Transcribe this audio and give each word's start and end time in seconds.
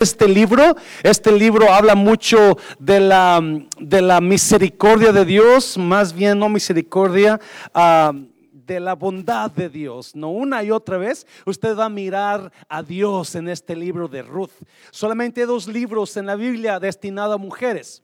este 0.00 0.26
libro. 0.26 0.76
Este 1.02 1.30
libro 1.30 1.70
habla 1.70 1.94
mucho 1.94 2.56
de 2.78 3.00
la, 3.00 3.40
de 3.78 4.00
la 4.00 4.20
misericordia 4.20 5.12
de 5.12 5.26
Dios, 5.26 5.76
más 5.76 6.14
bien 6.14 6.38
no 6.38 6.48
misericordia, 6.48 7.38
ah, 7.74 8.12
de 8.50 8.80
la 8.80 8.94
bondad 8.94 9.50
de 9.50 9.68
Dios. 9.68 10.16
No 10.16 10.30
una 10.30 10.62
y 10.64 10.70
otra 10.70 10.96
vez 10.96 11.26
usted 11.44 11.76
va 11.76 11.84
a 11.84 11.90
mirar 11.90 12.50
a 12.68 12.82
Dios 12.82 13.34
en 13.34 13.48
este 13.48 13.76
libro 13.76 14.08
de 14.08 14.22
Ruth. 14.22 14.52
Solamente 14.90 15.44
dos 15.44 15.68
libros 15.68 16.16
en 16.16 16.26
la 16.26 16.36
Biblia 16.36 16.80
destinados 16.80 17.34
a 17.34 17.38
mujeres. 17.38 18.02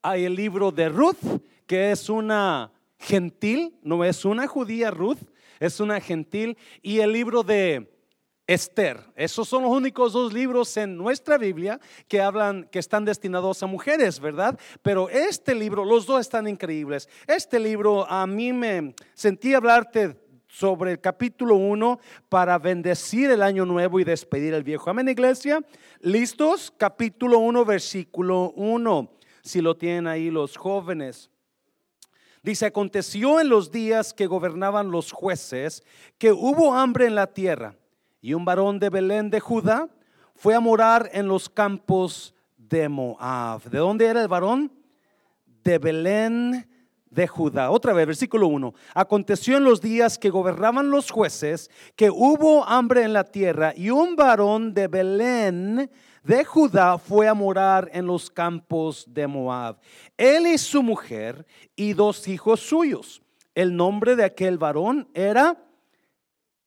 Hay 0.00 0.24
el 0.24 0.34
libro 0.34 0.70
de 0.72 0.88
Ruth, 0.88 1.42
que 1.66 1.90
es 1.90 2.08
una 2.08 2.72
gentil, 2.98 3.74
no 3.82 4.02
es 4.02 4.24
una 4.24 4.46
judía 4.46 4.90
Ruth, 4.90 5.18
es 5.60 5.78
una 5.78 6.00
gentil, 6.00 6.56
y 6.80 7.00
el 7.00 7.12
libro 7.12 7.42
de 7.42 7.93
Esther. 8.46 9.00
Esos 9.16 9.48
son 9.48 9.62
los 9.62 9.72
únicos 9.72 10.12
dos 10.12 10.32
libros 10.32 10.76
en 10.76 10.96
nuestra 10.96 11.38
Biblia 11.38 11.80
que 12.08 12.20
hablan, 12.20 12.64
que 12.64 12.78
están 12.78 13.04
destinados 13.04 13.62
a 13.62 13.66
mujeres, 13.66 14.20
¿verdad? 14.20 14.58
Pero 14.82 15.08
este 15.08 15.54
libro, 15.54 15.84
los 15.84 16.04
dos 16.06 16.20
están 16.20 16.46
increíbles. 16.46 17.08
Este 17.26 17.58
libro 17.58 18.06
a 18.10 18.26
mí 18.26 18.52
me 18.52 18.94
sentí 19.14 19.54
hablarte 19.54 20.20
sobre 20.46 20.92
el 20.92 21.00
capítulo 21.00 21.56
1 21.56 21.98
para 22.28 22.58
bendecir 22.58 23.30
el 23.30 23.42
año 23.42 23.64
nuevo 23.64 23.98
y 23.98 24.04
despedir 24.04 24.52
el 24.52 24.62
viejo. 24.62 24.90
Amén, 24.90 25.08
iglesia. 25.08 25.60
¿Listos? 26.00 26.72
Capítulo 26.76 27.38
1, 27.38 27.64
versículo 27.64 28.52
1. 28.56 29.10
Si 29.42 29.62
lo 29.62 29.74
tienen 29.74 30.06
ahí 30.06 30.30
los 30.30 30.56
jóvenes. 30.56 31.30
Dice, 32.42 32.66
aconteció 32.66 33.40
en 33.40 33.48
los 33.48 33.70
días 33.70 34.12
que 34.12 34.26
gobernaban 34.26 34.90
los 34.90 35.12
jueces 35.12 35.82
que 36.18 36.30
hubo 36.30 36.74
hambre 36.74 37.06
en 37.06 37.14
la 37.14 37.32
tierra 37.32 37.74
y 38.24 38.32
un 38.32 38.42
varón 38.42 38.78
de 38.78 38.88
Belén 38.88 39.28
de 39.28 39.38
Judá 39.38 39.86
fue 40.34 40.54
a 40.54 40.60
morar 40.60 41.10
en 41.12 41.28
los 41.28 41.46
campos 41.46 42.34
de 42.56 42.88
Moab. 42.88 43.64
¿De 43.64 43.76
dónde 43.76 44.06
era 44.06 44.22
el 44.22 44.28
varón? 44.28 44.72
De 45.62 45.76
Belén 45.76 46.66
de 47.10 47.28
Judá. 47.28 47.70
Otra 47.70 47.92
vez, 47.92 48.06
versículo 48.06 48.46
1. 48.46 48.72
Aconteció 48.94 49.58
en 49.58 49.64
los 49.64 49.82
días 49.82 50.16
que 50.16 50.30
gobernaban 50.30 50.90
los 50.90 51.10
jueces 51.10 51.70
que 51.96 52.08
hubo 52.08 52.64
hambre 52.64 53.02
en 53.02 53.12
la 53.12 53.24
tierra 53.24 53.74
y 53.76 53.90
un 53.90 54.16
varón 54.16 54.72
de 54.72 54.88
Belén 54.88 55.90
de 56.22 56.44
Judá 56.46 56.96
fue 56.96 57.28
a 57.28 57.34
morar 57.34 57.90
en 57.92 58.06
los 58.06 58.30
campos 58.30 59.04
de 59.06 59.26
Moab. 59.26 59.76
Él 60.16 60.46
y 60.46 60.56
su 60.56 60.82
mujer 60.82 61.44
y 61.76 61.92
dos 61.92 62.26
hijos 62.26 62.60
suyos. 62.60 63.20
El 63.54 63.76
nombre 63.76 64.16
de 64.16 64.24
aquel 64.24 64.56
varón 64.56 65.10
era 65.12 65.62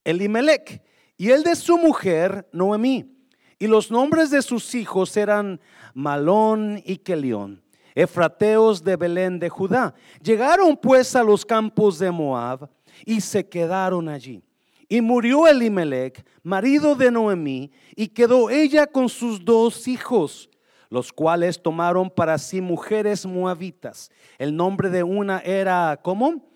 Elimelech 0.03 0.85
y 1.17 1.31
el 1.31 1.43
de 1.43 1.55
su 1.55 1.77
mujer, 1.77 2.47
Noemí. 2.51 3.13
Y 3.59 3.65
los 3.65 3.89
nombres 3.89 4.29
de 4.29 4.43
sus 4.43 4.75
hijos 4.75 5.17
eran 5.17 5.59
Malón 5.95 6.81
y 6.85 6.97
Kelión, 6.97 7.63
efrateos 7.95 8.83
de 8.83 8.95
Belén 8.95 9.39
de 9.39 9.49
Judá. 9.49 9.95
Llegaron 10.21 10.77
pues 10.77 11.15
a 11.15 11.23
los 11.23 11.43
campos 11.43 11.97
de 11.97 12.11
Moab 12.11 12.69
y 13.03 13.19
se 13.19 13.47
quedaron 13.47 14.09
allí. 14.09 14.43
Y 14.87 15.01
murió 15.01 15.47
Elimelech, 15.47 16.23
marido 16.43 16.95
de 16.95 17.09
Noemí, 17.11 17.71
y 17.95 18.07
quedó 18.07 18.49
ella 18.49 18.85
con 18.87 19.09
sus 19.09 19.43
dos 19.43 19.87
hijos, 19.87 20.49
los 20.89 21.11
cuales 21.11 21.61
tomaron 21.61 22.09
para 22.09 22.37
sí 22.37 22.61
mujeres 22.61 23.25
moabitas. 23.25 24.11
El 24.37 24.55
nombre 24.55 24.89
de 24.89 25.03
una 25.03 25.39
era, 25.39 25.99
¿cómo? 26.01 26.47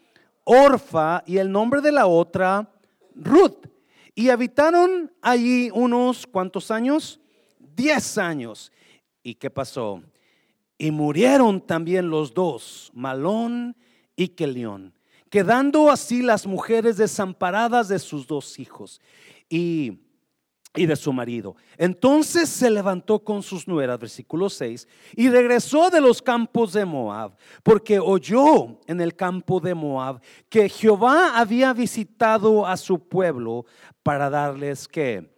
Orfa, 0.44 1.24
y 1.26 1.38
el 1.38 1.52
nombre 1.52 1.82
de 1.82 1.92
la 1.92 2.06
otra, 2.06 2.72
Ruth. 3.16 3.71
Y 4.14 4.30
habitaron 4.30 5.12
allí 5.22 5.70
unos 5.74 6.28
cuantos 6.28 6.72
años, 6.72 7.20
diez 7.60 8.18
años. 8.18 8.72
¿Y 9.24 9.36
qué 9.36 9.50
pasó? 9.50 10.04
Y 10.78 10.92
murieron 10.92 11.62
también 11.62 12.10
los 12.10 12.34
dos, 12.34 12.92
Malón 12.94 13.76
y 14.16 14.30
Kelión, 14.30 14.94
quedando 15.30 15.90
así 15.90 16.22
las 16.22 16.46
mujeres 16.46 16.98
desamparadas 16.98 17.88
de 17.88 18.00
sus 18.00 18.28
dos 18.28 18.60
hijos. 18.60 19.00
Y 19.48 20.00
y 20.76 20.86
de 20.86 20.96
su 20.96 21.12
marido. 21.12 21.56
Entonces 21.78 22.48
se 22.48 22.70
levantó 22.70 23.20
con 23.20 23.44
sus 23.44 23.68
nueras, 23.68 24.00
versículo 24.00 24.50
6, 24.50 24.88
y 25.16 25.30
regresó 25.30 25.90
de 25.90 26.00
los 26.00 26.22
campos 26.22 26.72
de 26.72 26.86
Moab, 26.86 27.36
porque 27.62 28.00
oyó 28.00 28.80
en 28.88 29.02
el 29.02 29.16
campo 29.16 29.60
de 29.60 29.76
Moab 29.76 30.22
que 30.48 30.70
Jehová 30.70 31.38
había 31.38 31.74
visitado 31.74 32.66
a 32.66 32.78
su 32.78 33.00
pueblo 33.00 33.66
para 34.04 34.30
darles 34.30 34.88
qué? 34.88 35.30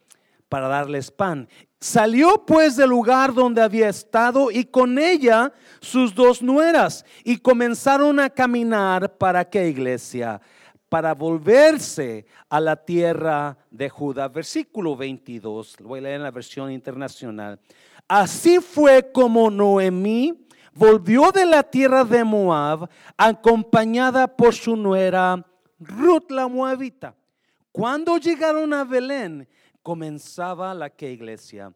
Para 0.49 0.67
darles 0.67 1.11
pan. 1.11 1.47
Salió 1.79 2.45
pues 2.45 2.77
del 2.77 2.89
lugar 2.89 3.33
donde 3.33 3.61
había 3.61 3.89
estado 3.89 4.51
y 4.51 4.65
con 4.65 4.97
ella 4.97 5.51
sus 5.81 6.15
dos 6.15 6.41
nueras 6.41 7.05
y 7.23 7.37
comenzaron 7.37 8.19
a 8.19 8.29
caminar 8.29 9.17
para 9.17 9.43
qué 9.43 9.67
iglesia? 9.67 10.39
para 10.93 11.15
volverse 11.15 12.27
a 12.47 12.59
la 12.59 12.75
tierra 12.75 13.57
de 13.71 13.89
Judá. 13.89 14.27
Versículo 14.27 14.95
22, 14.95 15.79
lo 15.79 15.87
voy 15.87 15.97
a 15.97 16.01
leer 16.03 16.15
en 16.17 16.21
la 16.21 16.29
versión 16.29 16.71
internacional. 16.71 17.59
Así 18.07 18.59
fue 18.59 19.11
como 19.11 19.49
Noemí 19.49 20.45
volvió 20.71 21.31
de 21.31 21.47
la 21.47 21.63
tierra 21.63 22.03
de 22.03 22.23
Moab 22.23 22.87
acompañada 23.17 24.27
por 24.27 24.53
su 24.53 24.75
nuera 24.75 25.43
Ruth 25.79 26.29
la 26.29 26.47
Moabita. 26.47 27.15
Cuando 27.73 28.17
llegaron 28.17 28.73
a 28.73 28.85
Belén, 28.85 29.49
comenzaba 29.81 30.73
la 30.73 30.89
que 30.89 31.11
iglesia, 31.11 31.73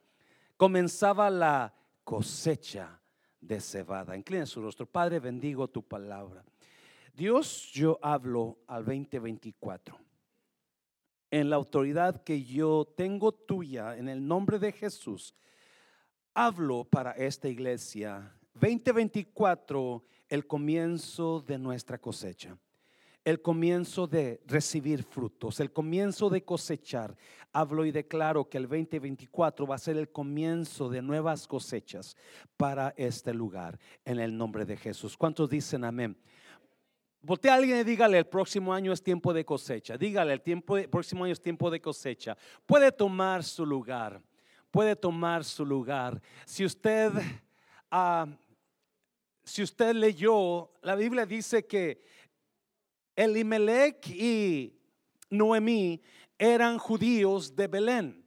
comenzaba 0.56 1.30
la 1.30 1.74
cosecha 2.06 3.02
de 3.41 3.59
cebada. 3.59 4.16
Inclina 4.16 4.46
su 4.46 4.62
rostro. 4.62 4.86
Padre, 4.86 5.19
bendigo 5.19 5.68
tu 5.68 5.84
palabra. 5.84 6.46
Dios, 7.13 7.69
yo 7.74 8.00
hablo 8.02 8.59
al 8.68 8.86
2024 8.86 10.07
en 11.31 11.50
la 11.50 11.56
autoridad 11.57 12.24
que 12.24 12.44
yo 12.44 12.86
tengo 12.96 13.34
tuya, 13.34 13.97
en 13.97 14.07
el 14.07 14.25
nombre 14.25 14.59
de 14.59 14.72
Jesús, 14.72 15.36
hablo 16.34 16.86
para 16.86 17.12
esta 17.12 17.50
iglesia. 17.50 18.34
2024, 18.53 20.03
el 20.30 20.47
comienzo 20.47 21.41
de 21.41 21.57
nuestra 21.57 21.97
cosecha, 21.97 22.57
el 23.27 23.41
comienzo 23.41 24.07
de 24.07 24.39
recibir 24.47 25.03
frutos, 25.03 25.59
el 25.59 25.73
comienzo 25.73 26.29
de 26.29 26.45
cosechar. 26.45 27.13
Hablo 27.51 27.83
y 27.83 27.91
declaro 27.91 28.47
que 28.47 28.57
el 28.57 28.69
2024 28.69 29.67
va 29.67 29.75
a 29.75 29.79
ser 29.79 29.97
el 29.97 30.09
comienzo 30.09 30.88
de 30.88 31.01
nuevas 31.01 31.45
cosechas 31.45 32.15
para 32.55 32.93
este 32.95 33.33
lugar, 33.33 33.77
en 34.05 34.21
el 34.21 34.38
nombre 34.38 34.63
de 34.63 34.77
Jesús. 34.77 35.17
¿Cuántos 35.17 35.49
dicen 35.49 35.83
amén? 35.83 36.17
Voltea 37.21 37.51
a 37.51 37.57
alguien 37.57 37.79
y 37.79 37.83
dígale, 37.83 38.19
el 38.19 38.27
próximo 38.27 38.73
año 38.73 38.93
es 38.93 39.03
tiempo 39.03 39.33
de 39.33 39.44
cosecha. 39.44 39.97
Dígale, 39.97 40.31
el, 40.31 40.41
tiempo, 40.41 40.77
próximo 40.89 41.25
año 41.25 41.33
es 41.33 41.41
tiempo 41.41 41.69
de 41.69 41.81
cosecha. 41.81 42.38
Puede 42.65 42.94
tomar 42.94 43.44
su 43.44 43.65
lugar. 43.65 44.21
Puede 44.71 44.95
tomar 44.95 45.44
su 45.44 45.65
lugar. 45.65 46.21
Si 46.45 46.63
usted, 46.63 47.11
ah, 47.91 48.25
si 49.44 49.63
usted 49.63 49.95
leyó, 49.95 50.71
la 50.81 50.95
Biblia 50.95 51.25
dice 51.25 51.65
que 51.65 52.01
Elimelech 53.17 54.07
y 54.09 54.79
Noemí 55.31 56.01
eran 56.38 56.78
judíos 56.78 57.55
de 57.55 57.67
Belén. 57.67 58.23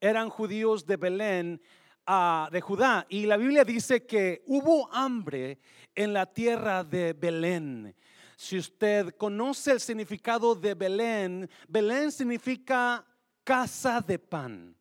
Eran 0.00 0.30
judíos 0.30 0.86
de 0.86 0.96
Belén, 0.96 1.60
ah, 2.06 2.48
de 2.50 2.60
Judá. 2.62 3.06
Y 3.10 3.26
la 3.26 3.36
Biblia 3.36 3.64
dice 3.64 4.06
que 4.06 4.42
hubo 4.46 4.90
hambre 4.92 5.58
en 5.94 6.14
la 6.14 6.24
tierra 6.24 6.82
de 6.82 7.12
Belén. 7.12 7.94
Si 8.34 8.56
usted 8.56 9.14
conoce 9.16 9.72
el 9.72 9.80
significado 9.80 10.54
de 10.54 10.74
Belén, 10.74 11.48
Belén 11.68 12.10
significa 12.10 13.04
casa 13.44 14.00
de 14.00 14.18
pan. 14.18 14.74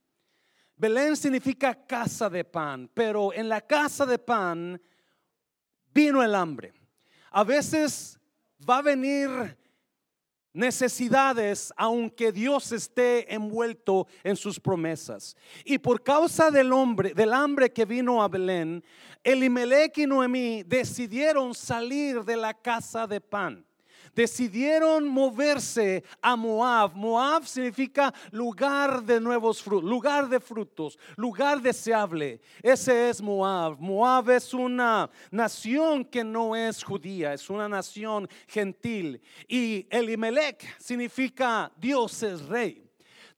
Belén 0.78 1.18
significa 1.18 1.86
casa 1.86 2.30
de 2.30 2.46
pan, 2.46 2.90
pero 2.94 3.34
en 3.34 3.50
la 3.50 3.60
casa 3.60 4.06
de 4.06 4.18
pan 4.18 4.82
vino 5.94 6.24
el 6.24 6.34
hambre. 6.34 6.72
A 7.32 7.44
veces 7.44 8.19
va 8.68 8.78
a 8.78 8.82
venir 8.82 9.58
necesidades 10.54 11.72
aunque 11.78 12.32
Dios 12.32 12.72
esté 12.72 13.34
envuelto 13.34 14.08
en 14.24 14.36
sus 14.36 14.60
promesas. 14.60 15.36
Y 15.64 15.78
por 15.78 16.04
causa 16.04 16.52
del 16.52 16.74
hombre, 16.74 17.14
del 17.14 17.34
hambre 17.34 17.72
que 17.72 17.86
vino 17.86 18.22
a 18.22 18.28
Belén, 18.28 18.84
Elimelech 19.24 19.98
y 19.98 20.08
Noemí 20.08 20.64
decidieron 20.64 21.54
salir 21.54 22.24
de 22.24 22.36
la 22.36 22.54
casa 22.54 23.06
de 23.06 23.22
pan 23.22 23.66
decidieron 24.16 25.08
moverse 25.08 26.04
a 26.22 26.36
Moab. 26.36 26.96
Moab 26.96 27.46
significa 27.46 28.14
lugar 28.32 29.04
de 29.04 29.20
nuevos 29.20 29.62
frutos, 29.62 29.90
lugar 29.90 30.28
de 30.28 30.40
frutos, 30.40 30.98
lugar 31.16 31.62
deseable. 31.62 32.42
Ese 32.62 33.10
es 33.10 33.22
Moab. 33.22 33.78
Moab 33.80 34.30
es 34.32 34.54
una 34.54 35.10
nación 35.32 36.04
que 36.06 36.24
no 36.24 36.56
es 36.56 36.84
judía, 36.84 37.34
es 37.34 37.50
una 37.50 37.70
nación 37.70 38.28
gentil. 38.48 39.22
Y 39.48 39.88
Elimelech 39.90 40.78
significa 40.80 41.72
Dios 41.78 42.24
es 42.24 42.46
rey. 42.46 42.89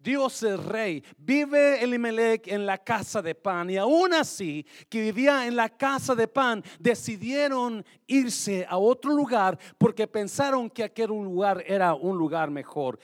Dios 0.01 0.41
es 0.43 0.59
rey. 0.63 1.03
Vive 1.17 1.83
Elimelech 1.83 2.47
en 2.47 2.65
la 2.65 2.77
casa 2.77 3.21
de 3.21 3.35
pan. 3.35 3.69
Y 3.69 3.77
aún 3.77 4.13
así, 4.13 4.65
que 4.89 5.01
vivía 5.01 5.45
en 5.45 5.55
la 5.55 5.69
casa 5.69 6.15
de 6.15 6.27
pan, 6.27 6.63
decidieron 6.79 7.85
irse 8.07 8.65
a 8.67 8.77
otro 8.77 9.13
lugar 9.13 9.57
porque 9.77 10.07
pensaron 10.07 10.69
que 10.69 10.83
aquel 10.83 11.09
lugar 11.09 11.63
era 11.67 11.93
un 11.93 12.17
lugar 12.17 12.49
mejor. 12.49 12.99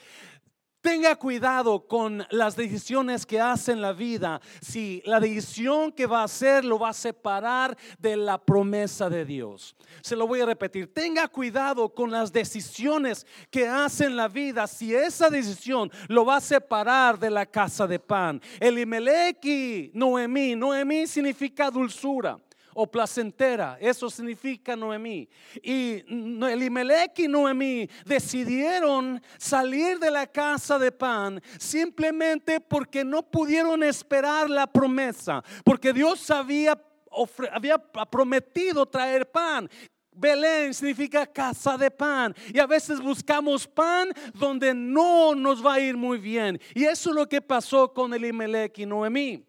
Tenga 0.80 1.16
cuidado 1.16 1.88
con 1.88 2.24
las 2.30 2.54
decisiones 2.54 3.26
que 3.26 3.40
hace 3.40 3.72
en 3.72 3.80
la 3.80 3.92
vida. 3.92 4.40
Si 4.60 5.02
la 5.04 5.18
decisión 5.18 5.90
que 5.90 6.06
va 6.06 6.20
a 6.20 6.24
hacer 6.24 6.64
lo 6.64 6.78
va 6.78 6.90
a 6.90 6.94
separar 6.94 7.76
de 7.98 8.16
la 8.16 8.38
promesa 8.38 9.10
de 9.10 9.24
Dios. 9.24 9.74
Se 10.02 10.14
lo 10.14 10.28
voy 10.28 10.40
a 10.40 10.46
repetir. 10.46 10.92
Tenga 10.94 11.26
cuidado 11.26 11.88
con 11.88 12.12
las 12.12 12.32
decisiones 12.32 13.26
que 13.50 13.66
hace 13.66 14.04
en 14.04 14.16
la 14.16 14.28
vida. 14.28 14.68
Si 14.68 14.94
esa 14.94 15.28
decisión 15.28 15.90
lo 16.06 16.24
va 16.24 16.36
a 16.36 16.40
separar 16.40 17.18
de 17.18 17.30
la 17.30 17.44
casa 17.44 17.88
de 17.88 17.98
pan. 17.98 18.40
Elimelech 18.60 19.44
y 19.44 19.90
Noemí. 19.94 20.54
Noemí 20.54 21.08
significa 21.08 21.72
dulzura 21.72 22.38
o 22.74 22.86
placentera. 22.86 23.78
Eso 23.80 24.10
significa 24.10 24.76
Noemí. 24.76 25.28
Y 25.62 26.04
Elimelech 26.44 27.18
y 27.18 27.28
Noemí 27.28 27.88
decidieron 28.04 29.20
salir 29.36 29.98
de 29.98 30.10
la 30.10 30.26
casa 30.26 30.78
de 30.78 30.92
pan 30.92 31.40
simplemente 31.58 32.60
porque 32.60 33.04
no 33.04 33.22
pudieron 33.22 33.82
esperar 33.82 34.48
la 34.48 34.66
promesa, 34.66 35.42
porque 35.64 35.92
Dios 35.92 36.30
había, 36.30 36.76
prometido 38.10 38.86
traer 38.86 39.30
pan. 39.30 39.68
Belén 40.12 40.74
significa 40.74 41.26
casa 41.26 41.78
de 41.78 41.90
pan. 41.90 42.34
Y 42.52 42.58
a 42.58 42.66
veces 42.66 43.00
buscamos 43.00 43.66
pan 43.68 44.08
donde 44.34 44.74
no 44.74 45.34
nos 45.34 45.64
va 45.64 45.74
a 45.74 45.80
ir 45.80 45.96
muy 45.96 46.18
bien. 46.18 46.60
Y 46.74 46.84
eso 46.84 47.10
es 47.10 47.16
lo 47.16 47.28
que 47.28 47.40
pasó 47.40 47.92
con 47.92 48.12
Elimelech 48.12 48.76
y 48.80 48.86
Noemí. 48.86 49.47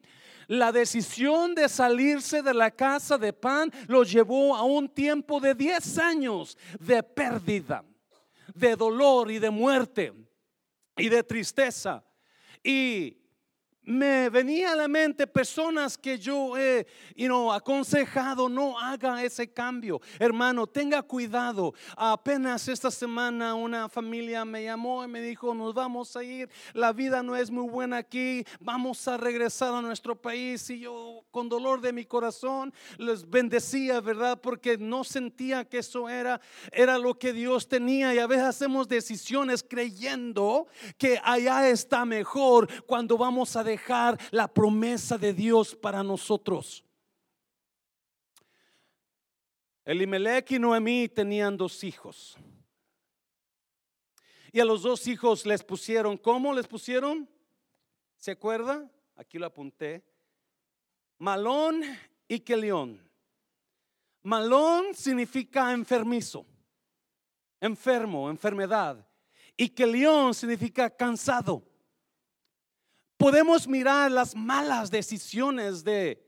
La 0.49 0.71
decisión 0.71 1.53
de 1.53 1.69
salirse 1.69 2.41
de 2.41 2.55
la 2.55 2.71
casa 2.71 3.19
de 3.19 3.33
pan 3.33 3.71
los 3.87 4.11
llevó 4.11 4.55
a 4.55 4.63
un 4.63 4.89
tiempo 4.89 5.39
de 5.39 5.53
10 5.53 5.99
años 5.99 6.57
de 6.79 7.03
pérdida, 7.03 7.85
de 8.55 8.75
dolor 8.75 9.29
y 9.29 9.37
de 9.37 9.51
muerte 9.51 10.11
y 10.97 11.07
de 11.07 11.23
tristeza. 11.23 12.03
Y 12.63 13.18
me 13.89 14.29
venía 14.29 14.73
a 14.73 14.75
la 14.75 14.87
mente 14.87 15.25
personas 15.25 15.97
que 15.97 16.19
yo 16.19 16.55
he 16.55 16.85
aconsejado, 17.51 18.47
no 18.47 18.77
haga 18.79 19.23
ese 19.23 19.51
cambio. 19.51 19.99
Hermano, 20.19 20.67
tenga 20.67 21.01
cuidado. 21.01 21.73
Apenas 21.97 22.67
esta 22.67 22.91
semana 22.91 23.55
una 23.55 23.89
familia 23.89 24.45
me 24.45 24.63
llamó 24.63 25.03
y 25.03 25.07
me 25.07 25.21
dijo, 25.21 25.55
nos 25.55 25.73
vamos 25.73 26.15
a 26.15 26.23
ir, 26.23 26.49
la 26.73 26.93
vida 26.93 27.23
no 27.23 27.35
es 27.35 27.49
muy 27.49 27.67
buena 27.67 27.97
aquí, 27.97 28.45
vamos 28.59 29.07
a 29.07 29.17
regresar 29.17 29.73
a 29.73 29.81
nuestro 29.81 30.15
país. 30.15 30.69
Y 30.69 30.81
yo 30.81 31.25
con 31.31 31.49
dolor 31.49 31.81
de 31.81 31.91
mi 31.91 32.05
corazón 32.05 32.71
les 32.97 33.27
bendecía, 33.27 34.01
¿verdad? 34.01 34.39
Porque 34.39 34.77
no 34.77 35.03
sentía 35.03 35.65
que 35.65 35.79
eso 35.79 36.07
era, 36.07 36.39
era 36.71 36.99
lo 36.99 37.17
que 37.17 37.33
Dios 37.33 37.67
tenía. 37.67 38.13
Y 38.13 38.19
a 38.19 38.27
veces 38.27 38.45
hacemos 38.45 38.87
decisiones 38.87 39.65
creyendo 39.67 40.67
que 40.99 41.19
allá 41.23 41.67
está 41.69 42.05
mejor 42.05 42.69
cuando 42.85 43.17
vamos 43.17 43.55
a 43.55 43.63
dejar 43.63 43.78
la 44.31 44.47
promesa 44.47 45.17
de 45.17 45.33
Dios 45.33 45.75
para 45.75 46.03
nosotros. 46.03 46.83
Elimelech 49.85 50.51
y 50.51 50.59
Noemí 50.59 51.09
tenían 51.09 51.57
dos 51.57 51.83
hijos. 51.83 52.37
Y 54.51 54.59
a 54.59 54.65
los 54.65 54.81
dos 54.81 55.07
hijos 55.07 55.45
les 55.45 55.63
pusieron, 55.63 56.17
¿cómo 56.17 56.53
les 56.53 56.67
pusieron? 56.67 57.29
¿Se 58.17 58.31
acuerda? 58.31 58.89
Aquí 59.15 59.37
lo 59.37 59.45
apunté. 59.45 60.03
Malón 61.17 61.81
y 62.27 62.39
Kelión. 62.39 63.01
Malón 64.23 64.93
significa 64.93 65.71
enfermizo, 65.71 66.45
enfermo, 67.59 68.29
enfermedad. 68.29 69.05
Y 69.55 69.69
Kelión 69.69 70.33
significa 70.33 70.89
cansado 70.89 71.68
podemos 73.19 73.67
mirar 73.67 74.09
las 74.09 74.33
malas 74.33 74.89
decisiones 74.89 75.83
de 75.83 76.25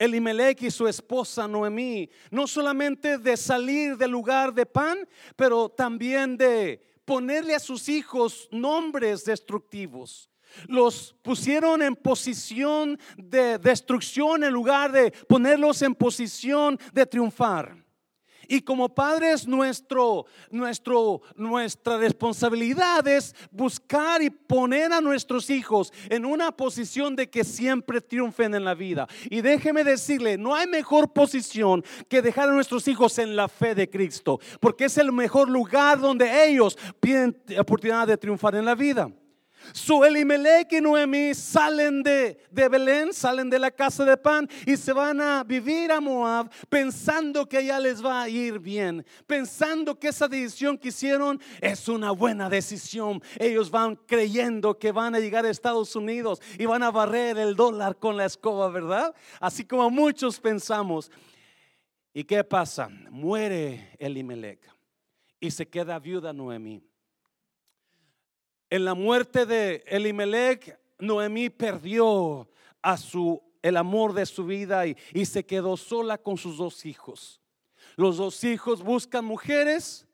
Elimelech 0.00 0.60
y 0.62 0.70
su 0.70 0.88
esposa 0.88 1.46
Noemí, 1.46 2.10
no 2.32 2.48
solamente 2.48 3.18
de 3.18 3.36
salir 3.36 3.96
del 3.96 4.10
lugar 4.10 4.52
de 4.52 4.66
pan, 4.66 5.08
pero 5.36 5.68
también 5.68 6.36
de 6.36 6.84
ponerle 7.04 7.54
a 7.54 7.60
sus 7.60 7.88
hijos 7.88 8.48
nombres 8.50 9.24
destructivos. 9.24 10.28
Los 10.66 11.14
pusieron 11.22 11.80
en 11.82 11.94
posición 11.94 12.98
de 13.16 13.56
destrucción 13.58 14.42
en 14.42 14.52
lugar 14.52 14.90
de 14.90 15.12
ponerlos 15.28 15.82
en 15.82 15.94
posición 15.94 16.78
de 16.92 17.06
triunfar. 17.06 17.85
Y 18.48 18.60
como 18.60 18.88
padres, 18.88 19.46
nuestro, 19.46 20.26
nuestro, 20.50 21.22
nuestra 21.36 21.98
responsabilidad 21.98 23.06
es 23.06 23.34
buscar 23.50 24.22
y 24.22 24.30
poner 24.30 24.92
a 24.92 25.00
nuestros 25.00 25.50
hijos 25.50 25.92
en 26.08 26.24
una 26.24 26.52
posición 26.52 27.16
de 27.16 27.28
que 27.28 27.44
siempre 27.44 28.00
triunfen 28.00 28.54
en 28.54 28.64
la 28.64 28.74
vida. 28.74 29.06
Y 29.30 29.40
déjeme 29.40 29.84
decirle, 29.84 30.38
no 30.38 30.54
hay 30.54 30.66
mejor 30.66 31.12
posición 31.12 31.84
que 32.08 32.22
dejar 32.22 32.48
a 32.48 32.52
nuestros 32.52 32.86
hijos 32.88 33.18
en 33.18 33.36
la 33.36 33.48
fe 33.48 33.74
de 33.74 33.90
Cristo, 33.90 34.40
porque 34.60 34.86
es 34.86 34.98
el 34.98 35.12
mejor 35.12 35.48
lugar 35.48 36.00
donde 36.00 36.46
ellos 36.46 36.78
tienen 37.00 37.36
oportunidad 37.58 38.06
de 38.06 38.16
triunfar 38.16 38.54
en 38.54 38.64
la 38.64 38.74
vida. 38.74 39.10
Su 39.72 40.04
Elimelech 40.04 40.72
y 40.72 40.80
Noemí 40.80 41.34
salen 41.34 42.02
de, 42.02 42.38
de, 42.50 42.68
Belén, 42.68 43.12
salen 43.12 43.50
de 43.50 43.58
la 43.58 43.70
casa 43.70 44.04
de 44.04 44.16
pan 44.16 44.48
y 44.66 44.76
se 44.76 44.92
van 44.92 45.20
a 45.20 45.44
vivir 45.44 45.92
a 45.92 46.00
Moab 46.00 46.50
pensando 46.68 47.48
que 47.48 47.58
allá 47.58 47.80
les 47.80 48.04
va 48.04 48.22
a 48.22 48.28
ir 48.28 48.58
bien, 48.58 49.04
pensando 49.26 49.98
que 49.98 50.08
esa 50.08 50.28
decisión 50.28 50.78
que 50.78 50.88
hicieron 50.88 51.40
es 51.60 51.88
una 51.88 52.10
buena 52.10 52.48
decisión. 52.48 53.22
Ellos 53.38 53.70
van 53.70 53.96
creyendo 53.96 54.78
que 54.78 54.92
van 54.92 55.14
a 55.14 55.20
llegar 55.20 55.44
a 55.44 55.50
Estados 55.50 55.94
Unidos 55.96 56.40
y 56.58 56.66
van 56.66 56.82
a 56.82 56.90
barrer 56.90 57.38
el 57.38 57.56
dólar 57.56 57.96
con 57.98 58.16
la 58.16 58.24
escoba, 58.24 58.68
¿verdad? 58.68 59.14
Así 59.40 59.64
como 59.64 59.90
muchos 59.90 60.40
pensamos. 60.40 61.10
¿Y 62.12 62.24
qué 62.24 62.42
pasa? 62.44 62.88
Muere 63.10 63.94
Elimelech 63.98 64.60
y 65.40 65.50
se 65.50 65.68
queda 65.68 65.98
viuda 65.98 66.32
Noemí. 66.32 66.82
En 68.68 68.84
la 68.84 68.94
muerte 68.94 69.46
de 69.46 69.84
Elimelech, 69.86 70.76
Noemí 70.98 71.50
perdió 71.50 72.48
a 72.82 72.96
su 72.96 73.40
el 73.62 73.76
amor 73.76 74.12
de 74.12 74.26
su 74.26 74.44
vida 74.44 74.86
y, 74.86 74.96
se 75.24 75.44
quedó 75.44 75.76
sola 75.76 76.18
con 76.18 76.36
sus 76.36 76.56
dos 76.56 76.86
hijos. 76.86 77.40
Los 77.96 78.16
dos 78.16 78.44
hijos 78.44 78.82
buscan 78.82 79.24
mujeres 79.24 80.06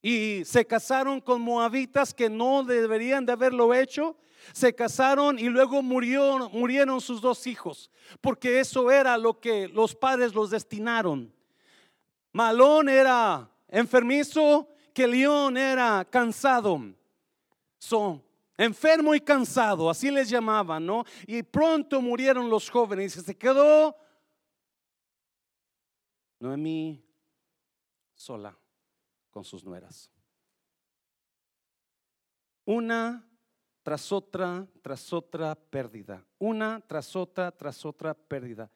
y 0.00 0.42
se 0.44 0.66
casaron 0.66 1.20
con 1.20 1.42
moabitas 1.42 2.14
que 2.14 2.30
no 2.30 2.64
deberían 2.64 3.26
de 3.26 3.32
haberlo 3.32 3.74
hecho. 3.74 4.16
Se 4.52 4.74
casaron 4.74 5.38
y 5.38 5.44
luego 5.44 5.82
murió, 5.82 6.50
murieron 6.50 7.00
sus 7.00 7.20
dos 7.20 7.46
hijos, 7.46 7.90
porque 8.20 8.60
eso 8.60 8.90
era 8.90 9.18
lo 9.18 9.38
que 9.38 9.68
los 9.68 9.94
padres 9.94 10.34
los 10.34 10.50
destinaron. 10.50 11.32
Malón 12.32 12.88
era 12.88 13.50
enfermizo, 13.68 14.68
que 14.94 15.06
León 15.06 15.56
era 15.56 16.06
cansado 16.10 16.94
son 17.82 18.22
enfermo 18.56 19.12
y 19.12 19.20
cansado, 19.20 19.90
así 19.90 20.08
les 20.08 20.28
llamaban, 20.28 20.86
¿no? 20.86 21.04
Y 21.26 21.42
pronto 21.42 22.00
murieron 22.00 22.48
los 22.48 22.70
jóvenes 22.70 23.16
y 23.16 23.20
se 23.20 23.36
quedó 23.36 23.96
Noemí 26.38 27.04
sola 28.14 28.56
con 29.32 29.42
sus 29.42 29.64
nueras. 29.64 30.08
Una 32.64 33.28
tras 33.82 34.12
otra, 34.12 34.64
tras 34.80 35.12
otra 35.12 35.56
pérdida. 35.56 36.24
Una 36.38 36.80
tras 36.86 37.16
otra, 37.16 37.50
tras 37.50 37.84
otra 37.84 38.14
pérdida. 38.14 38.70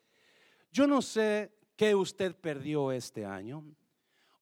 Yo 0.73 0.89
no 0.89 1.01
sé 1.01 1.57
qué 1.77 1.95
usted 1.95 2.35
perdió 2.35 2.91
este 2.91 3.25
año. 3.25 3.65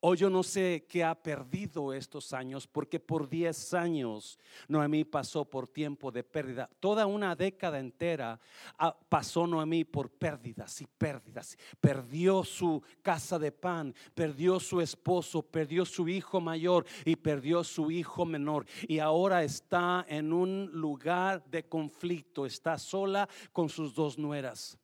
O 0.07 0.15
yo 0.15 0.29
no 0.29 0.43
sé 0.43 0.85
qué 0.87 1.03
ha 1.03 1.15
perdido 1.15 1.95
estos 1.95 2.35
años, 2.35 2.67
porque 2.67 3.01
por 3.01 3.27
10 3.27 3.73
años 3.73 4.39
Noemí 4.69 5.03
pasó 5.03 5.47
por 5.47 5.67
tiempo 5.67 6.13
de 6.13 6.23
pérdida. 6.23 6.69
Toda 6.79 7.07
una 7.07 7.35
década 7.35 7.79
entera 7.79 8.39
ah, 8.77 8.95
pasó 9.09 9.47
Noemí 9.47 9.85
por 9.85 10.11
pérdidas 10.11 10.83
y 10.83 10.87
pérdidas. 10.87 11.57
Perdió 11.81 12.45
su 12.45 12.83
casa 13.01 13.39
de 13.39 13.51
pan, 13.51 13.95
perdió 14.15 14.61
su 14.61 14.83
esposo, 14.83 15.41
perdió 15.41 15.87
su 15.87 16.07
hijo 16.07 16.39
mayor 16.39 16.85
y 17.07 17.17
perdió 17.17 17.65
su 17.65 17.91
hijo 17.91 18.27
menor. 18.27 18.67
Y 18.87 18.99
ahora 18.99 19.43
está 19.43 20.05
en 20.07 20.35
un 20.35 20.71
lugar 20.71 21.43
de 21.47 21.67
conflicto. 21.67 22.45
Está 22.45 22.77
sola 22.77 23.27
con 23.53 23.71
sus 23.71 23.95
dos 23.95 24.19
nueras. 24.19 24.77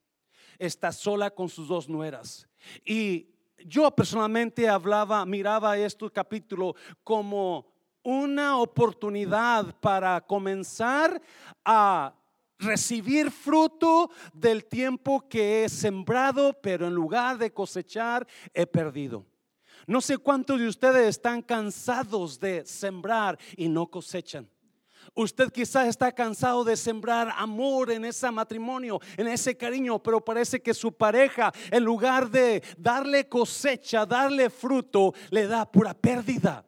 Está 0.58 0.92
sola 0.92 1.28
con 1.28 1.50
sus 1.50 1.68
dos 1.68 1.90
nueras. 1.90 2.48
Y 2.86 3.34
yo 3.66 3.90
personalmente 3.90 4.68
hablaba, 4.68 5.24
miraba 5.26 5.76
este 5.78 6.10
capítulo 6.10 6.74
como 7.04 7.66
una 8.02 8.58
oportunidad 8.58 9.74
para 9.80 10.20
comenzar 10.20 11.20
a 11.64 12.14
recibir 12.58 13.30
fruto 13.30 14.10
del 14.32 14.64
tiempo 14.64 15.26
que 15.28 15.64
he 15.64 15.68
sembrado, 15.68 16.52
pero 16.52 16.86
en 16.86 16.94
lugar 16.94 17.38
de 17.38 17.52
cosechar, 17.52 18.26
he 18.52 18.66
perdido. 18.66 19.24
No 19.86 20.00
sé 20.00 20.18
cuántos 20.18 20.60
de 20.60 20.68
ustedes 20.68 21.08
están 21.08 21.42
cansados 21.42 22.38
de 22.38 22.64
sembrar 22.66 23.38
y 23.56 23.68
no 23.68 23.86
cosechan. 23.86 24.48
Usted 25.14 25.50
quizás 25.50 25.88
está 25.88 26.12
cansado 26.12 26.64
de 26.64 26.76
sembrar 26.76 27.32
amor 27.36 27.90
en 27.90 28.04
ese 28.04 28.30
matrimonio, 28.30 29.00
en 29.16 29.28
ese 29.28 29.56
cariño, 29.56 30.02
pero 30.02 30.24
parece 30.24 30.60
que 30.60 30.74
su 30.74 30.92
pareja, 30.92 31.52
en 31.70 31.84
lugar 31.84 32.30
de 32.30 32.62
darle 32.78 33.28
cosecha, 33.28 34.06
darle 34.06 34.50
fruto, 34.50 35.14
le 35.30 35.46
da 35.46 35.70
pura 35.70 35.94
pérdida. 35.94 36.64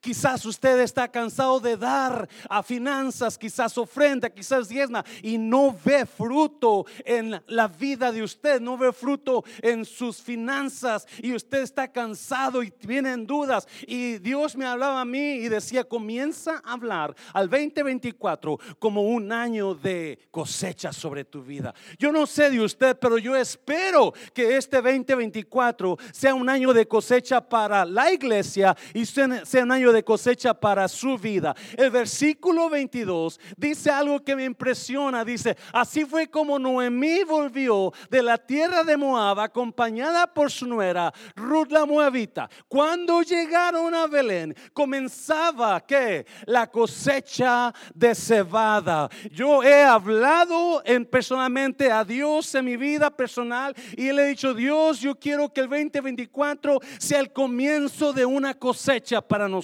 Quizás 0.00 0.44
usted 0.44 0.80
está 0.80 1.08
cansado 1.08 1.60
de 1.60 1.76
dar 1.76 2.28
a 2.48 2.62
finanzas, 2.62 3.38
quizás 3.38 3.76
ofrenda, 3.78 4.30
quizás 4.30 4.68
diezma 4.68 5.04
y 5.22 5.38
no 5.38 5.76
ve 5.84 6.06
fruto 6.06 6.86
en 7.04 7.40
la 7.46 7.68
vida 7.68 8.12
de 8.12 8.22
usted, 8.22 8.60
no 8.60 8.76
ve 8.76 8.92
fruto 8.92 9.44
en 9.60 9.84
sus 9.84 10.20
finanzas 10.20 11.06
y 11.18 11.34
usted 11.34 11.62
está 11.62 11.90
cansado 11.90 12.62
y 12.62 12.72
en 12.98 13.26
dudas. 13.26 13.66
Y 13.86 14.18
Dios 14.18 14.56
me 14.56 14.66
hablaba 14.66 15.00
a 15.00 15.04
mí 15.04 15.34
y 15.34 15.48
decía, 15.48 15.84
comienza 15.84 16.60
a 16.64 16.72
hablar 16.72 17.14
al 17.32 17.48
2024 17.48 18.58
como 18.78 19.02
un 19.02 19.32
año 19.32 19.74
de 19.74 20.18
cosecha 20.30 20.92
sobre 20.92 21.24
tu 21.24 21.42
vida. 21.42 21.74
Yo 21.98 22.12
no 22.12 22.26
sé 22.26 22.50
de 22.50 22.60
usted, 22.60 22.98
pero 22.98 23.18
yo 23.18 23.36
espero 23.36 24.12
que 24.34 24.56
este 24.56 24.76
2024 24.76 25.98
sea 26.12 26.34
un 26.34 26.48
año 26.48 26.72
de 26.72 26.86
cosecha 26.86 27.40
para 27.40 27.84
la 27.84 28.12
iglesia 28.12 28.76
y 28.94 29.06
sea 29.06 29.62
un 29.62 29.71
año 29.72 29.92
de 29.92 30.04
cosecha 30.04 30.54
para 30.54 30.86
su 30.88 31.18
vida. 31.18 31.54
El 31.76 31.90
versículo 31.90 32.68
22 32.70 33.40
dice 33.56 33.90
algo 33.90 34.22
que 34.22 34.36
me 34.36 34.44
impresiona. 34.44 35.24
Dice, 35.24 35.56
así 35.72 36.04
fue 36.04 36.28
como 36.28 36.58
Noemí 36.58 37.24
volvió 37.24 37.92
de 38.10 38.22
la 38.22 38.38
tierra 38.38 38.84
de 38.84 38.96
Moab 38.96 39.40
acompañada 39.40 40.32
por 40.32 40.50
su 40.50 40.66
nuera, 40.66 41.12
Ruth 41.34 41.70
la 41.70 41.86
Moabita. 41.86 42.48
Cuando 42.68 43.22
llegaron 43.22 43.94
a 43.94 44.06
Belén, 44.06 44.54
comenzaba 44.72 45.80
que 45.80 46.26
la 46.46 46.70
cosecha 46.70 47.72
de 47.94 48.14
cebada. 48.14 49.08
Yo 49.30 49.62
he 49.62 49.82
hablado 49.82 50.82
en 50.84 51.04
personalmente 51.04 51.90
a 51.90 52.04
Dios 52.04 52.54
en 52.54 52.64
mi 52.64 52.76
vida 52.76 53.10
personal 53.10 53.74
y 53.96 54.12
le 54.12 54.24
he 54.24 54.28
dicho, 54.28 54.54
Dios, 54.54 55.00
yo 55.00 55.18
quiero 55.18 55.52
que 55.52 55.62
el 55.62 55.68
2024 55.68 56.80
sea 56.98 57.20
el 57.20 57.32
comienzo 57.32 58.12
de 58.12 58.24
una 58.24 58.54
cosecha 58.54 59.20
para 59.20 59.48
nosotros. 59.48 59.61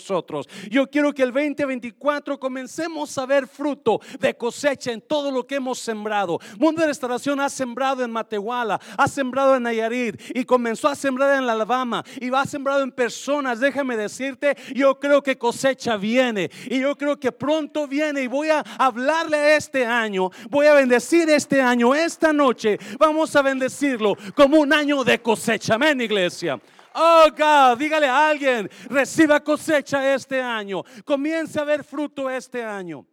Yo 0.71 0.89
quiero 0.89 1.13
que 1.13 1.23
el 1.23 1.33
2024 1.33 2.39
comencemos 2.39 3.17
a 3.19 3.27
ver 3.27 3.47
fruto 3.47 4.01
de 4.19 4.35
cosecha 4.35 4.93
en 4.93 5.01
todo 5.01 5.31
lo 5.31 5.47
que 5.47 5.57
hemos 5.57 5.79
sembrado. 5.79 6.39
Mundo 6.59 6.81
de 6.81 6.89
Restauración 6.89 7.41
ha 7.41 7.49
sembrado 7.49 8.05
en 8.05 8.11
Matehuala, 8.11 8.81
ha 8.97 9.09
sembrado 9.09 9.57
en 9.57 9.65
Nayarit 9.65 10.21
y 10.35 10.45
comenzó 10.45 10.89
a 10.89 10.95
sembrar 10.95 11.43
en 11.43 11.49
Alabama 11.49 12.05
y 12.21 12.31
va 12.31 12.45
sembrado 12.45 12.83
en 12.83 12.93
personas. 12.93 13.61
Déjame 13.61 13.97
decirte, 13.97 14.57
yo 14.75 14.99
creo 14.99 15.23
que 15.23 15.39
cosecha 15.39 15.97
viene 15.97 16.51
y 16.67 16.81
yo 16.81 16.97
creo 16.97 17.19
que 17.19 17.33
pronto 17.33 17.87
viene 17.87 18.23
y 18.23 18.27
voy 18.27 18.49
a 18.49 18.61
hablarle 18.79 19.57
este 19.57 19.85
año, 19.85 20.31
voy 20.49 20.67
a 20.67 20.75
bendecir 20.75 21.29
este 21.31 21.61
año, 21.61 21.95
esta 21.95 22.33
noche, 22.33 22.79
vamos 22.99 23.35
a 23.37 23.43
bendecirlo 23.43 24.17
como 24.35 24.59
un 24.59 24.73
año 24.73 25.05
de 25.05 25.21
cosecha. 25.21 25.75
Amén, 25.75 26.01
iglesia. 26.01 26.61
Oh 27.01 27.31
God, 27.31 27.79
dígale 27.79 28.09
a 28.09 28.29
alguien, 28.29 28.69
reciba 28.89 29.39
cosecha 29.39 30.13
este 30.13 30.43
año. 30.43 30.83
Comience 31.05 31.57
a 31.61 31.63
ver 31.63 31.85
fruto 31.85 32.29
este 32.29 32.65
año. 32.65 33.07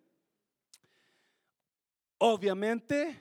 Obviamente, 2.18 3.16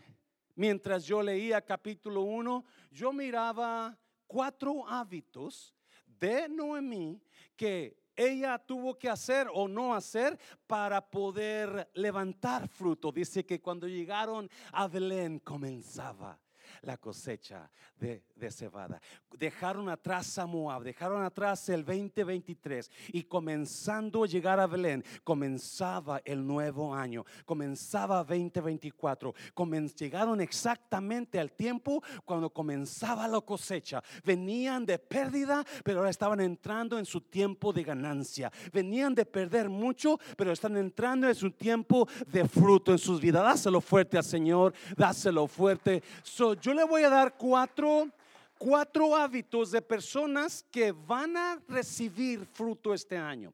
mientras 0.54 1.04
yo 1.04 1.20
leía 1.20 1.60
capítulo 1.60 2.22
1, 2.22 2.64
yo 2.90 3.12
miraba 3.12 3.94
cuatro 4.26 4.88
hábitos 4.88 5.74
de 6.06 6.48
Noemí 6.48 7.20
que 7.54 7.98
ella 8.16 8.58
tuvo 8.58 8.98
que 8.98 9.10
hacer 9.10 9.48
o 9.52 9.68
no 9.68 9.94
hacer 9.94 10.38
para 10.66 11.02
poder 11.10 11.90
levantar 11.92 12.68
fruto. 12.68 13.12
Dice 13.12 13.44
que 13.44 13.60
cuando 13.60 13.86
llegaron 13.86 14.48
a 14.72 14.88
Belén 14.88 15.40
comenzaba 15.40 16.40
la 16.82 16.96
cosecha 16.96 17.70
de, 17.96 18.24
cebada. 18.50 19.00
Dejaron 19.38 19.88
atrás 19.88 20.38
a 20.38 20.46
Moab, 20.46 20.82
dejaron 20.82 21.22
atrás 21.22 21.68
el 21.68 21.84
2023 21.84 22.90
y 23.12 23.22
comenzando 23.24 24.24
a 24.24 24.26
llegar 24.26 24.60
a 24.60 24.66
Belén, 24.66 25.04
comenzaba 25.22 26.20
el 26.24 26.46
nuevo 26.46 26.94
año, 26.94 27.24
comenzaba 27.44 28.18
2024. 28.18 29.34
llegaron 29.96 30.40
exactamente 30.40 31.38
al 31.38 31.52
tiempo 31.52 32.02
cuando 32.24 32.50
comenzaba 32.50 33.26
la 33.28 33.40
cosecha. 33.40 34.02
Venían 34.24 34.84
de 34.84 34.98
pérdida, 34.98 35.64
pero 35.82 35.98
ahora 35.98 36.10
estaban 36.10 36.40
entrando 36.40 36.98
en 36.98 37.06
su 37.06 37.20
tiempo 37.20 37.72
de 37.72 37.84
ganancia. 37.84 38.52
Venían 38.72 39.14
de 39.14 39.24
perder 39.24 39.68
mucho, 39.68 40.18
pero 40.36 40.52
están 40.52 40.76
entrando 40.76 41.28
en 41.28 41.34
su 41.34 41.50
tiempo 41.50 42.08
de 42.26 42.46
fruto 42.46 42.92
en 42.92 42.98
sus 42.98 43.20
vidas. 43.20 43.44
Dáselo 43.44 43.80
fuerte 43.80 44.18
al 44.18 44.24
Señor, 44.24 44.74
dáselo 44.96 45.46
fuerte. 45.46 46.02
yo 46.60 46.74
le 46.74 46.84
voy 46.84 47.02
a 47.02 47.10
dar 47.10 47.36
cuatro, 47.36 48.08
cuatro 48.58 49.16
hábitos 49.16 49.70
de 49.70 49.82
personas 49.82 50.64
que 50.70 50.92
van 50.92 51.36
a 51.36 51.62
recibir 51.68 52.44
fruto 52.46 52.94
este 52.94 53.16
año. 53.16 53.52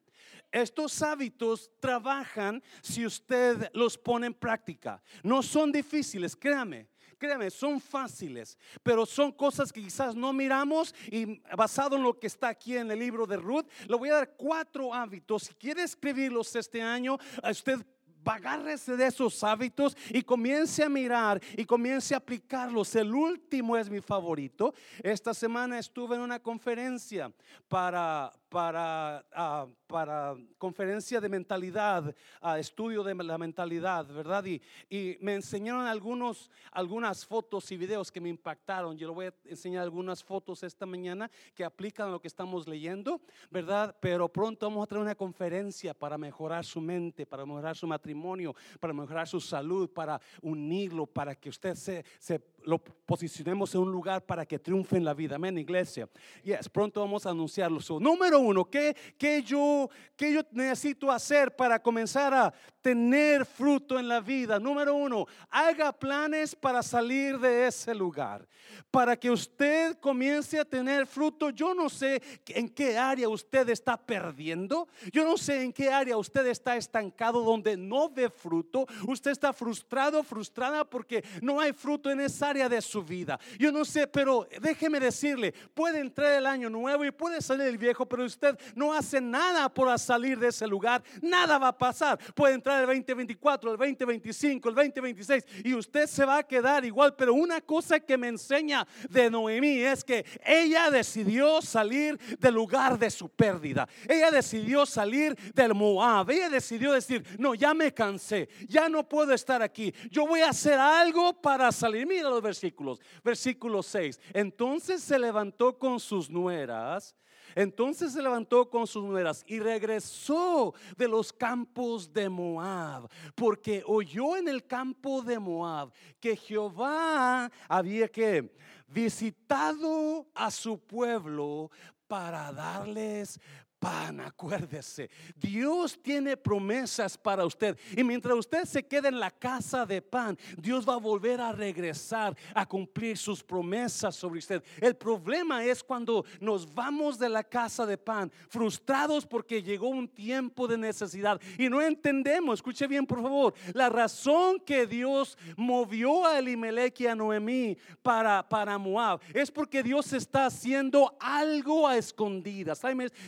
Estos 0.53 1.01
hábitos 1.03 1.71
trabajan 1.79 2.63
si 2.83 3.07
usted 3.07 3.71
los 3.73 3.97
pone 3.97 4.27
en 4.27 4.35
práctica. 4.35 5.03
No 5.23 5.43
son 5.43 5.71
difíciles, 5.71 6.35
créame. 6.35 6.89
Créame, 7.19 7.51
son 7.51 7.79
fáciles, 7.83 8.57
pero 8.83 9.05
son 9.05 9.31
cosas 9.31 9.71
que 9.71 9.83
quizás 9.83 10.15
no 10.15 10.33
miramos 10.33 10.95
y 11.11 11.39
basado 11.55 11.97
en 11.97 12.03
lo 12.03 12.19
que 12.19 12.27
está 12.27 12.49
aquí 12.49 12.79
en 12.79 12.91
el 12.91 12.99
libro 12.99 13.27
de 13.27 13.37
Ruth, 13.37 13.67
le 13.87 13.95
voy 13.95 14.09
a 14.09 14.15
dar 14.15 14.37
cuatro 14.39 14.95
hábitos. 14.95 15.43
Si 15.43 15.55
quiere 15.55 15.83
escribirlos 15.83 16.57
este 16.57 16.81
año, 16.81 17.19
usted 17.45 17.85
agárrese 18.25 18.97
de 18.97 19.07
esos 19.07 19.43
hábitos 19.43 19.97
y 20.11 20.23
comience 20.23 20.83
a 20.83 20.89
mirar 20.89 21.41
y 21.57 21.65
comience 21.65 22.15
a 22.15 22.19
aplicarlos. 22.19 22.95
El 22.95 23.15
último 23.15 23.77
es 23.77 23.91
mi 23.91 24.01
favorito. 24.01 24.75
Esta 25.03 25.35
semana 25.35 25.79
estuve 25.79 26.17
en 26.17 26.23
una 26.23 26.39
conferencia 26.39 27.33
para, 27.69 28.33
para, 28.51 29.25
ah, 29.33 29.67
para 29.87 30.37
conferencia 30.59 31.21
de 31.21 31.29
mentalidad, 31.29 32.15
uh, 32.43 32.55
estudio 32.57 33.05
de 33.05 33.15
la 33.15 33.39
mentalidad, 33.39 34.07
¿verdad? 34.07 34.45
Y, 34.45 34.61
y, 34.91 35.17
me 35.21 35.35
enseñaron 35.35 35.87
algunos, 35.87 36.51
algunas 36.73 37.25
fotos 37.25 37.71
y 37.71 37.77
videos 37.77 38.11
que 38.11 38.21
me 38.21 38.29
impactaron. 38.29 38.99
Yo 38.99 39.07
le 39.07 39.15
voy 39.15 39.27
a 39.27 39.35
enseñar 39.45 39.85
algunas 39.85 40.23
fotos 40.25 40.65
esta 40.65 40.85
mañana 40.85 41.31
que 41.55 41.65
aplican 41.65 42.09
a 42.09 42.11
lo 42.11 42.21
que 42.21 42.27
estamos 42.27 42.67
leyendo, 42.67 43.21
¿verdad? 43.51 43.97
Pero 44.01 44.29
pronto 44.29 44.67
vamos 44.67 44.83
a 44.83 44.87
tener 44.89 45.03
una 45.03 45.15
conferencia 45.15 45.95
para 45.95 46.19
mejorar 46.19 46.65
su 46.65 46.81
mente, 46.81 47.25
para 47.25 47.47
mejorar 47.47 47.77
su 47.77 47.87
matrimonio, 47.87 48.55
para 48.81 48.93
mejorar 48.93 49.29
su 49.29 49.41
salud, 49.41 49.89
para 49.89 50.21
unirlo, 50.43 51.07
para 51.07 51.37
que 51.37 51.51
usted 51.51 51.77
se, 51.77 52.05
se 52.19 52.41
lo 52.65 52.79
posicionemos 52.79 53.75
en 53.75 53.81
un 53.81 53.91
lugar 53.91 54.25
para 54.25 54.47
que 54.47 54.59
triunfe 54.59 54.97
en 54.97 55.05
la 55.05 55.15
vida. 55.15 55.37
Amén, 55.37 55.59
iglesia. 55.59 56.09
Yes, 56.45 56.69
pronto 56.69 57.01
vamos 57.01 57.27
a 57.27 57.31
anunciarlo. 57.31 57.81
número 57.99 58.41
uno, 58.41 58.65
¿qué, 58.65 58.97
qué, 59.19 59.43
yo, 59.43 59.89
¿qué 60.17 60.33
yo 60.33 60.43
necesito 60.53 61.11
hacer 61.11 61.55
para 61.57 61.83
comenzar 61.83 62.33
a 62.35 62.55
tener 62.81 63.45
fruto 63.45 63.99
en 63.99 64.09
la 64.09 64.21
vida? 64.21 64.59
Número 64.59 64.95
uno, 64.95 65.27
haga 65.49 65.93
planes 65.93 66.55
para 66.55 66.83
salir 66.83 67.39
de 67.39 67.67
ese 67.67 67.95
lugar. 67.95 68.47
Para 68.91 69.17
que 69.17 69.31
usted 69.31 69.99
comience 69.99 70.59
a 70.59 70.65
tener 70.65 71.07
fruto, 71.07 71.51
yo 71.51 71.75
no 71.75 71.89
sé 71.89 72.23
en 72.47 72.69
qué 72.69 72.97
área 72.97 73.29
usted 73.29 73.69
está 73.69 73.97
perdiendo. 73.97 74.89
Yo 75.13 75.25
no 75.25 75.37
sé 75.37 75.63
en 75.63 75.73
qué 75.73 75.91
área 75.91 76.17
usted 76.17 76.47
está 76.47 76.77
estancado 76.77 77.43
donde 77.43 77.77
no 77.77 78.09
ve 78.09 78.31
fruto. 78.31 78.87
Usted 79.09 79.31
está 79.31 79.53
frustrado, 79.53 80.23
frustrada 80.23 80.85
porque 80.85 81.25
no 81.43 81.61
hay 81.61 81.73
fruto 81.73 82.11
en 82.11 82.21
esa 82.21 82.50
área 82.51 82.69
de 82.69 82.83
su 82.83 83.03
vida. 83.03 83.39
Yo 83.59 83.73
no 83.73 83.85
sé, 83.85 84.07
pero 84.07 84.47
déjeme 84.61 85.01
decirle, 85.01 85.53
puede 85.75 86.01
entrar 86.01 86.33
el 86.35 86.47
año 86.47 86.69
nuevo 86.69 87.05
y 87.05 87.11
puede 87.11 87.41
salir 87.41 87.67
el 87.67 87.79
viejo, 87.79 88.07
pero 88.07 88.25
usted 88.25 88.59
no 88.75 88.93
hace 88.93 89.21
nada 89.21 89.69
por 89.69 89.91
salir 89.99 90.39
de 90.39 90.49
ese 90.49 90.67
lugar. 90.67 91.03
Nada 91.23 91.59
va 91.59 91.69
a 91.69 91.79
pasar. 91.79 92.19
Puede 92.35 92.55
entrar 92.55 92.81
el 92.81 92.87
2024, 92.87 93.73
el 93.73 93.79
2025, 93.79 94.69
el 94.69 94.75
2026 94.75 95.45
y 95.65 95.75
usted 95.75 96.07
se 96.07 96.25
va 96.25 96.39
a 96.39 96.43
quedar 96.43 96.85
igual. 96.85 97.15
Pero 97.17 97.35
una 97.35 97.61
cosa 97.61 98.01
que 98.01 98.17
me 98.17 98.29
enseña 98.29 98.87
de 99.09 99.31
Noemí 99.31 99.81
es 99.81 100.05
que 100.05 100.25
ella 100.45 100.91
decidió 100.91 101.63
salir 101.63 102.19
del 102.39 102.55
lugar 102.55 102.99
de 102.99 103.11
su 103.11 103.29
pérdida. 103.29 103.89
Ella 104.09 104.31
decidió 104.31 104.87
salir 104.87 105.37
del 105.55 105.75
Moab. 105.75 106.31
Ella 106.31 106.49
decidió 106.49 106.93
decir, 106.93 107.25
no, 107.39 107.55
ya 107.55 107.75
me 107.75 107.93
cansé, 107.93 108.49
ya 108.69 108.89
no 108.89 109.09
puedo 109.09 109.33
estar 109.33 109.63
aquí. 109.63 109.95
Yo 110.11 110.27
voy 110.27 110.41
a 110.41 110.51
hacer 110.51 110.79
algo 110.79 111.33
para 111.41 111.71
salir. 111.73 112.07
Mira 112.07 112.29
los 112.41 112.45
versículos. 112.45 113.01
Versículo 113.23 113.83
6. 113.83 114.21
Entonces 114.33 115.03
se 115.03 115.19
levantó 115.19 115.79
con 115.79 116.01
sus 116.01 116.31
nueras 116.31 117.15
Entonces 117.55 118.13
se 118.13 118.23
levantó 118.23 118.69
con 118.71 118.87
sus 118.87 119.05
nueras 119.05 119.45
y 119.47 119.59
regresó 119.59 120.75
de 120.97 121.09
los 121.09 121.33
campos 121.33 122.13
de 122.13 122.29
Moab, 122.29 123.09
porque 123.35 123.83
oyó 123.87 124.37
en 124.37 124.49
el 124.49 124.67
campo 124.67 125.21
de 125.23 125.39
Moab 125.39 125.93
que 126.21 126.37
Jehová 126.37 127.51
había 127.69 128.09
que 128.09 128.55
visitado 128.87 130.29
a 130.35 130.51
su 130.51 130.79
pueblo 130.79 131.71
para 132.07 132.53
darles 132.53 133.41
pan, 133.81 134.21
acuérdese. 134.21 135.11
Dios 135.35 135.99
tiene 136.01 136.37
promesas 136.37 137.17
para 137.17 137.45
usted. 137.47 137.77
Y 137.97 138.05
mientras 138.05 138.37
usted 138.37 138.65
se 138.67 138.87
quede 138.87 139.09
en 139.09 139.19
la 139.19 139.31
casa 139.31 139.87
de 139.87 140.03
pan, 140.03 140.39
Dios 140.57 140.87
va 140.89 140.95
a 140.95 140.99
volver 140.99 141.41
a 141.41 141.51
regresar 141.51 142.37
a 142.55 142.67
cumplir 142.67 143.17
sus 143.17 143.43
promesas 143.43 144.15
sobre 144.15 144.39
usted. 144.39 144.63
El 144.81 144.95
problema 144.97 145.65
es 145.65 145.83
cuando 145.83 146.25
nos 146.41 146.73
vamos 146.73 147.19
de 147.19 147.31
la 147.31 147.43
casa 147.43 147.87
de 147.87 147.97
pan, 147.97 148.31
frustrados 148.51 149.27
porque 149.27 149.63
llegó 149.63 149.89
un 149.89 150.07
tiempo 150.07 150.69
de 150.69 150.77
necesidad 150.77 151.41
y 151.59 151.69
no 151.71 151.81
entendemos, 151.81 152.59
escuche 152.59 152.87
bien 152.87 153.07
por 153.07 153.23
favor, 153.23 153.55
la 153.73 153.89
razón 153.89 154.61
que 154.61 154.87
Dios 154.87 155.39
movió 155.57 156.27
a 156.27 156.39
Elimelech 156.39 157.01
y 157.01 157.07
a 157.07 157.15
Noemí 157.15 157.79
para, 158.03 158.47
para 158.47 158.77
Moab 158.77 159.21
es 159.33 159.51
porque 159.51 159.83
Dios 159.83 160.13
está 160.13 160.47
haciendo 160.47 161.17
algo 161.19 161.89
a 161.89 161.97
escondidas. 161.97 162.83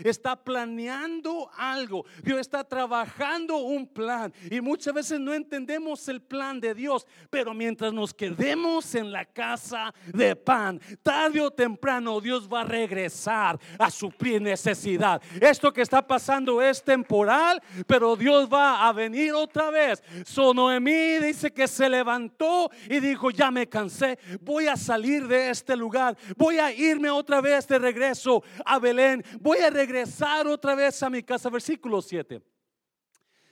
Está 0.05 0.42
planeando 0.43 1.51
algo, 1.57 2.05
Dios 2.23 2.41
está 2.41 2.65
trabajando 2.65 3.57
un 3.59 3.87
plan 3.87 4.33
y 4.51 4.61
muchas 4.61 4.95
veces 4.95 5.21
no 5.21 5.35
entendemos 5.35 6.09
el 6.09 6.21
plan 6.21 6.61
de 6.61 6.75
Dios, 6.75 7.07
pero 7.31 7.55
mientras 7.55 7.93
nos 7.93 8.13
quedemos 8.15 8.95
en 8.95 9.13
la 9.13 9.25
casa 9.25 9.95
de 10.07 10.37
pan, 10.37 10.81
tarde 11.03 11.41
o 11.41 11.51
temprano 11.51 12.21
Dios 12.21 12.49
va 12.49 12.63
a 12.63 12.65
regresar 12.65 13.59
a 13.79 13.91
suplir 13.91 14.41
necesidad. 14.41 15.23
Esto 15.41 15.73
que 15.73 15.83
está 15.83 16.07
pasando 16.07 16.61
es 16.63 16.83
temporal, 16.83 17.63
pero 17.87 18.17
Dios 18.17 18.49
va 18.53 18.87
a 18.87 18.93
venir 18.93 19.33
otra 19.33 19.71
vez. 19.71 20.03
So 20.25 20.55
Noemí 20.55 21.19
dice 21.19 21.53
que 21.53 21.69
se 21.69 21.89
levantó 21.89 22.71
y 22.89 23.01
dijo, 23.01 23.31
ya 23.31 23.51
me 23.51 23.69
cansé, 23.69 24.19
voy 24.41 24.67
a 24.67 24.77
salir 24.77 25.27
de 25.27 25.51
este 25.51 25.77
lugar, 25.77 26.17
voy 26.37 26.59
a 26.59 26.73
irme 26.73 27.11
otra 27.11 27.41
vez 27.41 27.67
de 27.69 27.79
regreso 27.79 28.43
a 28.65 28.79
Belén, 28.79 29.25
voy 29.41 29.59
a 29.59 29.71
regresar 29.71 30.32
otra 30.41 30.75
vez 30.75 31.03
a 31.03 31.11
mi 31.11 31.23
casa. 31.23 31.51
Versículo 31.51 32.01
7. 32.01 32.43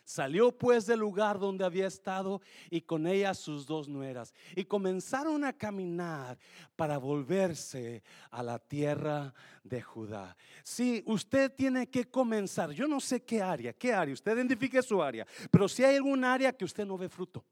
Salió 0.04 0.50
pues 0.50 0.86
del 0.86 0.98
lugar 0.98 1.38
donde 1.38 1.64
había 1.64 1.86
estado 1.86 2.40
y 2.68 2.80
con 2.80 3.06
ella 3.06 3.32
sus 3.32 3.64
dos 3.64 3.88
nueras 3.88 4.34
y 4.56 4.64
comenzaron 4.64 5.44
a 5.44 5.52
caminar 5.52 6.36
para 6.74 6.98
volverse 6.98 8.02
a 8.30 8.42
la 8.42 8.58
tierra 8.58 9.32
de 9.62 9.80
Judá. 9.80 10.36
Si 10.64 11.04
usted 11.06 11.52
tiene 11.54 11.88
que 11.88 12.10
comenzar, 12.10 12.72
yo 12.72 12.88
no 12.88 12.98
sé 12.98 13.22
qué 13.22 13.40
área, 13.40 13.72
qué 13.72 13.92
área, 13.92 14.12
usted 14.12 14.34
identifique 14.34 14.82
su 14.82 15.00
área, 15.00 15.24
pero 15.48 15.68
si 15.68 15.84
hay 15.84 15.94
algún 15.94 16.24
área 16.24 16.52
que 16.52 16.64
usted 16.64 16.84
no 16.84 16.98
ve 16.98 17.08
fruto. 17.08 17.44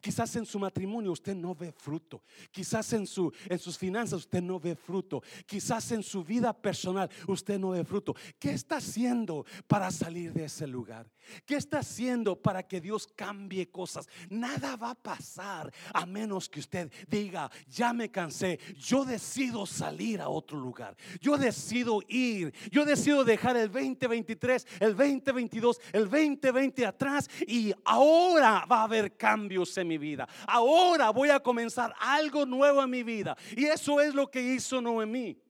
Quizás 0.00 0.34
en 0.36 0.46
su 0.46 0.58
matrimonio 0.58 1.12
usted 1.12 1.34
no 1.34 1.54
ve 1.54 1.72
fruto. 1.72 2.22
Quizás 2.50 2.92
en, 2.92 3.06
su, 3.06 3.32
en 3.48 3.58
sus 3.58 3.78
finanzas 3.78 4.20
usted 4.20 4.42
no 4.42 4.58
ve 4.60 4.74
fruto. 4.74 5.22
Quizás 5.46 5.90
en 5.92 6.02
su 6.02 6.24
vida 6.24 6.52
personal 6.52 7.10
usted 7.26 7.58
no 7.58 7.70
ve 7.70 7.84
fruto. 7.84 8.14
¿Qué 8.38 8.50
está 8.52 8.76
haciendo 8.76 9.44
para 9.66 9.90
salir 9.90 10.32
de 10.32 10.44
ese 10.44 10.66
lugar? 10.66 11.10
¿Qué 11.46 11.56
está 11.56 11.78
haciendo 11.78 12.40
para 12.40 12.62
que 12.62 12.80
Dios 12.80 13.08
cambie 13.14 13.70
cosas? 13.70 14.08
Nada 14.28 14.76
va 14.76 14.90
a 14.90 14.94
pasar 14.94 15.72
a 15.92 16.04
menos 16.06 16.48
que 16.48 16.60
usted 16.60 16.92
diga, 17.08 17.50
ya 17.66 17.92
me 17.92 18.10
cansé, 18.10 18.58
yo 18.76 19.04
decido 19.04 19.66
salir 19.66 20.20
a 20.20 20.28
otro 20.28 20.58
lugar. 20.58 20.96
Yo 21.20 21.36
decido 21.36 22.00
ir. 22.08 22.54
Yo 22.70 22.84
decido 22.84 23.24
dejar 23.24 23.56
el 23.56 23.70
2023, 23.70 24.66
el 24.80 24.96
2022, 24.96 25.80
el 25.92 26.04
2020 26.04 26.86
atrás 26.86 27.28
y 27.46 27.72
ahora 27.84 28.64
va 28.70 28.80
a 28.80 28.84
haber 28.84 29.16
cambios 29.16 29.76
en 29.78 29.83
mi 29.86 29.98
vida. 29.98 30.28
Ahora 30.46 31.10
voy 31.10 31.30
a 31.30 31.40
comenzar 31.40 31.94
algo 31.98 32.44
nuevo 32.46 32.82
en 32.82 32.90
mi 32.90 33.02
vida. 33.02 33.36
Y 33.56 33.64
eso 33.64 34.00
es 34.00 34.14
lo 34.14 34.30
que 34.30 34.40
hizo 34.40 34.80
Noemí. 34.80 35.40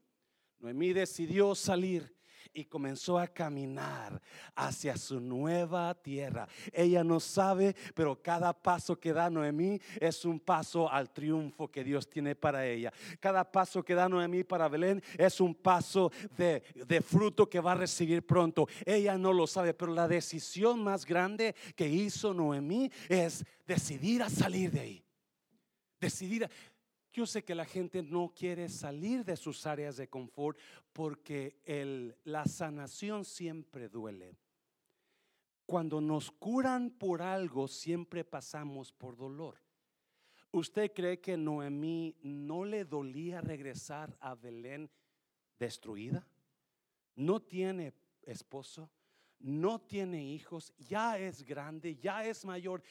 Noemí 0.58 0.92
decidió 0.92 1.54
salir 1.54 2.13
y 2.54 2.64
comenzó 2.64 3.18
a 3.18 3.26
caminar 3.26 4.22
hacia 4.54 4.96
su 4.96 5.20
nueva 5.20 5.92
tierra. 5.94 6.48
Ella 6.72 7.02
no 7.02 7.18
sabe, 7.18 7.74
pero 7.94 8.22
cada 8.22 8.52
paso 8.52 8.98
que 8.98 9.12
da 9.12 9.28
Noemí 9.28 9.80
es 10.00 10.24
un 10.24 10.38
paso 10.38 10.90
al 10.90 11.12
triunfo 11.12 11.70
que 11.70 11.82
Dios 11.82 12.08
tiene 12.08 12.36
para 12.36 12.64
ella. 12.64 12.92
Cada 13.18 13.50
paso 13.50 13.82
que 13.82 13.94
da 13.94 14.08
Noemí 14.08 14.44
para 14.44 14.68
Belén 14.68 15.02
es 15.18 15.40
un 15.40 15.54
paso 15.54 16.12
de, 16.36 16.62
fruto 17.02 17.50
que 17.50 17.60
va 17.60 17.72
a 17.72 17.76
recibir 17.76 18.24
pronto. 18.24 18.68
Ella 18.86 19.18
no 19.18 19.32
lo 19.32 19.46
sabe, 19.46 19.74
pero 19.74 19.92
la 19.92 20.06
decisión 20.08 20.82
más 20.82 21.04
grande 21.04 21.54
que 21.74 21.88
hizo 21.88 22.32
Noemí 22.32 22.90
es 23.08 23.44
decidir 23.66 24.22
a 24.22 24.30
salir 24.30 24.70
de 24.70 24.80
ahí. 24.80 25.04
Decidir. 26.00 26.44
A, 26.44 26.50
yo 27.14 27.26
sé 27.26 27.44
que 27.44 27.54
la 27.54 27.64
gente 27.64 28.02
no 28.02 28.34
quiere 28.36 28.68
salir 28.68 29.24
de 29.24 29.36
sus 29.36 29.66
áreas 29.66 29.96
de 29.96 30.08
confort 30.08 30.58
porque 30.92 31.62
la 32.24 32.44
sanación 32.44 33.24
siempre 33.24 33.88
duele. 33.88 34.36
Cuando 35.64 36.00
nos 36.00 36.32
curan 36.32 36.90
por 36.90 37.22
algo, 37.22 37.68
siempre 37.68 38.24
pasamos 38.24 38.92
por 38.92 39.16
dolor. 39.16 39.62
¿Usted 40.50 40.92
cree 40.92 41.20
que 41.20 41.36
Noemí 41.36 42.16
no 42.22 42.64
le 42.64 42.84
dolía 42.84 43.40
regresar 43.40 44.16
a 44.20 44.34
Belén 44.34 44.90
destruida? 45.58 46.26
No 47.14 47.40
tiene 47.40 47.94
esposo, 48.22 48.90
no 49.38 49.80
tiene 49.80 50.24
hijos, 50.24 50.74
ya 50.78 51.16
es 51.16 51.44
grande, 51.44 51.94
ya 51.94 52.24
es 52.24 52.44
mayor. 52.44 52.82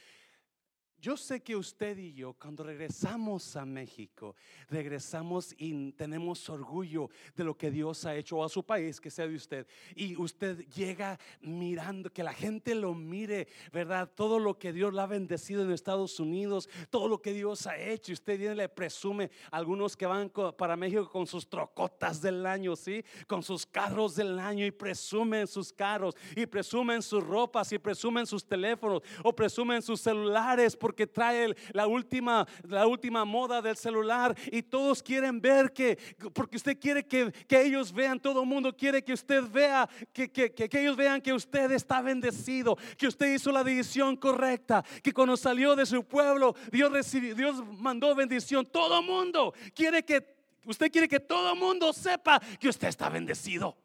Yo 1.04 1.18
sé 1.18 1.44
que 1.44 1.54
usted 1.54 1.98
y 1.98 2.14
yo, 2.14 2.32
cuando 2.32 2.64
regresamos 2.64 3.58
a 3.58 3.66
México, 3.66 4.38
regresamos 4.70 5.54
y 5.58 5.92
tenemos 5.92 6.48
orgullo 6.48 7.10
de 7.36 7.44
lo 7.44 7.58
que 7.58 7.70
Dios 7.70 8.06
ha 8.06 8.16
hecho 8.16 8.42
a 8.42 8.48
su 8.48 8.64
país, 8.64 9.02
que 9.02 9.12
sea 9.12 9.28
de 9.28 9.36
usted. 9.36 9.68
Y 9.98 10.16
usted 10.16 10.66
llega 10.70 11.20
mirando, 11.42 12.10
que 12.10 12.24
la 12.24 12.32
gente 12.32 12.74
lo 12.74 12.94
mire, 12.94 13.50
¿verdad? 13.74 14.10
Todo 14.16 14.40
lo 14.40 14.58
que 14.58 14.72
Dios 14.72 14.94
le 14.94 15.02
ha 15.02 15.06
bendecido 15.06 15.64
en 15.64 15.74
Estados 15.74 16.22
Unidos, 16.22 16.70
todo 16.90 17.10
lo 17.10 17.22
que 17.22 17.34
Dios 17.34 17.68
ha 17.68 17.78
hecho. 17.78 18.14
Y 18.14 18.14
usted 18.14 18.40
viene 18.40 18.56
le 18.56 18.70
presume 18.70 19.30
a 19.52 19.58
algunos 19.58 19.98
que 19.98 20.06
van 20.06 20.32
para 20.58 20.78
México 20.78 21.10
con 21.10 21.28
sus 21.28 21.50
trocotas 21.50 22.22
del 22.22 22.46
año, 22.46 22.78
¿sí? 22.78 23.04
Con 23.28 23.44
sus 23.44 23.66
carros 23.66 24.16
del 24.16 24.40
año 24.40 24.66
y 24.66 24.72
presumen 24.72 25.48
sus 25.48 25.74
carros, 25.74 26.16
y 26.34 26.46
presumen 26.46 27.02
sus 27.02 27.22
ropas, 27.22 27.74
y 27.74 27.78
presumen 27.78 28.26
sus 28.26 28.46
teléfonos, 28.46 29.02
o 29.22 29.36
presumen 29.36 29.82
sus 29.82 30.00
celulares 30.00 30.78
que 30.94 31.08
trae 31.08 31.56
la 31.72 31.88
última, 31.88 32.48
la 32.68 32.88
última 32.88 33.26
moda 33.26 33.62
del 33.62 33.76
celular 33.76 34.36
y 34.52 34.62
todos 34.64 35.02
quieren 35.02 35.42
ver 35.42 35.74
que, 35.74 35.98
porque 36.34 36.58
usted 36.58 36.80
quiere 36.80 37.06
que, 37.06 37.32
que 37.48 37.62
ellos 37.62 37.92
vean, 37.92 38.20
todo 38.20 38.42
el 38.42 38.48
mundo 38.48 38.76
quiere 38.76 39.04
que 39.04 39.14
usted 39.14 39.44
vea, 39.50 39.90
que, 40.12 40.32
que, 40.32 40.54
que, 40.54 40.80
ellos 40.80 40.96
vean 40.96 41.22
que 41.22 41.34
usted 41.34 41.72
está 41.72 42.02
bendecido, 42.02 42.78
que 42.98 43.08
usted 43.08 43.34
hizo 43.34 43.52
la 43.52 43.64
decisión 43.64 44.16
correcta, 44.16 44.84
que 45.02 45.14
cuando 45.14 45.38
salió 45.38 45.76
de 45.76 45.86
su 45.86 46.04
pueblo, 46.06 46.56
Dios, 46.72 46.92
recibió, 46.92 47.36
Dios 47.36 47.64
mandó 47.80 48.14
bendición. 48.16 48.66
Todo 48.66 49.00
el 49.00 49.06
mundo 49.06 49.54
quiere 49.74 50.04
que, 50.04 50.36
usted 50.66 50.92
quiere 50.92 51.08
que 51.08 51.20
todo 51.20 51.54
el 51.54 51.60
mundo 51.60 51.94
sepa 51.94 52.40
que 52.60 52.70
usted 52.70 52.88
está 52.88 53.10
bendecido. 53.10 53.78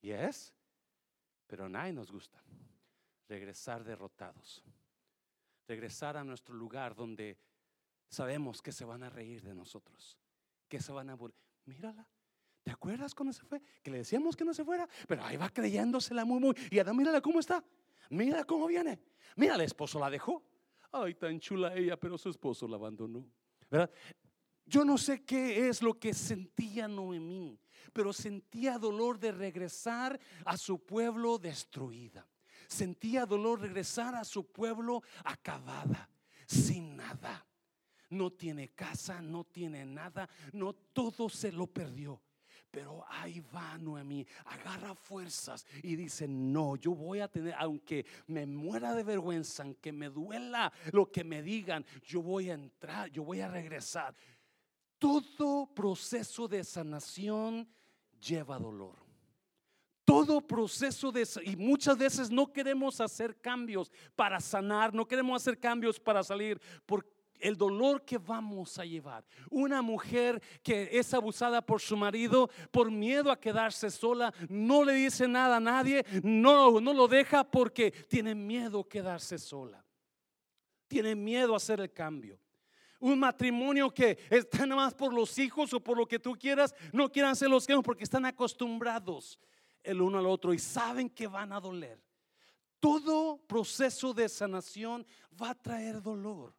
¿Y 0.00 0.10
es? 0.10 0.52
Pero 1.46 1.68
nadie 1.68 1.92
nos 1.92 2.10
gusta 2.10 2.42
regresar 3.28 3.84
derrotados 3.84 4.62
regresar 5.72 6.18
a 6.18 6.24
nuestro 6.24 6.54
lugar 6.54 6.94
donde 6.94 7.38
sabemos 8.06 8.60
que 8.60 8.72
se 8.72 8.84
van 8.84 9.02
a 9.04 9.08
reír 9.08 9.40
de 9.42 9.54
nosotros, 9.54 10.18
que 10.68 10.78
se 10.78 10.92
van 10.92 11.08
a 11.08 11.14
burlar. 11.14 11.40
Mírala. 11.64 12.06
¿Te 12.62 12.70
acuerdas 12.70 13.14
cuando 13.14 13.32
se 13.32 13.42
fue? 13.42 13.62
Que 13.82 13.90
le 13.90 13.98
decíamos 13.98 14.36
que 14.36 14.44
no 14.44 14.52
se 14.52 14.66
fuera, 14.66 14.86
pero 15.08 15.24
ahí 15.24 15.38
va 15.38 15.48
creyéndosela 15.48 16.26
muy, 16.26 16.40
muy. 16.40 16.54
Y 16.70 16.78
Adán, 16.78 16.94
mírala 16.94 17.22
cómo 17.22 17.40
está. 17.40 17.64
Mira 18.10 18.44
cómo 18.44 18.66
viene. 18.66 19.00
Mira, 19.36 19.54
el 19.54 19.62
esposo 19.62 19.98
la 19.98 20.10
dejó. 20.10 20.44
Ay, 20.92 21.14
tan 21.14 21.40
chula 21.40 21.74
ella, 21.74 21.98
pero 21.98 22.18
su 22.18 22.28
esposo 22.28 22.68
la 22.68 22.76
abandonó. 22.76 23.24
¿Verdad? 23.70 23.90
Yo 24.66 24.84
no 24.84 24.98
sé 24.98 25.24
qué 25.24 25.68
es 25.68 25.80
lo 25.80 25.98
que 25.98 26.12
sentía 26.12 26.86
Noemí, 26.86 27.58
pero 27.94 28.12
sentía 28.12 28.78
dolor 28.78 29.18
de 29.18 29.32
regresar 29.32 30.20
a 30.44 30.58
su 30.58 30.84
pueblo 30.84 31.38
destruida 31.38 32.28
sentía 32.72 33.26
dolor 33.26 33.60
regresar 33.60 34.14
a 34.14 34.24
su 34.24 34.50
pueblo 34.50 35.02
acabada, 35.24 36.08
sin 36.46 36.96
nada. 36.96 37.46
No 38.10 38.30
tiene 38.32 38.70
casa, 38.70 39.22
no 39.22 39.44
tiene 39.44 39.86
nada, 39.86 40.28
no 40.52 40.72
todo 40.72 41.28
se 41.28 41.52
lo 41.52 41.66
perdió. 41.66 42.20
Pero 42.70 43.04
ahí 43.08 43.40
va 43.54 43.76
Noemí, 43.76 44.26
agarra 44.46 44.94
fuerzas 44.94 45.66
y 45.82 45.94
dice, 45.94 46.26
no, 46.26 46.76
yo 46.76 46.94
voy 46.94 47.20
a 47.20 47.28
tener, 47.28 47.54
aunque 47.58 48.06
me 48.26 48.46
muera 48.46 48.94
de 48.94 49.02
vergüenza, 49.02 49.62
aunque 49.62 49.92
me 49.92 50.08
duela 50.08 50.72
lo 50.90 51.10
que 51.12 51.22
me 51.22 51.42
digan, 51.42 51.84
yo 52.02 52.22
voy 52.22 52.48
a 52.48 52.54
entrar, 52.54 53.10
yo 53.10 53.24
voy 53.24 53.40
a 53.40 53.48
regresar. 53.48 54.14
Todo 54.98 55.66
proceso 55.74 56.48
de 56.48 56.64
sanación 56.64 57.68
lleva 58.20 58.58
dolor. 58.58 59.01
Todo 60.12 60.40
proceso 60.42 61.10
de 61.10 61.26
y 61.44 61.56
muchas 61.56 61.96
veces 61.96 62.30
no 62.30 62.52
queremos 62.52 63.00
hacer 63.00 63.40
cambios 63.40 63.90
para 64.14 64.40
sanar, 64.40 64.92
no 64.92 65.06
queremos 65.06 65.40
hacer 65.40 65.58
cambios 65.58 65.98
para 65.98 66.22
salir 66.22 66.60
por 66.84 67.06
el 67.40 67.56
dolor 67.56 68.04
que 68.04 68.18
vamos 68.18 68.78
a 68.78 68.84
llevar. 68.84 69.24
Una 69.50 69.80
mujer 69.80 70.40
que 70.62 70.90
es 70.92 71.14
abusada 71.14 71.62
por 71.62 71.80
su 71.80 71.96
marido 71.96 72.50
por 72.70 72.90
miedo 72.90 73.32
a 73.32 73.40
quedarse 73.40 73.90
sola, 73.90 74.32
no 74.48 74.84
le 74.84 74.92
dice 74.92 75.26
nada 75.26 75.56
a 75.56 75.60
nadie, 75.60 76.04
no, 76.22 76.78
no 76.78 76.92
lo 76.92 77.08
deja 77.08 77.42
porque 77.42 77.90
tiene 77.90 78.34
miedo 78.34 78.80
a 78.80 78.88
quedarse 78.88 79.38
sola. 79.38 79.82
Tiene 80.88 81.14
miedo 81.14 81.54
a 81.54 81.56
hacer 81.56 81.80
el 81.80 81.92
cambio 81.92 82.38
un 83.00 83.18
matrimonio 83.18 83.90
que 83.90 84.16
está 84.30 84.64
nada 84.64 84.82
más 84.82 84.94
por 84.94 85.12
los 85.12 85.36
hijos 85.36 85.74
o 85.74 85.80
por 85.80 85.98
lo 85.98 86.06
que 86.06 86.20
tú 86.20 86.36
quieras, 86.38 86.72
no 86.92 87.10
quieran 87.10 87.34
ser 87.34 87.50
los 87.50 87.68
hijos 87.68 87.82
porque 87.82 88.04
están 88.04 88.24
acostumbrados 88.24 89.40
el 89.82 90.00
uno 90.00 90.18
al 90.18 90.26
otro 90.26 90.52
y 90.52 90.58
saben 90.58 91.10
que 91.10 91.26
van 91.26 91.52
a 91.52 91.60
doler. 91.60 92.00
Todo 92.80 93.38
proceso 93.46 94.12
de 94.12 94.28
sanación 94.28 95.06
va 95.40 95.50
a 95.50 95.54
traer 95.54 96.02
dolor. 96.02 96.54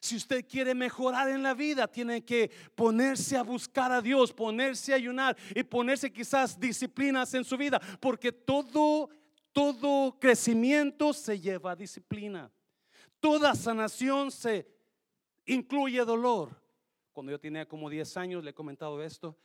Si 0.00 0.16
usted 0.16 0.46
quiere 0.48 0.74
mejorar 0.74 1.28
en 1.28 1.42
la 1.42 1.52
vida, 1.52 1.86
tiene 1.86 2.24
que 2.24 2.50
ponerse 2.74 3.36
a 3.36 3.42
buscar 3.42 3.92
a 3.92 4.00
Dios, 4.00 4.32
ponerse 4.32 4.92
a 4.92 4.96
ayunar 4.96 5.36
y 5.54 5.62
ponerse 5.62 6.10
quizás 6.10 6.58
disciplinas 6.58 7.34
en 7.34 7.44
su 7.44 7.56
vida, 7.56 7.80
porque 8.00 8.32
todo 8.32 9.10
todo 9.52 10.18
crecimiento 10.18 11.12
se 11.12 11.40
lleva 11.40 11.72
a 11.72 11.76
disciplina. 11.76 12.50
Toda 13.18 13.54
sanación 13.54 14.30
se 14.30 14.66
incluye 15.44 16.04
dolor. 16.04 16.60
Cuando 17.12 17.32
yo 17.32 17.40
tenía 17.40 17.66
como 17.66 17.90
10 17.90 18.16
años, 18.16 18.44
le 18.44 18.50
he 18.50 18.54
comentado 18.54 19.02
esto, 19.02 19.36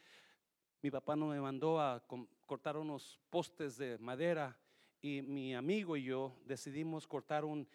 mi 0.82 0.91
papá 0.91 1.15
no 1.15 1.28
me 1.28 1.41
mandó 1.41 1.80
a 1.82 2.06
cortar 2.45 2.77
unos 2.77 3.19
postes 3.29 3.77
de 3.77 3.97
madera 3.97 4.58
y 5.01 5.21
mi 5.21 5.55
amigo 5.55 5.97
y 5.97 6.03
yo 6.03 6.36
decidimos 6.45 7.08
cortar 7.08 7.43
un, 7.45 7.67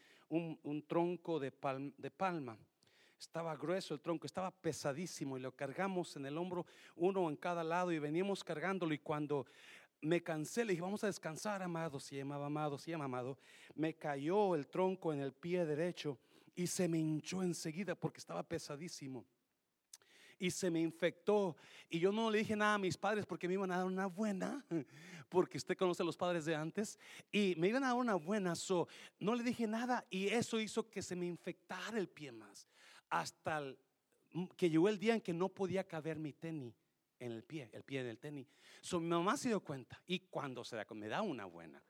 tronco 0.87 1.38
de, 1.38 1.50
palma. 1.50 2.59
Estaba 3.18 3.56
grueso 3.56 3.94
el 3.94 4.00
tronco, 4.00 4.26
estaba 4.26 4.50
pesadísimo 4.50 5.37
y 5.37 5.40
lo 5.40 5.54
cargamos 5.54 6.16
en 6.16 6.26
el 6.26 6.38
hombro, 6.38 6.66
uno 6.96 7.28
en 7.28 7.37
cada 7.37 7.62
lado 7.62 7.92
y 7.92 7.98
veníamos 7.98 8.42
cargándolo 8.42 8.94
y 8.94 8.98
cuando 8.98 9.46
me 10.00 10.22
cansé, 10.22 10.64
le 10.64 10.72
dije, 10.72 10.83
vamos 10.83 11.04
a 11.04 11.09
descansar, 11.09 11.62
amado, 11.62 12.00
se 12.00 12.16
llamaba 12.16 12.46
amado, 12.46 12.78
llama 12.78 13.04
amado, 13.04 13.38
me 13.74 13.94
cayó 13.94 14.54
el 14.54 14.66
tronco 14.66 15.12
en 15.12 15.20
el 15.20 15.33
pie 15.33 15.66
derecho 15.66 16.18
y 16.54 16.66
se 16.66 16.88
me 16.88 16.98
hinchó 16.98 17.42
enseguida 17.42 17.94
porque 17.94 18.18
estaba 18.18 18.42
pesadísimo. 18.42 19.24
Y 20.40 20.50
se 20.50 20.70
me 20.70 20.81
infectó. 20.81 21.55
Y 21.88 22.00
yo 22.00 22.11
no 22.11 22.31
le 22.31 22.38
dije 22.38 22.57
nada 22.57 22.74
a 22.74 22.79
mis 22.79 22.96
padres 22.96 23.26
porque 23.26 23.46
me 23.46 23.55
iban 23.55 23.70
a 23.70 23.76
dar 23.76 23.87
una 23.87 24.07
buena, 24.07 24.64
porque 25.29 25.59
usted 25.59 25.76
conoce 25.76 26.03
a 26.03 26.07
los 26.07 26.16
padres 26.16 26.44
de 26.44 26.57
antes. 26.57 26.98
Y 27.31 27.55
me 27.57 27.68
iban 27.68 27.85
a 27.85 27.88
dar 27.88 27.96
una 27.96 28.16
buena. 28.16 28.57
So, 28.57 28.88
no 29.20 29.37
le 29.37 29.44
dije 29.44 29.68
nada 29.68 30.05
y 30.11 30.26
eso 30.26 30.59
hizo 30.59 30.90
que 30.90 31.03
se 31.03 31.14
me 31.14 31.26
infectara 31.26 31.96
el 31.98 32.09
pie 32.09 32.33
más. 32.33 32.66
Hasta 33.09 33.62
que 34.57 34.68
llegó 34.68 34.88
el 34.88 34.98
día 34.98 35.14
en 35.14 35.20
que 35.20 35.33
no 35.33 35.48
podía 35.48 35.85
caber 35.85 36.18
mi 36.18 36.33
tenis 36.33 36.74
en 37.18 37.33
el 37.33 37.44
pie, 37.44 37.68
el 37.72 37.85
pie 37.85 38.03
del 38.03 38.18
tenis. 38.18 38.53
So, 38.81 38.98
mi 38.98 39.09
mamá 39.09 39.37
se 39.37 39.48
dio 39.48 39.61
cuenta 39.61 40.03
y 40.07 40.20
cuando 40.20 40.64
se 40.64 40.74
da, 40.74 40.87
me 40.94 41.07
da 41.07 41.22
una 41.22 41.44
buena. 41.44 41.83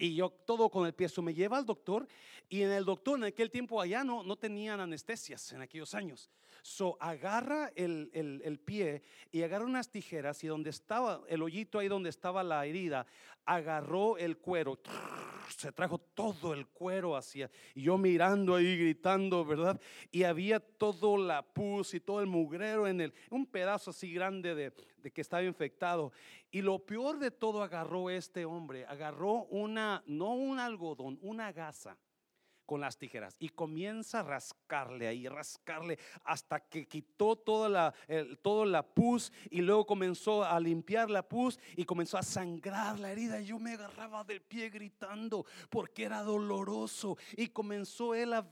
Y 0.00 0.14
yo 0.14 0.30
todo 0.30 0.70
con 0.70 0.86
el 0.86 0.94
pie, 0.94 1.08
me 1.22 1.34
lleva 1.34 1.58
al 1.58 1.66
doctor 1.66 2.08
y 2.48 2.62
en 2.62 2.70
el 2.72 2.86
doctor 2.86 3.18
en 3.18 3.24
aquel 3.24 3.50
tiempo 3.50 3.78
allá 3.78 4.02
no, 4.02 4.22
no 4.22 4.34
tenían 4.34 4.80
anestesias 4.80 5.52
en 5.52 5.60
aquellos 5.60 5.94
años. 5.94 6.30
So 6.62 6.96
agarra 7.00 7.72
el, 7.74 8.10
el, 8.12 8.42
el, 8.44 8.58
pie 8.58 9.02
y 9.30 9.42
agarra 9.42 9.64
unas 9.64 9.90
tijeras 9.90 10.42
y 10.44 10.46
donde 10.46 10.70
estaba 10.70 11.22
el 11.28 11.42
hoyito 11.42 11.78
ahí 11.78 11.88
donde 11.88 12.10
estaba 12.10 12.42
la 12.42 12.64
herida, 12.66 13.06
agarró 13.44 14.16
el 14.18 14.38
cuero, 14.38 14.78
se 15.56 15.72
trajo 15.72 15.98
todo 15.98 16.54
el 16.54 16.66
cuero 16.66 17.16
hacia, 17.16 17.50
y 17.74 17.82
yo 17.82 17.98
mirando 17.98 18.54
ahí 18.54 18.76
gritando, 18.76 19.44
¿verdad? 19.44 19.80
Y 20.10 20.24
había 20.24 20.60
todo 20.60 21.16
la 21.16 21.42
pus 21.42 21.94
y 21.94 22.00
todo 22.00 22.20
el 22.20 22.26
mugrero 22.26 22.86
en 22.86 23.00
el, 23.00 23.14
un 23.30 23.46
pedazo 23.46 23.90
así 23.90 24.12
grande 24.12 24.54
de, 24.54 24.72
de 24.98 25.10
que 25.10 25.20
estaba 25.20 25.42
infectado. 25.42 26.12
Y 26.50 26.62
lo 26.62 26.78
peor 26.84 27.18
de 27.18 27.30
todo 27.30 27.62
agarró 27.62 28.10
este 28.10 28.44
hombre, 28.44 28.84
agarró 28.86 29.44
una, 29.44 30.02
no 30.06 30.34
un 30.34 30.58
algodón, 30.58 31.18
una 31.22 31.52
gasa 31.52 31.96
con 32.70 32.80
las 32.80 32.96
tijeras 32.96 33.34
y 33.40 33.48
comienza 33.48 34.20
a 34.20 34.22
rascarle 34.22 35.08
ahí, 35.08 35.26
rascarle 35.26 35.98
hasta 36.22 36.60
que 36.60 36.86
quitó 36.86 37.34
toda 37.34 37.68
la, 37.68 37.92
toda 38.42 38.64
la 38.64 38.86
pus 38.86 39.32
y 39.50 39.60
luego 39.60 39.84
comenzó 39.84 40.44
a 40.44 40.60
limpiar 40.60 41.10
la 41.10 41.28
pus 41.28 41.58
y 41.74 41.84
comenzó 41.84 42.16
a 42.16 42.22
sangrar 42.22 43.00
la 43.00 43.10
herida. 43.10 43.40
Y 43.40 43.46
yo 43.46 43.58
me 43.58 43.72
agarraba 43.72 44.22
del 44.22 44.40
pie 44.40 44.70
gritando 44.70 45.44
porque 45.68 46.04
era 46.04 46.22
doloroso 46.22 47.18
y 47.36 47.48
comenzó 47.48 48.14
él 48.14 48.34
a, 48.34 48.46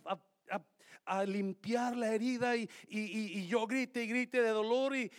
a, 1.07 1.25
limpiar 1.25 1.95
la 1.95 2.13
herida 2.13 2.57
y, 2.57 2.69
y, 2.89 3.39
y, 3.39 3.47
yo 3.47 3.69
grité 3.69 4.03
y 4.03 4.09
grité 4.09 4.43
de 4.43 4.51
dolor 4.51 4.97
y 4.97 5.13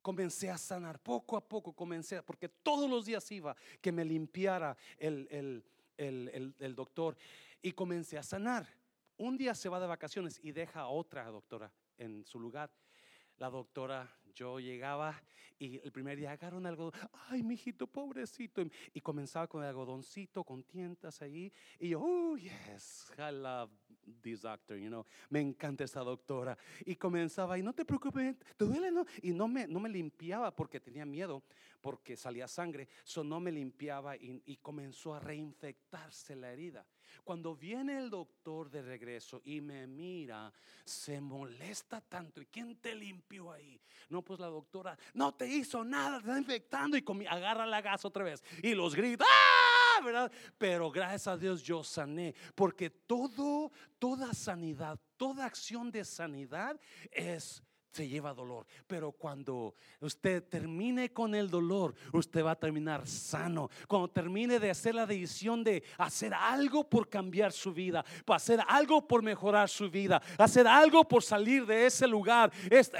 comencé 0.00 0.48
a 0.48 0.58
sanar 0.58 1.00
poco 1.00 1.36
a 1.36 1.40
poco, 1.40 1.72
comencé, 1.72 2.22
porque 2.22 2.48
todos 2.48 2.88
los 2.88 3.04
días 3.04 3.28
iba 3.32 3.56
que 3.80 3.90
me 3.90 4.04
limpiara 4.04 4.76
el, 4.96 5.26
el, 5.28 5.64
el, 5.96 6.54
el 6.58 6.74
doctor 6.74 7.16
y 7.64 7.72
comencé 7.72 8.18
a 8.18 8.22
sanar. 8.22 8.68
Un 9.16 9.38
día 9.38 9.54
se 9.54 9.70
va 9.70 9.80
de 9.80 9.86
vacaciones 9.86 10.38
y 10.42 10.52
deja 10.52 10.80
a 10.80 10.88
otra 10.88 11.24
doctora 11.30 11.72
en 11.96 12.22
su 12.26 12.38
lugar. 12.38 12.70
La 13.38 13.48
doctora, 13.48 14.14
yo 14.34 14.60
llegaba 14.60 15.20
y 15.58 15.78
el 15.78 15.90
primer 15.90 16.18
día 16.18 16.32
agarraron 16.32 16.66
algodón. 16.66 16.92
Ay, 17.30 17.42
mijito, 17.42 17.86
pobrecito. 17.86 18.62
Y 18.92 19.00
comenzaba 19.00 19.46
con 19.48 19.62
el 19.62 19.70
algodoncito, 19.70 20.44
con 20.44 20.62
tientas 20.62 21.22
ahí. 21.22 21.50
Y 21.78 21.88
yo, 21.88 22.02
oh, 22.02 22.36
yes, 22.36 23.10
I 23.16 23.32
love 23.32 23.70
this 24.22 24.42
doctor, 24.42 24.76
you 24.76 24.88
know. 24.88 25.04
Me 25.30 25.40
encanta 25.40 25.84
esta 25.84 26.00
doctora. 26.00 26.56
Y 26.84 26.96
comenzaba, 26.96 27.58
y 27.58 27.62
no 27.62 27.72
te 27.72 27.84
preocupes, 27.84 28.36
¿te 28.56 28.64
duele, 28.64 28.90
no? 28.90 29.04
Y 29.22 29.32
no 29.32 29.48
me, 29.48 29.66
no 29.66 29.80
me 29.80 29.88
limpiaba 29.88 30.54
porque 30.54 30.80
tenía 30.80 31.04
miedo, 31.04 31.42
porque 31.80 32.16
salía 32.16 32.48
sangre. 32.48 32.88
So 33.04 33.22
no 33.22 33.40
me 33.40 33.52
limpiaba 33.52 34.16
y, 34.16 34.58
comenzó 34.62 35.14
a 35.14 35.20
reinfectarse 35.20 36.36
la 36.36 36.52
herida. 36.52 36.86
Cuando 37.22 37.54
viene 37.54 37.98
el 37.98 38.10
doctor 38.10 38.70
de 38.70 38.82
regreso 38.82 39.40
y 39.44 39.60
me 39.60 39.86
mira, 39.86 40.52
se 40.84 41.20
molesta 41.20 42.00
tanto. 42.00 42.40
¿Y 42.40 42.46
quién 42.46 42.76
te 42.76 42.94
limpió 42.94 43.52
ahí? 43.52 43.80
No, 44.08 44.22
pues 44.22 44.40
la 44.40 44.46
doctora 44.46 44.98
no 45.12 45.34
te 45.34 45.46
hizo 45.46 45.84
nada, 45.84 46.18
te 46.20 46.26
está 46.26 46.38
infectando 46.38 46.96
y 46.96 47.26
agarra 47.26 47.66
la 47.66 47.80
gas 47.82 48.04
otra 48.04 48.24
vez 48.24 48.42
y 48.62 48.74
los 48.74 48.94
grita. 48.94 49.24
¡Ah! 49.28 49.73
¿Verdad? 50.04 50.30
Pero 50.58 50.90
gracias 50.90 51.26
a 51.26 51.36
Dios 51.36 51.62
yo 51.62 51.82
sané, 51.82 52.34
porque 52.54 52.90
todo, 52.90 53.72
toda 53.98 54.32
sanidad, 54.34 54.98
toda 55.16 55.46
acción 55.46 55.90
de 55.90 56.04
sanidad 56.04 56.78
es 57.10 57.62
se 57.94 58.08
lleva 58.08 58.34
dolor. 58.34 58.66
Pero 58.88 59.12
cuando 59.12 59.74
usted 60.00 60.42
termine 60.42 61.12
con 61.12 61.34
el 61.34 61.48
dolor, 61.48 61.94
usted 62.12 62.44
va 62.44 62.52
a 62.52 62.56
terminar 62.56 63.06
sano. 63.06 63.70
Cuando 63.86 64.08
termine 64.08 64.58
de 64.58 64.70
hacer 64.70 64.96
la 64.96 65.06
decisión 65.06 65.62
de 65.62 65.84
hacer 65.96 66.34
algo 66.34 66.82
por 66.88 67.08
cambiar 67.08 67.52
su 67.52 67.72
vida, 67.72 68.04
hacer 68.26 68.60
algo 68.66 69.06
por 69.06 69.22
mejorar 69.22 69.68
su 69.68 69.88
vida, 69.88 70.20
hacer 70.38 70.66
algo 70.66 71.06
por 71.06 71.22
salir 71.22 71.64
de 71.66 71.86
ese 71.86 72.08
lugar. 72.08 72.52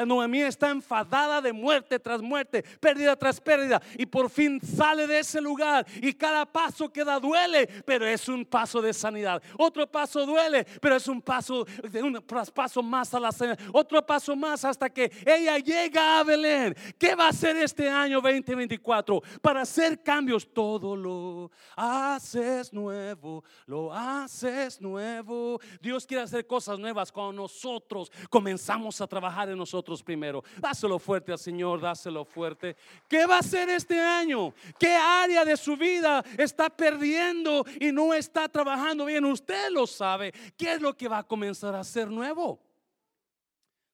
Noemí 0.06 0.42
está 0.42 0.70
enfadada 0.70 1.40
de 1.40 1.52
muerte 1.52 1.98
tras 1.98 2.22
muerte, 2.22 2.62
pérdida 2.78 3.16
tras 3.16 3.40
pérdida, 3.40 3.82
y 3.98 4.06
por 4.06 4.30
fin 4.30 4.60
sale 4.60 5.08
de 5.08 5.18
ese 5.18 5.40
lugar. 5.40 5.84
Y 6.00 6.12
cada 6.12 6.46
paso 6.46 6.92
que 6.92 7.04
da 7.04 7.18
duele, 7.18 7.66
pero 7.84 8.06
es 8.06 8.28
un 8.28 8.44
paso 8.44 8.80
de 8.80 8.94
sanidad. 8.94 9.42
Otro 9.58 9.90
paso 9.90 10.24
duele, 10.24 10.64
pero 10.80 10.94
es 10.94 11.08
un 11.08 11.20
paso, 11.20 11.64
de 11.64 12.00
un 12.00 12.22
paso 12.54 12.80
más 12.80 13.12
a 13.12 13.18
la 13.18 13.32
sanidad. 13.32 13.58
Otro 13.72 14.04
paso 14.06 14.36
más 14.36 14.64
hasta 14.64 14.83
que 14.90 15.10
ella 15.24 15.58
llega 15.58 16.18
a 16.18 16.24
Belén. 16.24 16.74
¿Qué 16.98 17.14
va 17.14 17.26
a 17.26 17.30
hacer 17.30 17.56
este 17.56 17.88
año 17.88 18.20
2024? 18.20 19.22
Para 19.40 19.62
hacer 19.62 20.02
cambios, 20.02 20.46
todo 20.52 20.96
lo 20.96 21.50
haces 21.76 22.72
nuevo, 22.72 23.44
lo 23.66 23.92
haces 23.92 24.80
nuevo. 24.80 25.60
Dios 25.80 26.06
quiere 26.06 26.22
hacer 26.22 26.46
cosas 26.46 26.78
nuevas 26.78 27.10
cuando 27.12 27.42
nosotros 27.42 28.10
comenzamos 28.30 29.00
a 29.00 29.06
trabajar 29.06 29.48
en 29.48 29.58
nosotros 29.58 30.02
primero. 30.02 30.42
Dáselo 30.58 30.98
fuerte 30.98 31.32
al 31.32 31.38
Señor, 31.38 31.80
dáselo 31.80 32.24
fuerte. 32.24 32.76
¿Qué 33.08 33.26
va 33.26 33.36
a 33.36 33.40
hacer 33.40 33.68
este 33.70 34.00
año? 34.00 34.54
¿Qué 34.78 34.94
área 34.94 35.44
de 35.44 35.56
su 35.56 35.76
vida 35.76 36.24
está 36.38 36.70
perdiendo 36.70 37.64
y 37.80 37.92
no 37.92 38.14
está 38.14 38.48
trabajando 38.48 39.04
bien? 39.06 39.24
Usted 39.24 39.70
lo 39.70 39.86
sabe. 39.86 40.32
¿Qué 40.56 40.72
es 40.72 40.80
lo 40.80 40.96
que 40.96 41.08
va 41.08 41.18
a 41.18 41.22
comenzar 41.22 41.74
a 41.74 41.80
hacer 41.80 42.08
nuevo? 42.08 42.63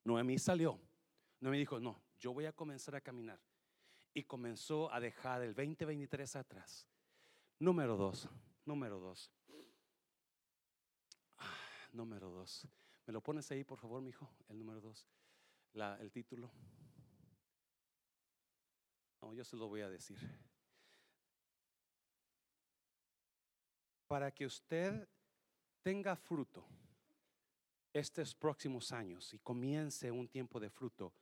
Noemí 0.05 0.39
salió. 0.39 0.81
Noemí 1.41 1.59
dijo, 1.59 1.81
no, 1.81 2.03
yo 2.19 2.33
voy 2.33 2.47
a 2.47 2.53
comenzar 2.53 2.95
a 2.95 3.01
caminar. 3.01 3.41
Y 4.13 4.25
comenzó 4.25 4.93
a 4.93 5.01
dejar 5.01 5.43
el 5.43 5.55
2023 5.55 6.37
atrás. 6.37 6.87
Número 7.59 7.97
dos, 7.97 8.29
número 8.65 8.99
dos. 8.99 9.31
Ah, 11.39 11.55
número 11.93 12.31
dos. 12.31 12.67
¿Me 13.07 13.13
lo 13.13 13.21
pones 13.21 13.51
ahí, 13.51 13.65
por 13.65 13.79
favor, 13.79 14.03
mi 14.03 14.11
hijo? 14.11 14.29
El 14.49 14.59
número 14.59 14.81
dos. 14.81 15.07
La, 15.73 15.97
el 16.01 16.11
título. 16.11 16.51
No, 19.21 19.35
yo 19.35 19.45
se 19.45 19.57
lo 19.57 19.69
voy 19.69 19.83
a 19.83 19.89
decir. 19.89 20.19
Para 24.07 24.33
que 24.33 24.47
usted 24.47 25.09
tenga 25.83 26.17
fruto 26.17 26.67
estos 27.93 28.35
próximos 28.35 28.93
años 28.93 29.33
y 29.35 29.39
comience 29.39 30.11
un 30.11 30.29
tiempo 30.29 30.61
de 30.61 30.71
fruto, 30.71 31.13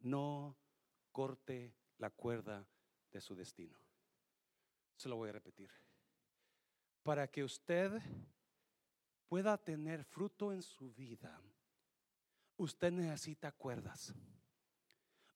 no 0.00 0.56
corte 1.12 1.74
la 1.98 2.10
cuerda 2.10 2.66
de 3.10 3.20
su 3.20 3.34
destino. 3.34 3.78
Se 4.96 5.08
lo 5.08 5.16
voy 5.16 5.30
a 5.30 5.32
repetir. 5.32 5.70
Para 7.02 7.28
que 7.28 7.44
usted 7.44 8.00
pueda 9.28 9.56
tener 9.56 10.04
fruto 10.04 10.52
en 10.52 10.62
su 10.62 10.92
vida, 10.92 11.40
usted 12.56 12.92
necesita 12.92 13.52
cuerdas. 13.52 14.14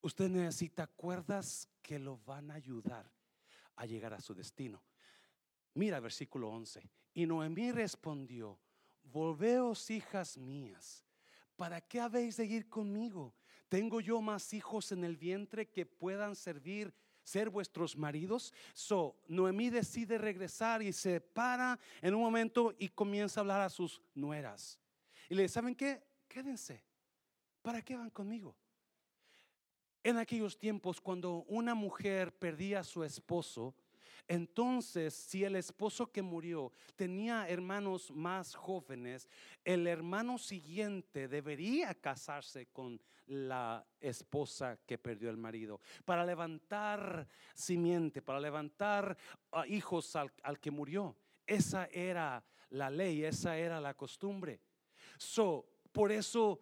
Usted 0.01 0.29
necesita 0.29 0.85
cuerdas 0.85 1.67
que 1.81 1.97
lo 1.97 2.19
van 2.19 2.51
a 2.51 2.55
ayudar 2.55 3.11
a 3.77 3.85
llegar 3.85 4.13
a 4.13 4.21
su 4.21 4.35
destino. 4.35 4.83
Mira 5.73 5.99
versículo 5.99 6.49
11. 6.49 6.87
Y 7.13 7.25
Noemí 7.25 7.71
respondió, 7.71 8.59
volveos 9.11 9.89
hijas 9.89 10.37
mías, 10.37 11.05
¿para 11.55 11.81
qué 11.81 11.99
habéis 11.99 12.37
de 12.37 12.45
ir 12.45 12.69
conmigo? 12.69 13.33
¿Tengo 13.69 13.99
yo 14.01 14.21
más 14.21 14.53
hijos 14.53 14.91
en 14.91 15.03
el 15.03 15.17
vientre 15.17 15.69
que 15.69 15.85
puedan 15.85 16.35
servir, 16.35 16.93
ser 17.23 17.49
vuestros 17.49 17.97
maridos? 17.97 18.53
So, 18.73 19.17
Noemí 19.27 19.69
decide 19.69 20.17
regresar 20.17 20.81
y 20.81 20.93
se 20.93 21.19
para 21.19 21.79
en 22.01 22.13
un 22.13 22.21
momento 22.21 22.73
y 22.77 22.89
comienza 22.89 23.39
a 23.39 23.41
hablar 23.41 23.61
a 23.61 23.69
sus 23.69 24.01
nueras. 24.13 24.79
Y 25.29 25.35
le 25.35 25.43
dice, 25.43 25.55
¿saben 25.55 25.75
qué? 25.75 26.03
Quédense. 26.27 26.83
¿Para 27.61 27.81
qué 27.81 27.95
van 27.95 28.11
conmigo? 28.11 28.55
En 30.03 30.17
aquellos 30.17 30.57
tiempos, 30.59 31.01
cuando 31.01 31.45
una 31.47 31.73
mujer 31.73 32.37
perdía 32.37 32.81
a 32.81 32.83
su 32.83 33.03
esposo, 33.03 33.75
entonces, 34.27 35.13
si 35.13 35.43
el 35.43 35.55
esposo 35.55 36.11
que 36.11 36.21
murió 36.21 36.71
tenía 36.95 37.47
hermanos 37.47 38.11
más 38.11 38.55
jóvenes, 38.55 39.29
el 39.63 39.85
hermano 39.87 40.37
siguiente 40.37 41.27
debería 41.27 41.93
casarse 41.93 42.67
con 42.67 42.99
la 43.27 43.85
esposa 43.99 44.77
que 44.85 44.97
perdió 44.97 45.29
el 45.29 45.37
marido 45.37 45.79
para 46.05 46.25
levantar 46.25 47.27
simiente, 47.53 48.21
para 48.21 48.39
levantar 48.39 49.17
ah, 49.51 49.65
hijos 49.67 50.15
al, 50.15 50.31
al 50.43 50.59
que 50.59 50.71
murió. 50.71 51.15
Esa 51.45 51.85
era 51.91 52.43
la 52.69 52.89
ley, 52.89 53.23
esa 53.23 53.57
era 53.57 53.79
la 53.79 53.93
costumbre. 53.93 54.59
So, 55.17 55.65
por 55.91 56.11
eso 56.11 56.59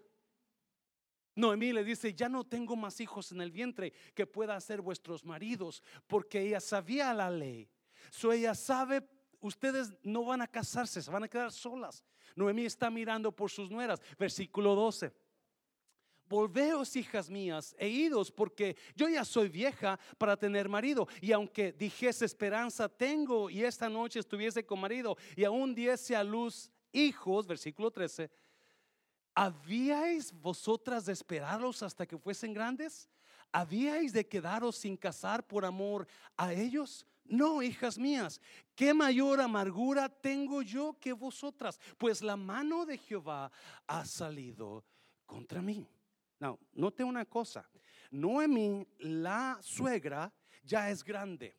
Noemí 1.36 1.74
le 1.74 1.84
dice, 1.84 2.14
ya 2.14 2.30
no 2.30 2.44
tengo 2.44 2.76
más 2.76 3.00
hijos 3.00 3.32
en 3.32 3.42
el 3.42 3.52
vientre 3.52 3.92
que 4.14 4.28
pueda 4.28 4.60
ser 4.62 4.82
vuestros 4.82 5.26
maridos, 5.26 5.82
porque 6.08 6.42
ella 6.42 6.60
sabía 6.60 7.14
la 7.14 7.32
ley. 7.32 7.68
So 8.12 8.32
ella 8.32 8.54
sabe, 8.54 9.08
ustedes 9.40 9.94
no 10.04 10.26
van 10.26 10.42
a 10.42 10.48
casarse, 10.48 11.02
se 11.02 11.10
van 11.10 11.24
a 11.24 11.28
quedar 11.28 11.52
solas. 11.52 12.04
Noemí 12.36 12.66
está 12.66 12.90
mirando 12.90 13.32
por 13.32 13.50
sus 13.50 13.72
nueras. 13.72 14.00
Versículo 14.18 14.76
12. 14.76 15.12
Volveos, 16.30 16.96
hijas 16.96 17.30
mías, 17.30 17.76
e 17.78 17.88
idos, 17.90 18.32
porque 18.32 18.78
yo 18.96 19.10
ya 19.10 19.26
soy 19.26 19.50
vieja 19.50 20.00
para 20.18 20.38
tener 20.38 20.70
marido. 20.70 21.08
Y 21.22 21.32
aunque 21.32 21.74
dijese 21.74 22.26
esperanza 22.26 22.90
tengo 22.90 23.50
y 23.50 23.64
esta 23.64 23.90
noche 23.90 24.20
estuviese 24.20 24.66
con 24.66 24.80
marido 24.80 25.18
y 25.36 25.44
aún 25.44 25.76
diese 25.76 26.16
a 26.16 26.24
luz 26.24 26.72
hijos, 26.92 27.46
versículo 27.46 27.92
13 27.92 28.32
¿Habíais 29.36 30.32
vosotras 30.32 31.06
de 31.06 31.14
esperarlos 31.14 31.82
hasta 31.82 32.06
que 32.06 32.18
fuesen 32.18 32.54
grandes? 32.54 33.10
¿Habíais 33.52 34.14
de 34.14 34.28
quedaros 34.28 34.76
sin 34.78 34.96
casar 34.96 35.46
por 35.46 35.66
amor 35.66 36.08
a 36.38 36.54
ellos? 36.54 37.06
No, 37.26 37.62
hijas 37.64 37.98
mías, 37.98 38.40
qué 38.76 38.94
mayor 38.94 39.42
amargura 39.42 40.10
tengo 40.10 40.62
yo 40.62 40.98
que 41.00 41.14
vosotras, 41.14 41.80
pues 41.98 42.22
la 42.22 42.36
mano 42.36 42.86
de 42.86 42.98
Jehová 42.98 43.52
ha 43.88 44.06
salido 44.06 44.84
contra 45.26 45.62
mí. 45.62 45.88
No, 46.40 46.60
note 46.74 47.04
una 47.04 47.26
cosa, 47.26 47.68
Noemí, 48.12 48.86
la 49.00 49.58
suegra, 49.62 50.32
ya 50.64 50.90
es 50.90 51.04
grande. 51.04 51.56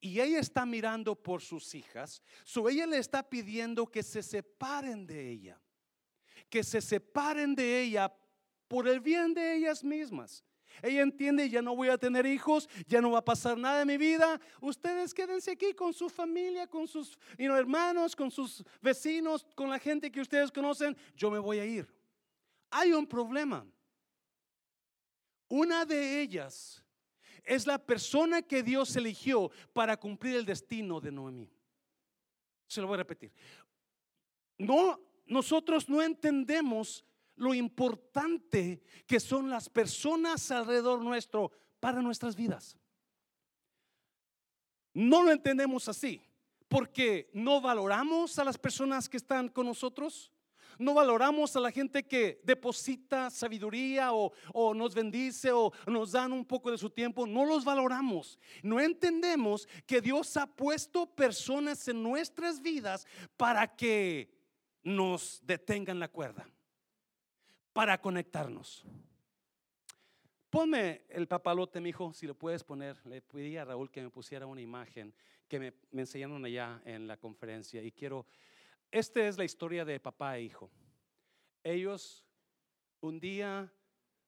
Y 0.00 0.20
ella 0.20 0.38
está 0.38 0.64
mirando 0.64 1.14
por 1.14 1.42
sus 1.42 1.74
hijas, 1.74 2.22
so 2.44 2.68
ella 2.68 2.86
le 2.86 2.98
está 2.98 3.22
pidiendo 3.22 3.86
que 3.86 4.02
se 4.02 4.22
separen 4.22 5.06
de 5.06 5.30
ella 5.30 5.63
que 6.54 6.62
se 6.62 6.80
separen 6.80 7.52
de 7.52 7.80
ella 7.80 8.14
por 8.68 8.86
el 8.86 9.00
bien 9.00 9.34
de 9.34 9.56
ellas 9.56 9.82
mismas. 9.82 10.44
Ella 10.80 11.02
entiende, 11.02 11.50
ya 11.50 11.60
no 11.60 11.74
voy 11.74 11.88
a 11.88 11.98
tener 11.98 12.26
hijos, 12.26 12.68
ya 12.86 13.00
no 13.00 13.10
va 13.10 13.18
a 13.18 13.24
pasar 13.24 13.58
nada 13.58 13.82
en 13.82 13.88
mi 13.88 13.96
vida. 13.96 14.40
Ustedes 14.60 15.12
quédense 15.12 15.50
aquí 15.50 15.74
con 15.74 15.92
su 15.92 16.08
familia, 16.08 16.68
con 16.68 16.86
sus 16.86 17.18
hermanos, 17.36 18.14
con 18.14 18.30
sus 18.30 18.62
vecinos, 18.80 19.44
con 19.56 19.68
la 19.68 19.80
gente 19.80 20.12
que 20.12 20.20
ustedes 20.20 20.52
conocen. 20.52 20.96
Yo 21.16 21.28
me 21.28 21.40
voy 21.40 21.58
a 21.58 21.64
ir. 21.64 21.92
Hay 22.70 22.92
un 22.92 23.04
problema. 23.04 23.66
Una 25.48 25.84
de 25.84 26.20
ellas 26.20 26.84
es 27.42 27.66
la 27.66 27.84
persona 27.84 28.42
que 28.42 28.62
Dios 28.62 28.94
eligió 28.94 29.50
para 29.72 29.96
cumplir 29.96 30.36
el 30.36 30.44
destino 30.44 31.00
de 31.00 31.10
Noemí. 31.10 31.50
Se 32.68 32.80
lo 32.80 32.86
voy 32.86 32.94
a 32.94 32.98
repetir. 32.98 33.32
No 34.56 35.13
nosotros 35.26 35.88
no 35.88 36.02
entendemos 36.02 37.04
lo 37.36 37.54
importante 37.54 38.82
que 39.06 39.20
son 39.20 39.50
las 39.50 39.68
personas 39.68 40.50
alrededor 40.50 41.02
nuestro 41.02 41.50
para 41.80 42.00
nuestras 42.00 42.36
vidas. 42.36 42.78
No 44.92 45.22
lo 45.22 45.32
entendemos 45.32 45.88
así, 45.88 46.22
porque 46.68 47.30
no 47.32 47.60
valoramos 47.60 48.38
a 48.38 48.44
las 48.44 48.56
personas 48.56 49.08
que 49.08 49.16
están 49.16 49.48
con 49.48 49.66
nosotros, 49.66 50.32
no 50.78 50.94
valoramos 50.94 51.54
a 51.54 51.60
la 51.60 51.70
gente 51.70 52.02
que 52.02 52.40
deposita 52.42 53.30
sabiduría 53.30 54.12
o, 54.12 54.74
nos 54.74 54.94
bendice 54.94 55.52
o 55.52 55.72
nos 55.86 56.12
dan 56.12 56.32
un 56.32 56.44
poco 56.44 56.70
de 56.70 56.78
su 56.78 56.90
tiempo, 56.90 57.26
no 57.26 57.44
los 57.44 57.64
valoramos. 57.64 58.38
No 58.62 58.80
entendemos 58.80 59.68
que 59.86 60.00
Dios 60.00 60.36
ha 60.36 60.46
puesto 60.46 61.06
personas 61.06 61.86
en 61.88 62.02
nuestras 62.02 62.60
vidas 62.60 63.06
para 63.36 63.66
que 63.66 64.33
nos 64.84 65.40
detengan 65.44 65.98
la 65.98 66.08
cuerda 66.08 66.46
para 67.72 68.00
conectarnos. 68.00 68.84
Ponme 70.50 71.02
el 71.08 71.26
papalote, 71.26 71.80
mi 71.80 71.88
hijo, 71.88 72.12
si 72.12 72.26
lo 72.26 72.34
puedes 72.34 72.62
poner. 72.62 73.04
Le 73.06 73.20
pedí 73.22 73.56
a 73.56 73.64
Raúl 73.64 73.90
que 73.90 74.02
me 74.02 74.10
pusiera 74.10 74.46
una 74.46 74.60
imagen 74.60 75.12
que 75.48 75.58
me, 75.58 75.72
me 75.90 76.02
enseñaron 76.02 76.44
allá 76.44 76.80
en 76.84 77.08
la 77.08 77.16
conferencia. 77.16 77.82
Y 77.82 77.90
quiero, 77.90 78.26
esta 78.92 79.26
es 79.26 79.36
la 79.36 79.44
historia 79.44 79.84
de 79.84 79.98
papá 79.98 80.36
e 80.38 80.42
hijo. 80.42 80.70
Ellos 81.64 82.24
un 83.00 83.18
día 83.18 83.72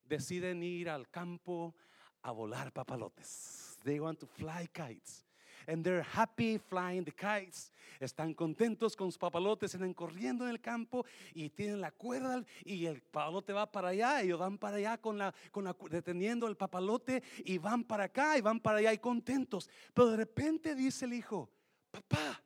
deciden 0.05 0.63
ir 0.63 0.89
al 0.89 1.09
campo 1.11 1.77
a 2.23 2.33
volar 2.33 2.73
papalotes. 2.73 3.79
They 3.85 4.01
want 4.01 4.19
to 4.19 4.27
fly 4.27 4.69
kites 4.73 5.26
and 5.67 5.85
they're 5.85 6.03
happy 6.03 6.59
flying 6.59 7.05
the 7.05 7.13
kites. 7.13 7.73
Están 8.01 8.35
contentos 8.35 8.95
con 8.95 9.09
sus 9.09 9.19
papalotes, 9.19 9.75
están 9.75 9.95
corriendo 9.95 10.45
en 10.45 10.51
el 10.51 10.61
campo 10.61 11.05
y 11.35 11.49
tienen 11.49 11.81
la 11.81 11.91
cuerda 11.91 12.45
y 12.65 12.87
el 12.87 13.01
papalote 13.01 13.53
va 13.53 13.71
para 13.71 13.89
allá, 13.89 14.21
ellos 14.21 14.39
van 14.39 14.59
para 14.59 14.77
allá 14.77 14.99
con 14.99 15.17
la, 15.17 15.35
con 15.51 15.65
la, 15.65 15.75
deteniendo 15.91 16.47
el 16.47 16.57
papalote 16.57 17.23
y 17.45 17.59
van 17.59 17.85
para 17.85 18.05
acá 18.05 18.37
y 18.37 18.43
van 18.43 18.61
para 18.61 18.79
allá 18.79 18.93
y 18.93 18.99
contentos. 18.99 19.71
Pero 19.95 20.11
de 20.11 20.17
repente 20.17 20.75
dice 20.75 21.07
el 21.07 21.15
hijo, 21.15 21.49
papá, 21.91 22.43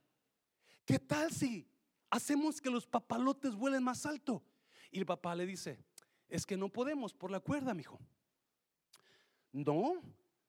¿qué 0.84 0.98
tal 0.98 1.32
si 1.32 1.66
hacemos 2.10 2.60
que 2.60 2.70
los 2.70 2.86
papalotes 2.86 3.54
vuelen 3.54 3.82
más 3.82 4.06
alto? 4.06 4.42
Y 4.92 4.98
el 4.98 5.06
papá 5.06 5.34
le 5.34 5.46
dice, 5.46 5.78
es 6.28 6.46
que 6.46 6.56
no 6.56 6.68
podemos 6.68 7.12
por 7.12 7.30
la 7.30 7.40
cuerda, 7.40 7.74
mi 7.74 7.80
hijo. 7.80 7.98
No, 9.52 10.00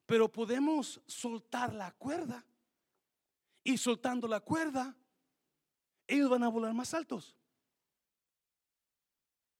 pero 0.05 0.31
podemos 0.31 1.01
soltar 1.07 1.73
la 1.73 1.91
cuerda 1.93 2.45
y 3.63 3.77
soltando 3.77 4.27
la 4.27 4.39
cuerda, 4.39 4.95
ellos 6.07 6.29
van 6.29 6.43
a 6.43 6.49
volar 6.49 6.73
más 6.73 6.93
altos. 6.93 7.35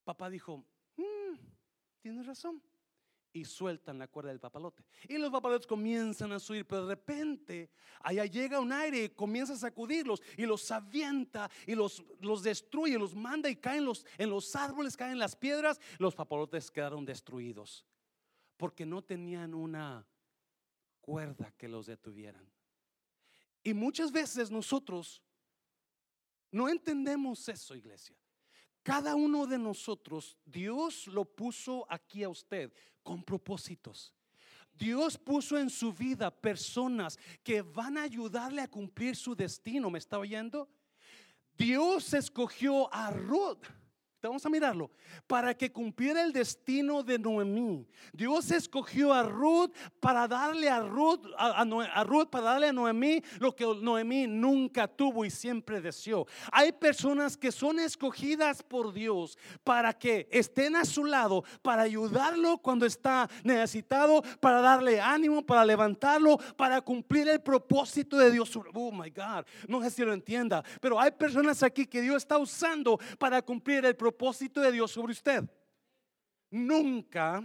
Papá 0.04 0.30
dijo, 0.30 0.66
mm, 0.98 1.36
tienes 2.02 2.26
razón. 2.26 2.62
Y 3.34 3.46
sueltan 3.46 3.98
la 3.98 4.10
cuerda 4.10 4.30
del 4.30 4.42
papalote. 4.42 4.84
Y 5.08 5.18
los 5.18 5.32
papalotes 5.32 5.66
comienzan 5.66 6.34
a 6.34 6.40
subir, 6.40 6.68
pero 6.68 6.86
de 6.86 6.96
repente 6.96 7.72
allá 8.02 8.26
llega 8.26 8.60
un 8.60 8.74
aire 8.74 9.06
y 9.06 9.10
comienza 9.10 9.54
a 9.54 9.58
sacudirlos 9.58 10.22
y 10.36 10.46
los 10.46 10.70
avienta 10.70 11.50
y 11.66 11.74
los, 11.74 12.04
los 12.20 12.44
destruye, 12.44 13.00
los 13.00 13.16
manda 13.16 13.50
y 13.50 13.56
caen 13.56 13.86
los, 13.86 14.06
en 14.18 14.30
los 14.30 14.54
árboles, 14.54 14.98
caen 14.98 15.18
las 15.18 15.38
piedras. 15.38 15.80
Los 15.98 16.14
papalotes 16.14 16.70
quedaron 16.70 17.06
destruidos 17.06 17.86
porque 18.58 18.86
no 18.86 19.02
tenían 19.02 19.54
una 19.54 20.06
cuerda 21.00 21.54
que 21.58 21.70
los 21.70 21.86
detuvieran. 21.86 22.46
Y 23.63 23.74
muchas 23.74 24.12
veces 24.12 24.50
nosotros 24.50 25.21
no 26.52 26.67
entendemos 26.67 27.47
eso, 27.47 27.76
iglesia. 27.76 28.15
Cada 28.84 29.15
uno 29.15 29.45
de 29.45 29.60
nosotros, 29.60 30.38
Dios 30.43 31.08
lo 31.08 31.24
puso 31.24 31.86
aquí 31.89 32.24
a 32.24 32.30
usted 32.30 32.74
con 33.04 33.24
propósitos. 33.24 34.13
Dios 34.74 35.17
puso 35.17 35.58
en 35.58 35.69
su 35.69 35.93
vida 35.93 36.32
personas 36.32 37.19
que 37.43 37.62
van 37.62 37.97
a 37.97 38.04
ayudarle 38.04 38.62
a 38.62 38.67
cumplir 38.67 39.15
su 39.15 39.36
destino. 39.36 39.89
¿Me 39.91 40.00
está 40.00 40.17
oyendo? 40.17 40.67
Dios 41.56 42.13
escogió 42.13 42.91
a 42.91 43.12
Ruth 43.12 43.65
Vamos 44.30 44.46
a 44.46 44.50
mirarlo. 44.50 44.92
Para 45.26 45.56
que 45.56 45.72
cumpliera 45.72 46.22
el 46.22 46.32
destino 46.32 47.02
de 47.02 47.18
Noemí. 47.18 47.88
Dios 48.14 48.52
escogió 48.52 49.14
a 49.14 49.24
Ruth 49.24 49.72
para 50.00 50.28
darle 50.28 50.70
a 50.70 50.80
Ruth, 50.80 51.26
a, 51.38 52.04
Ruth, 52.04 52.30
para 52.30 52.46
darle 52.46 52.68
a 52.68 52.74
Noemí 52.74 53.24
lo 53.40 53.56
que 53.56 53.66
Noemí 53.66 54.28
nunca 54.28 54.88
tuvo 54.88 55.26
y 55.26 55.32
siempre 55.32 55.82
deseó. 55.82 56.28
Hay 56.52 56.72
personas 56.72 57.36
que 57.36 57.52
son 57.52 57.80
escogidas 57.80 58.62
por 58.62 58.94
Dios 58.94 59.40
para 59.64 59.92
que 59.92 60.28
estén 60.32 60.76
a 60.76 60.86
su 60.86 61.04
lado, 61.04 61.44
para 61.64 61.82
ayudarlo 61.82 62.60
cuando 62.60 62.86
está 62.86 63.28
necesitado, 63.44 64.22
para 64.40 64.62
darle 64.62 65.02
ánimo, 65.02 65.44
para 65.44 65.66
levantarlo, 65.66 66.38
para 66.56 66.80
cumplir 66.82 67.28
el 67.28 67.42
propósito 67.42 68.18
de 68.18 68.30
Dios. 68.30 68.56
Oh 68.74 68.92
my 68.92 69.10
God, 69.10 69.46
no 69.68 69.82
sé 69.82 69.90
si 69.90 70.04
lo 70.04 70.14
entienda, 70.14 70.64
pero 70.80 71.00
hay 71.00 71.10
personas 71.10 71.64
aquí 71.64 71.88
que 71.88 72.02
Dios 72.02 72.18
está 72.18 72.38
usando 72.38 73.00
para 73.18 73.42
cumplir 73.42 73.84
el 73.84 73.96
propósito 73.96 74.11
propósito 74.12 74.62
de 74.62 74.71
Dios 74.71 74.91
sobre 74.91 75.13
usted. 75.13 75.43
Nunca, 76.50 77.43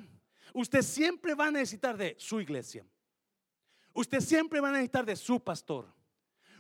usted 0.53 0.83
siempre 0.83 1.35
va 1.35 1.47
a 1.47 1.51
necesitar 1.51 1.97
de 1.97 2.17
su 2.19 2.41
iglesia. 2.41 2.85
Usted 3.95 4.21
siempre 4.21 4.61
va 4.61 4.69
a 4.69 4.73
necesitar 4.73 5.07
de 5.07 5.17
su 5.17 5.41
pastor. 5.41 5.87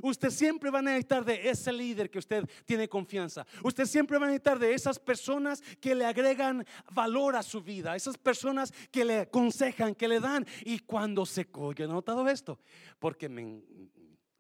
Usted 0.03 0.31
siempre 0.31 0.71
va 0.71 0.79
a 0.79 0.83
necesitar 0.83 1.25
de 1.25 1.49
ese 1.49 1.73
líder 1.73 2.11
que 2.11 2.19
usted 2.19 2.49
tiene 2.65 2.89
confianza. 2.89 3.47
Usted 3.65 3.87
siempre 3.87 4.19
va 4.19 4.27
a 4.27 4.29
necesitar 4.29 4.59
de 4.59 4.75
esas 4.75 4.99
personas 4.99 5.63
que 5.81 5.95
le 5.95 6.05
agregan 6.05 6.65
valor 6.93 7.35
a 7.35 7.43
su 7.43 7.63
vida, 7.63 7.97
esas 7.97 8.17
personas 8.17 8.73
que 8.91 9.05
le 9.05 9.21
aconsejan, 9.21 9.95
que 9.95 10.07
le 10.07 10.21
dan. 10.21 10.47
Y 10.65 10.81
cuando 10.81 11.27
se 11.27 11.47
coge, 11.47 11.85
he 11.85 11.89
notado 11.89 12.29
esto, 12.29 12.61
porque 12.99 13.29
me, 13.29 13.63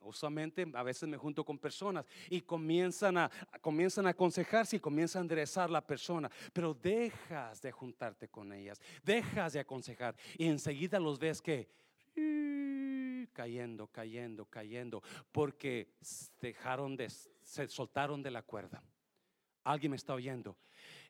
Usualmente 0.06 0.66
a 0.74 0.82
veces 0.82 1.08
me 1.08 1.16
junto 1.16 1.44
con 1.44 1.58
personas 1.58 2.06
y 2.30 2.40
comienzan 2.40 3.18
a, 3.18 3.30
comienzan 3.60 4.06
a 4.06 4.10
aconsejarse 4.10 4.76
y 4.76 4.80
comienzan 4.80 5.20
a 5.20 5.24
enderezar 5.24 5.70
la 5.70 5.86
persona, 5.86 6.30
pero 6.52 6.74
dejas 6.74 7.60
de 7.60 7.72
juntarte 7.72 8.28
con 8.28 8.52
ellas, 8.52 8.80
dejas 9.04 9.52
de 9.52 9.60
aconsejar 9.60 10.16
y 10.38 10.46
enseguida 10.46 10.98
los 10.98 11.18
ves 11.18 11.42
que 11.42 11.68
cayendo, 13.36 13.86
cayendo, 13.88 14.46
cayendo, 14.46 15.02
porque 15.30 15.92
dejaron 16.40 16.96
de, 16.96 17.10
se 17.10 17.68
soltaron 17.68 18.22
de 18.22 18.30
la 18.30 18.42
cuerda. 18.42 18.82
Alguien 19.66 19.90
me 19.90 19.96
está 19.96 20.14
oyendo. 20.14 20.56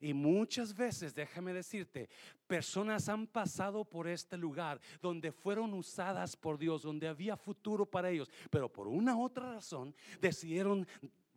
Y 0.00 0.14
muchas 0.14 0.74
veces, 0.74 1.14
déjame 1.14 1.52
decirte, 1.52 2.08
personas 2.46 3.08
han 3.10 3.26
pasado 3.26 3.84
por 3.84 4.08
este 4.08 4.38
lugar 4.38 4.80
donde 5.02 5.30
fueron 5.30 5.74
usadas 5.74 6.36
por 6.36 6.58
Dios, 6.58 6.82
donde 6.82 7.06
había 7.06 7.36
futuro 7.36 7.84
para 7.84 8.08
ellos, 8.08 8.30
pero 8.50 8.72
por 8.72 8.88
una 8.88 9.18
otra 9.18 9.52
razón 9.54 9.94
decidieron 10.20 10.86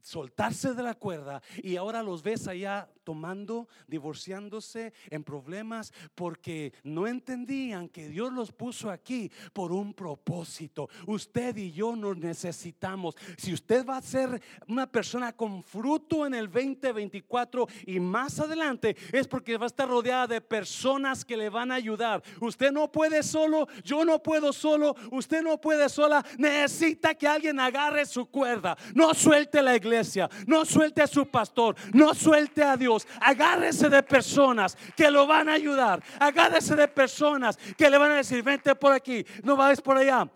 soltarse 0.02 0.74
de 0.74 0.82
la 0.82 0.96
cuerda 0.96 1.42
y 1.62 1.76
ahora 1.76 2.02
los 2.02 2.24
ves 2.24 2.48
allá 2.48 2.90
tomando, 3.10 3.68
divorciándose 3.88 4.94
en 5.10 5.24
problemas 5.24 5.92
porque 6.14 6.74
no 6.84 7.08
entendían 7.08 7.90
que 7.90 8.08
Dios 8.08 8.32
los 8.32 8.52
puso 8.52 8.92
aquí 8.92 9.32
por 9.52 9.72
un 9.72 9.96
propósito. 9.96 10.88
Usted 11.08 11.58
y 11.58 11.72
yo 11.72 11.96
nos 11.96 12.18
necesitamos. 12.18 13.16
Si 13.36 13.52
usted 13.52 13.84
va 13.84 13.98
a 13.98 14.02
ser 14.04 14.40
una 14.68 14.86
persona 14.86 15.36
con 15.36 15.64
fruto 15.64 16.28
en 16.28 16.36
el 16.36 16.52
2024 16.52 17.68
y 17.88 18.00
más 18.00 18.40
adelante 18.40 18.96
es 19.12 19.28
porque 19.28 19.58
va 19.58 19.66
a 19.66 19.74
estar 19.74 19.90
rodeada 19.90 20.28
de 20.28 20.40
personas 20.40 21.26
que 21.26 21.36
le 21.36 21.50
van 21.50 21.72
a 21.72 21.76
ayudar. 21.76 22.22
Usted 22.40 22.72
no 22.72 22.92
puede 22.92 23.24
solo, 23.24 23.68
yo 23.84 24.06
no 24.06 24.22
puedo 24.22 24.54
solo, 24.54 24.96
usted 25.10 25.42
no 25.42 25.60
puede 25.60 25.90
sola. 25.90 26.24
Necesita 26.38 27.16
que 27.16 27.28
alguien 27.28 27.60
agarre 27.60 28.06
su 28.06 28.28
cuerda. 28.28 28.78
No 28.94 29.16
suelte 29.16 29.64
la 29.64 29.76
iglesia 29.76 30.30
no 30.46 30.66
suelte 30.66 31.02
a 31.02 31.08
su 31.08 31.26
pastor, 31.26 31.76
no 31.94 32.14
suelte 32.14 32.64
a 32.64 32.76
Dios. 32.78 32.99
Agárrese 33.22 33.90
de 33.90 34.04
personas 34.04 34.76
que 34.96 35.10
lo 35.12 35.28
van 35.28 35.50
a 35.50 35.54
ayudar. 35.54 36.04
Agárrese 36.20 36.76
de 36.76 36.88
personas 36.88 37.58
que 37.78 37.90
le 37.90 37.98
van 37.98 38.12
a 38.12 38.16
decir, 38.18 38.44
vente 38.44 38.76
por 38.76 38.94
aquí, 38.94 39.26
no 39.44 39.56
vayas 39.56 39.82
por 39.82 39.98
allá. 39.98 40.30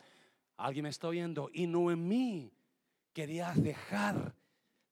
Alguien 0.58 0.84
me 0.84 0.90
está 0.90 1.08
oyendo 1.08 1.50
y 1.54 1.68
Noemí 1.68 2.52
quería 3.12 3.54
dejar 3.56 4.36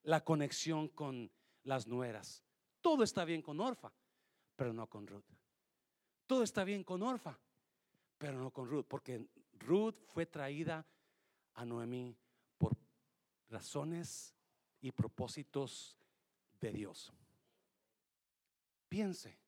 la 0.03 0.23
conexión 0.23 0.88
con 0.89 1.31
las 1.63 1.88
nueras. 1.88 2.43
Todo 2.81 3.03
está 3.03 3.25
bien 3.25 3.41
con 3.41 3.60
Orfa, 3.60 3.91
pero 4.55 4.73
no 4.73 4.88
con 4.88 5.07
Ruth. 5.07 5.25
Todo 6.25 6.43
está 6.43 6.63
bien 6.63 6.84
con 6.84 7.03
Orfa, 7.03 7.38
pero 8.17 8.39
no 8.39 8.51
con 8.51 8.69
Ruth, 8.69 8.86
porque 8.88 9.27
Ruth 9.60 9.95
fue 10.07 10.25
traída 10.25 10.86
a 11.53 11.65
Noemí 11.65 12.15
por 12.57 12.75
razones 13.49 14.34
y 14.79 14.91
propósitos 14.91 15.97
de 16.60 16.71
Dios. 16.71 17.13
Piense, 18.91 19.39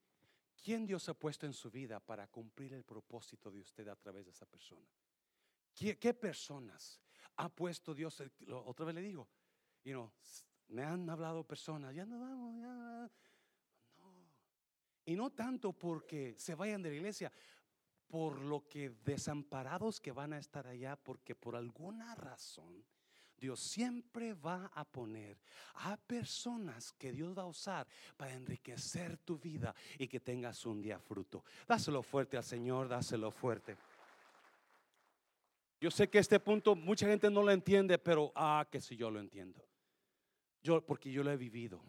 ¿quién 0.64 0.86
Dios 0.86 1.10
ha 1.10 1.14
puesto 1.14 1.46
en 1.46 1.52
su 1.52 1.70
vida 1.70 2.00
para 2.00 2.28
cumplir 2.28 2.72
el 2.72 2.86
propósito 2.86 3.52
de 3.52 3.60
usted 3.60 3.86
a 3.90 3.96
través 3.98 4.24
de 4.24 4.32
esa 4.32 4.46
persona? 4.46 4.88
¿Qué, 5.76 6.14
personas 6.14 7.02
ha 7.36 7.50
puesto 7.50 7.94
Dios? 7.94 8.24
Otra 8.48 8.86
vez 8.86 8.96
le 8.96 9.02
digo, 9.02 9.28
you 9.84 10.10
me 10.70 10.82
han 10.82 11.10
hablado 11.10 11.44
personas, 11.44 11.94
ya 11.94 12.06
no 12.06 12.22
vamos, 12.22 12.56
ya 12.56 13.12
no. 13.98 14.32
Y 15.04 15.18
no 15.18 15.30
tanto 15.32 15.74
porque 15.74 16.36
se 16.38 16.56
vayan 16.56 16.82
de 16.82 16.92
la 16.92 16.96
iglesia, 16.96 17.30
por 18.08 18.40
lo 18.40 18.66
que 18.70 18.92
desamparados 19.04 20.00
que 20.00 20.14
van 20.14 20.32
a 20.32 20.40
estar 20.40 20.68
allá, 20.68 20.96
porque 20.96 21.36
por 21.36 21.58
alguna 21.58 22.16
razón 22.16 22.86
Dios 23.44 23.60
siempre 23.60 24.34
va 24.34 24.72
a 24.74 24.86
poner 24.86 25.38
a 25.74 25.98
personas 25.98 26.94
que 26.94 27.12
Dios 27.12 27.38
va 27.38 27.42
a 27.42 27.48
usar 27.48 27.86
para 28.16 28.32
enriquecer 28.32 29.18
tu 29.18 29.38
vida 29.38 29.76
y 30.00 30.08
que 30.08 30.22
tengas 30.22 30.66
un 30.66 30.82
día 30.82 30.98
fruto. 30.98 31.44
Dáselo 31.68 32.02
fuerte 32.04 32.38
al 32.38 32.46
Señor, 32.46 32.88
dáselo 32.88 33.32
fuerte. 33.32 33.76
Yo 35.82 35.92
sé 35.92 36.10
que 36.10 36.20
este 36.20 36.40
punto 36.40 36.74
mucha 36.74 37.06
gente 37.06 37.30
no 37.30 37.44
lo 37.44 37.52
entiende, 37.52 37.98
pero 37.98 38.32
ah, 38.34 38.66
que 38.72 38.80
si 38.80 38.96
yo 38.96 39.12
lo 39.12 39.20
entiendo. 39.20 39.62
Yo, 40.62 40.80
porque 40.86 41.12
yo 41.12 41.22
lo 41.22 41.30
he 41.30 41.36
vivido. 41.36 41.82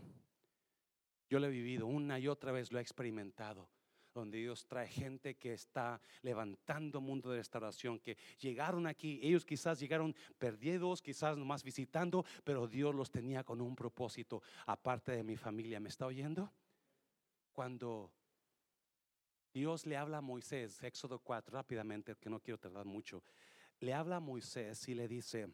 Yo 1.30 1.38
lo 1.38 1.46
he 1.46 1.50
vivido 1.50 1.86
una 1.86 2.18
y 2.18 2.26
otra 2.26 2.50
vez, 2.50 2.72
lo 2.72 2.80
he 2.80 2.82
experimentado 2.82 3.68
donde 4.14 4.38
Dios 4.38 4.64
trae 4.66 4.88
gente 4.88 5.34
que 5.34 5.52
está 5.52 6.00
levantando 6.22 7.00
mundo 7.00 7.30
de 7.30 7.38
restauración, 7.38 7.98
que 7.98 8.16
llegaron 8.40 8.86
aquí, 8.86 9.20
ellos 9.22 9.44
quizás 9.44 9.80
llegaron 9.80 10.14
perdidos, 10.38 11.02
quizás 11.02 11.36
nomás 11.36 11.62
visitando, 11.62 12.24
pero 12.44 12.66
Dios 12.66 12.94
los 12.94 13.10
tenía 13.10 13.44
con 13.44 13.60
un 13.60 13.74
propósito, 13.74 14.42
aparte 14.66 15.12
de 15.12 15.24
mi 15.24 15.36
familia. 15.36 15.80
¿Me 15.80 15.88
está 15.88 16.06
oyendo? 16.06 16.52
Cuando 17.52 18.10
Dios 19.52 19.86
le 19.86 19.96
habla 19.96 20.18
a 20.18 20.22
Moisés, 20.22 20.82
Éxodo 20.82 21.18
4, 21.18 21.54
rápidamente, 21.54 22.14
que 22.16 22.30
no 22.30 22.40
quiero 22.40 22.58
tardar 22.58 22.86
mucho, 22.86 23.22
le 23.80 23.92
habla 23.92 24.16
a 24.16 24.20
Moisés 24.20 24.88
y 24.88 24.94
le 24.94 25.08
dice, 25.08 25.48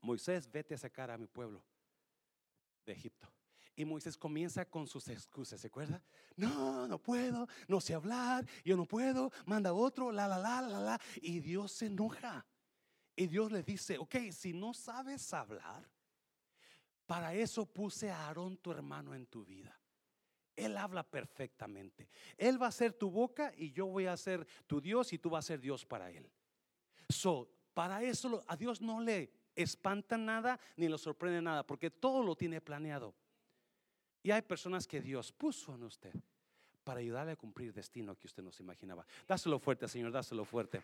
Moisés, 0.00 0.50
vete 0.50 0.74
a 0.74 0.78
sacar 0.78 1.10
a 1.10 1.18
mi 1.18 1.26
pueblo 1.26 1.62
de 2.84 2.92
Egipto. 2.92 3.28
Y 3.80 3.84
Moisés 3.86 4.18
comienza 4.18 4.66
con 4.66 4.86
sus 4.86 5.08
excusas, 5.08 5.58
¿se 5.58 5.68
acuerda? 5.68 6.02
No, 6.36 6.86
no 6.86 6.98
puedo, 6.98 7.48
no 7.66 7.80
sé 7.80 7.94
hablar, 7.94 8.46
yo 8.62 8.76
no 8.76 8.84
puedo, 8.84 9.32
manda 9.46 9.72
otro, 9.72 10.12
la, 10.12 10.28
la, 10.28 10.36
la, 10.36 10.60
la, 10.60 10.80
la. 10.80 11.00
Y 11.22 11.40
Dios 11.40 11.72
se 11.72 11.86
enoja. 11.86 12.44
Y 13.16 13.26
Dios 13.26 13.50
le 13.50 13.62
dice, 13.62 13.96
ok, 13.96 14.16
si 14.32 14.52
no 14.52 14.74
sabes 14.74 15.32
hablar, 15.32 15.88
para 17.06 17.32
eso 17.32 17.64
puse 17.64 18.10
a 18.10 18.26
Aarón 18.26 18.58
tu 18.58 18.70
hermano 18.70 19.14
en 19.14 19.24
tu 19.24 19.46
vida. 19.46 19.74
Él 20.54 20.76
habla 20.76 21.02
perfectamente. 21.02 22.10
Él 22.36 22.60
va 22.60 22.66
a 22.66 22.72
ser 22.72 22.92
tu 22.92 23.10
boca 23.10 23.50
y 23.56 23.72
yo 23.72 23.86
voy 23.86 24.04
a 24.04 24.16
ser 24.18 24.46
tu 24.66 24.82
Dios 24.82 25.10
y 25.14 25.18
tú 25.18 25.30
vas 25.30 25.46
a 25.46 25.48
ser 25.48 25.60
Dios 25.62 25.86
para 25.86 26.10
él. 26.10 26.30
So, 27.08 27.50
para 27.72 28.02
eso 28.02 28.44
a 28.46 28.56
Dios 28.56 28.82
no 28.82 29.00
le 29.00 29.32
espanta 29.54 30.18
nada 30.18 30.60
ni 30.76 30.86
lo 30.86 30.98
sorprende 30.98 31.40
nada, 31.40 31.66
porque 31.66 31.90
todo 31.90 32.22
lo 32.22 32.36
tiene 32.36 32.60
planeado. 32.60 33.14
Y 34.22 34.30
hay 34.30 34.42
personas 34.42 34.86
que 34.86 35.00
Dios 35.00 35.32
puso 35.32 35.74
en 35.74 35.84
usted 35.84 36.14
para 36.84 37.00
ayudarle 37.00 37.32
a 37.32 37.36
cumplir 37.36 37.72
destino 37.72 38.16
que 38.16 38.26
usted 38.26 38.42
no 38.42 38.52
se 38.52 38.62
imaginaba. 38.62 39.06
Dáselo 39.26 39.58
fuerte, 39.58 39.88
Señor, 39.88 40.12
dáselo 40.12 40.44
fuerte. 40.44 40.82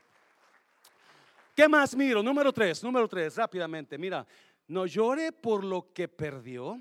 ¿Qué 1.55 1.69
más 1.69 1.97
miro? 1.97 2.23
Número 2.23 2.53
tres, 2.53 2.83
número 2.83 3.09
tres, 3.09 3.37
rápidamente. 3.37 3.99
Mira, 3.99 4.27
no 4.69 4.87
llore 4.87 5.33
por 5.33 5.65
lo 5.65 5.93
que 5.93 6.09
perdió, 6.09 6.81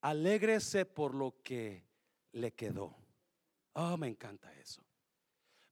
alégrese 0.00 0.84
por 0.84 1.14
lo 1.14 1.36
que 1.42 1.84
le 2.32 2.52
quedó. 2.52 2.94
Oh, 3.74 3.96
me 3.96 4.08
encanta 4.08 4.52
eso. 4.54 4.82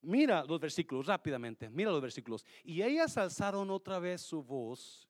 Mira 0.03 0.45
los 0.45 0.59
versículos 0.59 1.07
rápidamente, 1.07 1.71
mira 1.71 1.91
los 1.91 2.01
versículos. 2.01 2.45
Y 2.65 2.83
ellas 2.83 3.17
alzaron 3.17 3.71
otra 3.71 3.99
vez 3.99 4.21
su 4.21 4.43
voz 4.43 5.09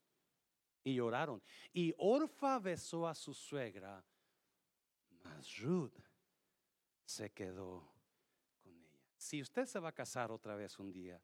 y 0.83 0.95
lloraron. 0.95 1.41
Y 1.73 1.93
Orfa 1.97 2.59
besó 2.59 3.07
a 3.07 3.15
su 3.15 3.33
suegra 3.33 4.03
Ruth 5.61 5.93
se 7.05 7.31
quedó 7.31 7.91
con 8.61 8.77
ella. 8.77 9.01
Si 9.17 9.41
usted 9.41 9.65
se 9.65 9.79
va 9.79 9.89
a 9.89 9.93
casar 9.93 10.31
otra 10.31 10.55
vez 10.55 10.79
un 10.79 10.91
día, 10.91 11.21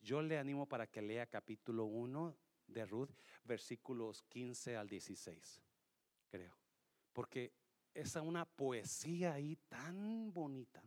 yo 0.00 0.22
le 0.22 0.38
animo 0.38 0.66
para 0.66 0.86
que 0.86 1.02
lea 1.02 1.26
capítulo 1.26 1.84
1 1.84 2.36
de 2.66 2.86
Ruth, 2.86 3.10
versículos 3.44 4.22
15 4.22 4.76
al 4.76 4.88
16. 4.88 5.60
creo. 6.28 6.56
Porque 7.12 7.52
es 7.92 8.14
una 8.16 8.44
poesía 8.44 9.34
ahí 9.34 9.56
tan 9.68 10.32
bonita. 10.32 10.82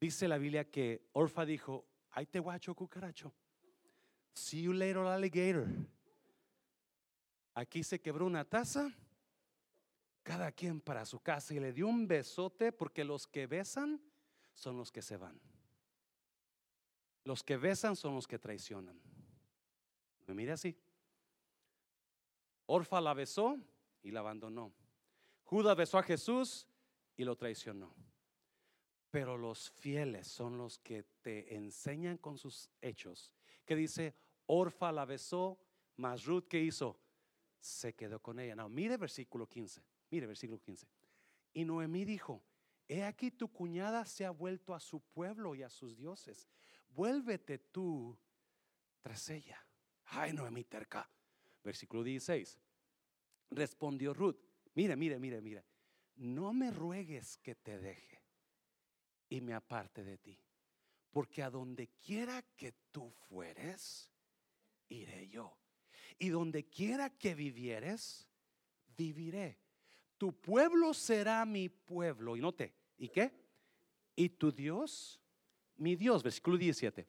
Dice 0.00 0.26
la 0.26 0.38
Biblia 0.38 0.68
que 0.70 1.08
Orfa 1.12 1.44
dijo, 1.44 1.86
ahí 2.10 2.26
te 2.26 2.40
guacho 2.40 2.74
cucaracho. 2.74 3.32
See 4.34 4.62
you 4.62 4.72
later 4.72 4.98
alligator. 4.98 5.68
Aquí 7.54 7.82
se 7.84 8.00
quebró 8.00 8.26
una 8.26 8.44
taza, 8.44 8.90
cada 10.22 10.52
quien 10.52 10.80
para 10.80 11.04
su 11.04 11.20
casa 11.20 11.54
y 11.54 11.60
le 11.60 11.72
dio 11.72 11.86
un 11.86 12.06
besote 12.06 12.72
porque 12.72 13.04
los 13.04 13.26
que 13.26 13.46
besan 13.46 14.00
son 14.54 14.76
los 14.76 14.92
que 14.92 15.02
se 15.02 15.16
van. 15.16 15.40
Los 17.24 17.42
que 17.42 17.56
besan 17.56 17.96
son 17.96 18.14
los 18.14 18.26
que 18.26 18.38
traicionan. 18.38 19.00
Me 20.26 20.34
mire 20.34 20.52
así. 20.52 20.76
Orfa 22.66 23.00
la 23.00 23.14
besó 23.14 23.58
y 24.02 24.10
la 24.10 24.20
abandonó. 24.20 24.72
Judas 25.44 25.76
besó 25.76 25.98
a 25.98 26.02
Jesús 26.02 26.66
y 27.16 27.24
lo 27.24 27.36
traicionó. 27.36 27.94
Pero 29.10 29.36
los 29.36 29.70
fieles 29.70 30.26
son 30.26 30.56
los 30.56 30.78
que 30.78 31.02
te 31.20 31.54
enseñan 31.54 32.16
con 32.16 32.38
sus 32.38 32.70
hechos. 32.80 33.32
Que 33.66 33.76
dice, 33.76 34.14
Orfa 34.46 34.90
la 34.90 35.04
besó, 35.04 35.60
mas 35.96 36.24
Ruth 36.24 36.48
que 36.48 36.60
hizo? 36.60 36.98
Se 37.60 37.94
quedó 37.94 38.20
con 38.20 38.40
ella. 38.40 38.56
No, 38.56 38.68
mire 38.68 38.96
versículo 38.96 39.46
15. 39.46 39.82
Mire 40.12 40.26
versículo 40.26 40.60
15. 40.60 40.86
Y 41.54 41.64
Noemí 41.64 42.04
dijo, 42.04 42.44
he 42.86 43.02
aquí 43.02 43.30
tu 43.30 43.50
cuñada 43.50 44.04
se 44.04 44.26
ha 44.26 44.30
vuelto 44.30 44.74
a 44.74 44.80
su 44.80 45.00
pueblo 45.00 45.54
y 45.54 45.62
a 45.62 45.70
sus 45.70 45.96
dioses. 45.96 46.50
Vuélvete 46.90 47.58
tú 47.58 48.18
tras 49.00 49.30
ella. 49.30 49.66
Ay, 50.04 50.34
Noemí 50.34 50.64
terca. 50.64 51.10
Versículo 51.64 52.02
16. 52.02 52.58
Respondió 53.52 54.12
Ruth, 54.12 54.36
mire, 54.74 54.96
mire, 54.96 55.18
mire, 55.18 55.40
mire. 55.40 55.64
No 56.16 56.52
me 56.52 56.70
ruegues 56.70 57.38
que 57.38 57.54
te 57.54 57.78
deje 57.78 58.22
y 59.30 59.40
me 59.40 59.54
aparte 59.54 60.04
de 60.04 60.18
ti. 60.18 60.38
Porque 61.10 61.42
a 61.42 61.48
donde 61.48 61.88
quiera 62.02 62.42
que 62.54 62.72
tú 62.90 63.10
fueres, 63.10 64.10
iré 64.90 65.26
yo. 65.28 65.56
Y 66.18 66.28
donde 66.28 66.68
quiera 66.68 67.08
que 67.08 67.34
vivieres, 67.34 68.28
viviré. 68.94 69.62
Tu 70.22 70.30
pueblo 70.30 70.94
será 70.94 71.44
mi 71.44 71.68
pueblo. 71.68 72.36
Y 72.36 72.40
note, 72.40 72.72
¿y 72.96 73.08
qué? 73.08 73.32
Y 74.14 74.28
tu 74.28 74.52
Dios, 74.52 75.20
mi 75.76 75.96
Dios. 75.96 76.22
Versículo 76.22 76.56
17. 76.56 77.04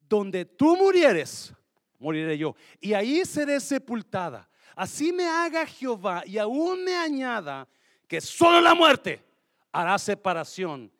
Donde 0.00 0.44
tú 0.44 0.76
murieres, 0.76 1.54
moriré 1.96 2.36
yo. 2.36 2.56
Y 2.80 2.92
ahí 2.92 3.24
seré 3.24 3.60
sepultada. 3.60 4.50
Así 4.74 5.12
me 5.12 5.28
haga 5.28 5.64
Jehová 5.64 6.24
y 6.26 6.38
aún 6.38 6.82
me 6.82 6.96
añada 6.96 7.68
que 8.08 8.20
solo 8.20 8.60
la 8.60 8.74
muerte 8.74 9.24
hará 9.70 9.96
separación 9.96 10.90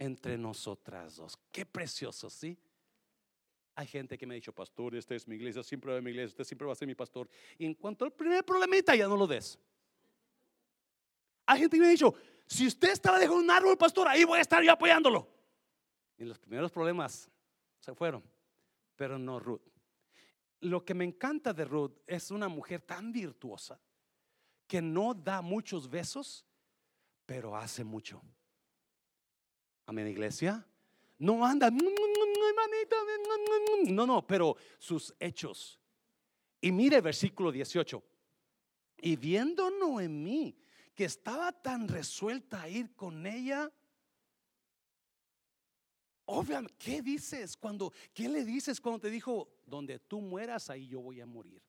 entre 0.00 0.36
nosotras 0.36 1.14
dos. 1.14 1.38
Qué 1.52 1.64
precioso, 1.64 2.28
¿sí? 2.28 2.58
Hay 3.76 3.86
gente 3.86 4.18
que 4.18 4.26
me 4.26 4.34
ha 4.34 4.40
dicho, 4.42 4.52
pastor, 4.52 4.96
esta 4.96 5.14
es 5.14 5.28
mi 5.28 5.36
iglesia, 5.36 5.62
siempre 5.62 5.92
va 5.92 5.98
a 5.98 6.02
mi 6.02 6.10
iglesia, 6.10 6.30
usted 6.30 6.42
siempre 6.42 6.66
va 6.66 6.72
a 6.72 6.74
ser 6.74 6.88
mi 6.88 6.96
pastor. 6.96 7.28
Y 7.56 7.66
en 7.66 7.74
cuanto 7.74 8.04
al 8.04 8.12
primer 8.12 8.44
problemita, 8.44 8.96
ya 8.96 9.06
no 9.06 9.16
lo 9.16 9.28
des. 9.28 9.56
Hay 11.50 11.58
gente 11.58 11.76
que 11.76 11.80
me 11.80 11.88
ha 11.88 11.90
dicho, 11.90 12.14
si 12.46 12.64
usted 12.64 12.90
estaba 12.90 13.18
dejando 13.18 13.42
un 13.42 13.50
árbol, 13.50 13.76
pastor, 13.76 14.06
ahí 14.06 14.22
voy 14.22 14.38
a 14.38 14.42
estar 14.42 14.62
yo 14.62 14.70
apoyándolo. 14.70 15.28
Y 16.16 16.24
los 16.24 16.38
primeros 16.38 16.70
problemas 16.70 17.28
se 17.80 17.92
fueron, 17.92 18.22
pero 18.94 19.18
no 19.18 19.40
Ruth. 19.40 19.66
Lo 20.60 20.84
que 20.84 20.94
me 20.94 21.04
encanta 21.04 21.52
de 21.52 21.64
Ruth 21.64 21.98
es 22.06 22.30
una 22.30 22.46
mujer 22.46 22.82
tan 22.82 23.10
virtuosa 23.10 23.80
que 24.68 24.80
no 24.80 25.12
da 25.12 25.42
muchos 25.42 25.90
besos, 25.90 26.46
pero 27.26 27.56
hace 27.56 27.82
mucho. 27.82 28.22
Amén, 29.86 30.06
iglesia. 30.06 30.64
No 31.18 31.44
anda, 31.44 31.68
no, 31.68 31.90
no, 34.06 34.24
pero 34.24 34.56
sus 34.78 35.12
hechos. 35.18 35.80
Y 36.60 36.70
mire 36.70 37.00
versículo 37.00 37.50
18. 37.50 38.00
Y 38.98 39.16
viendo 39.16 39.68
Noemí 39.68 40.56
que 40.94 41.04
estaba 41.04 41.52
tan 41.52 41.88
resuelta 41.88 42.62
a 42.62 42.68
ir 42.68 42.94
con 42.94 43.26
ella, 43.26 43.70
obviamente, 46.26 46.74
¿qué 46.78 47.02
dices 47.02 47.56
cuando, 47.56 47.92
qué 48.12 48.28
le 48.28 48.44
dices 48.44 48.80
cuando 48.80 49.00
te 49.00 49.10
dijo, 49.10 49.48
donde 49.66 49.98
tú 49.98 50.20
mueras, 50.20 50.70
ahí 50.70 50.88
yo 50.88 51.00
voy 51.00 51.20
a 51.20 51.26
morir? 51.26 51.62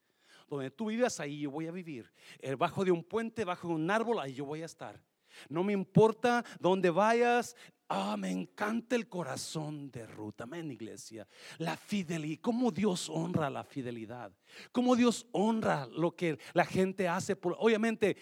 Donde 0.48 0.70
tú 0.70 0.88
vivas, 0.88 1.20
ahí 1.20 1.42
yo 1.42 1.52
voy 1.52 1.68
a 1.68 1.72
vivir. 1.72 2.12
Eh, 2.40 2.56
bajo 2.56 2.84
de 2.84 2.92
un 2.92 3.04
puente, 3.04 3.46
bajo 3.46 3.70
de 3.70 3.76
un 3.76 3.90
árbol, 3.90 4.20
ahí 4.20 4.34
yo 4.34 4.46
voy 4.46 4.62
a 4.62 4.66
estar. 4.66 5.02
No 5.50 5.64
me 5.64 5.74
importa 5.74 6.44
dónde 6.60 6.90
vayas. 6.90 7.56
Ah, 7.88 8.16
me 8.18 8.32
encanta 8.32 8.96
el 8.96 9.10
corazón 9.10 9.92
de 9.92 10.06
Ruth. 10.06 10.40
Amén, 10.40 10.72
iglesia. 10.72 11.28
La 11.58 11.76
fidelidad, 11.76 12.42
cómo 12.42 12.72
Dios 12.72 13.10
honra 13.10 13.50
la 13.50 13.64
fidelidad. 13.64 14.32
Cómo 14.72 14.96
Dios 14.96 15.28
honra 15.32 15.88
lo 15.88 16.16
que 16.16 16.40
la 16.54 16.66
gente 16.66 17.08
hace. 17.08 17.36
Por, 17.36 17.56
obviamente, 17.60 18.16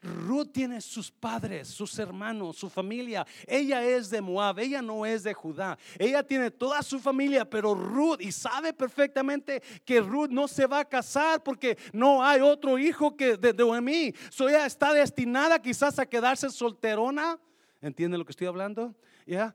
Ruth 0.00 0.52
tiene 0.52 0.80
sus 0.80 1.10
padres, 1.10 1.68
sus 1.68 1.98
hermanos, 1.98 2.56
su 2.56 2.70
familia. 2.70 3.26
Ella 3.46 3.82
es 3.82 4.10
de 4.10 4.20
Moab, 4.20 4.60
ella 4.60 4.80
no 4.80 5.04
es 5.04 5.24
de 5.24 5.34
Judá. 5.34 5.76
Ella 5.98 6.22
tiene 6.22 6.50
toda 6.50 6.82
su 6.82 7.00
familia, 7.00 7.48
pero 7.48 7.74
Ruth, 7.74 8.20
y 8.20 8.30
sabe 8.30 8.72
perfectamente 8.72 9.60
que 9.84 10.00
Ruth 10.00 10.30
no 10.30 10.46
se 10.46 10.66
va 10.66 10.80
a 10.80 10.84
casar 10.84 11.42
porque 11.42 11.76
no 11.92 12.24
hay 12.24 12.40
otro 12.40 12.78
hijo 12.78 13.16
que 13.16 13.36
de, 13.36 13.52
de 13.52 13.80
mí. 13.80 14.14
So 14.30 14.48
está 14.48 14.92
destinada 14.92 15.60
quizás 15.60 15.98
a 15.98 16.06
quedarse 16.06 16.48
solterona. 16.50 17.38
¿Entiende 17.80 18.18
lo 18.18 18.24
que 18.24 18.32
estoy 18.32 18.46
hablando? 18.46 18.94
¿Ya? 19.26 19.54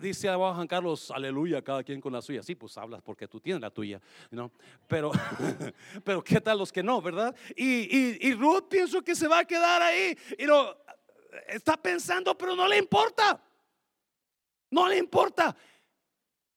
Dice 0.00 0.28
a 0.28 0.36
Juan 0.36 0.66
Carlos, 0.66 1.10
aleluya, 1.10 1.62
cada 1.62 1.82
quien 1.82 2.00
con 2.00 2.12
la 2.12 2.22
suya. 2.22 2.42
Sí, 2.42 2.54
pues 2.54 2.76
hablas 2.78 3.02
porque 3.02 3.28
tú 3.28 3.40
tienes 3.40 3.60
la 3.60 3.70
tuya, 3.70 4.00
¿no? 4.30 4.52
Pero, 4.88 5.10
pero 6.04 6.22
¿qué 6.22 6.40
tal 6.40 6.58
los 6.58 6.72
que 6.72 6.82
no, 6.82 7.00
verdad? 7.00 7.34
Y, 7.56 8.26
y, 8.26 8.34
Ruth 8.34 8.68
pienso 8.68 9.02
que 9.02 9.14
se 9.14 9.28
va 9.28 9.40
a 9.40 9.44
quedar 9.44 9.82
ahí. 9.82 10.16
Y 10.38 10.44
no, 10.44 10.76
está 11.48 11.76
pensando, 11.76 12.36
pero 12.36 12.54
no 12.54 12.66
le 12.66 12.78
importa. 12.78 13.42
No 14.70 14.88
le 14.88 14.98
importa. 14.98 15.56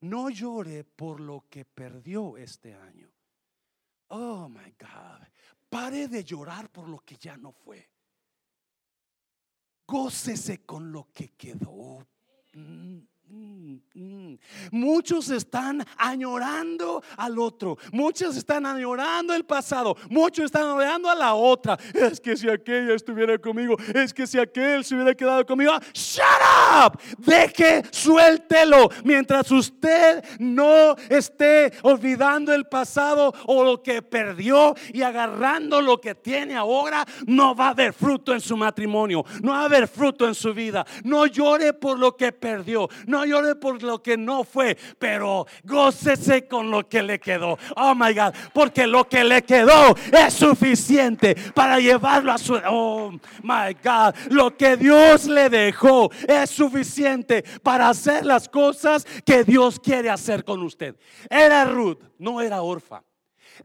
No 0.02 0.30
llore 0.30 0.84
por 0.84 1.20
lo 1.20 1.46
que 1.50 1.66
perdió 1.66 2.38
este 2.38 2.74
año. 2.74 3.12
Oh, 4.10 4.48
my 4.48 4.74
God. 4.80 5.28
Pare 5.70 6.08
de 6.08 6.24
llorar 6.24 6.72
por 6.72 6.88
lo 6.88 7.00
que 7.00 7.18
ya 7.18 7.36
no 7.38 7.52
fue. 7.52 7.90
Gócese 9.86 10.66
con 10.66 10.92
lo 10.92 11.10
que 11.14 11.30
quedó. 11.30 12.06
Mm. 12.54 13.00
Mm, 13.30 13.80
mm. 13.94 14.40
Muchos 14.72 15.30
están 15.30 15.86
añorando 15.98 17.04
al 17.18 17.38
otro, 17.38 17.78
muchos 17.92 18.38
están 18.38 18.66
añorando 18.66 19.34
el 19.34 19.44
pasado, 19.44 19.98
muchos 20.10 20.46
están 20.46 20.64
añorando 20.64 21.10
a 21.10 21.16
la 21.16 21.34
otra. 21.34 21.78
Es 21.94 22.22
que 22.22 22.38
si 22.38 22.48
aquella 22.50 22.94
estuviera 22.94 23.38
conmigo, 23.38 23.76
es 23.94 24.14
que 24.14 24.26
si 24.26 24.40
aquel 24.40 24.86
se 24.86 24.96
hubiera 24.96 25.14
quedado 25.14 25.46
conmigo, 25.46 25.74
shut 25.94 26.24
up, 26.86 26.98
deje, 27.18 27.84
suéltelo, 27.92 28.90
mientras 29.04 29.52
usted 29.52 30.24
no 30.40 30.96
esté 31.10 31.74
olvidando 31.82 32.54
el 32.54 32.66
pasado 32.66 33.34
o 33.46 33.62
lo 33.62 33.84
que 33.84 34.02
perdió 34.02 34.74
y 34.94 35.02
agarrando 35.02 35.82
lo 35.82 36.00
que 36.00 36.16
tiene 36.16 36.56
ahora, 36.56 37.06
no 37.26 37.54
va 37.54 37.68
a 37.68 37.72
haber 37.72 37.92
fruto 37.92 38.34
en 38.34 38.40
su 38.40 38.56
matrimonio, 38.56 39.26
no 39.42 39.52
va 39.52 39.64
a 39.64 39.66
haber 39.66 39.90
fruto 39.90 40.26
en 40.26 40.36
su 40.36 40.54
vida. 40.54 40.86
No 41.04 41.26
llore 41.26 41.74
por 41.74 42.00
lo 42.00 42.16
que 42.16 42.32
perdió, 42.32 42.88
no 43.06 43.17
no 43.18 43.26
llore 43.26 43.56
por 43.56 43.82
lo 43.82 44.02
que 44.04 44.16
no 44.16 44.44
fue, 44.44 44.78
pero 45.00 45.48
gócese 45.64 46.48
con 46.48 46.70
lo 46.70 46.88
que 46.88 47.02
le 47.02 47.20
quedó. 47.20 47.58
Oh 47.76 47.96
my 47.96 48.14
God, 48.14 48.34
porque 48.54 48.86
lo 48.86 49.10
que 49.10 49.24
le 49.24 49.42
quedó 49.42 49.96
es 50.12 50.34
suficiente 50.34 51.36
para 51.56 51.80
llevarlo 51.80 52.32
a 52.32 52.38
su. 52.38 52.60
Oh 52.68 53.12
my 53.42 53.76
God, 53.84 54.14
lo 54.30 54.56
que 54.56 54.78
Dios 54.78 55.26
le 55.26 55.50
dejó 55.50 56.12
es 56.28 56.52
suficiente 56.52 57.44
para 57.64 57.90
hacer 57.90 58.24
las 58.24 58.48
cosas 58.48 59.06
que 59.26 59.44
Dios 59.44 59.80
quiere 59.80 60.12
hacer 60.12 60.44
con 60.44 60.62
usted. 60.62 60.96
Era 61.28 61.66
Ruth, 61.66 62.00
no 62.20 62.40
era 62.40 62.62
Orfa. 62.62 63.02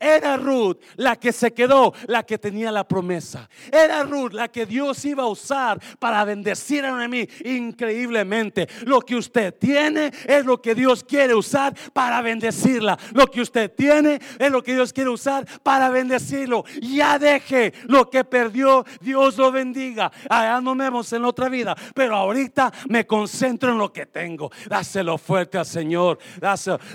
Era 0.00 0.36
Ruth 0.36 0.78
la 0.96 1.16
que 1.16 1.32
se 1.32 1.52
quedó, 1.52 1.92
la 2.06 2.22
que 2.22 2.38
tenía 2.38 2.72
la 2.72 2.86
promesa. 2.86 3.48
Era 3.70 4.02
Ruth 4.02 4.32
la 4.32 4.48
que 4.48 4.66
Dios 4.66 5.04
iba 5.04 5.24
a 5.24 5.26
usar 5.26 5.80
para 5.98 6.24
bendecir 6.24 6.84
a 6.84 7.08
mí 7.08 7.28
increíblemente. 7.44 8.68
Lo 8.84 9.00
que 9.00 9.16
usted 9.16 9.54
tiene 9.54 10.10
es 10.26 10.44
lo 10.44 10.60
que 10.60 10.74
Dios 10.74 11.04
quiere 11.04 11.34
usar 11.34 11.74
para 11.92 12.20
bendecirla. 12.22 12.98
Lo 13.12 13.26
que 13.26 13.40
usted 13.40 13.70
tiene 13.72 14.20
es 14.38 14.50
lo 14.50 14.62
que 14.62 14.74
Dios 14.74 14.92
quiere 14.92 15.10
usar 15.10 15.46
para 15.62 15.88
bendecirlo. 15.90 16.64
Ya 16.80 17.18
deje 17.18 17.72
lo 17.86 18.08
que 18.10 18.24
perdió, 18.24 18.84
Dios 19.00 19.36
lo 19.36 19.52
bendiga. 19.52 20.10
Allá 20.28 20.60
nos 20.60 20.76
vemos 20.76 21.12
en 21.12 21.24
otra 21.24 21.48
vida, 21.48 21.76
pero 21.94 22.16
ahorita 22.16 22.72
me 22.88 23.06
concentro 23.06 23.72
en 23.72 23.78
lo 23.78 23.92
que 23.92 24.06
tengo. 24.06 24.50
Dáselo 24.68 25.18
fuerte 25.18 25.58
al 25.58 25.66
Señor. 25.66 26.18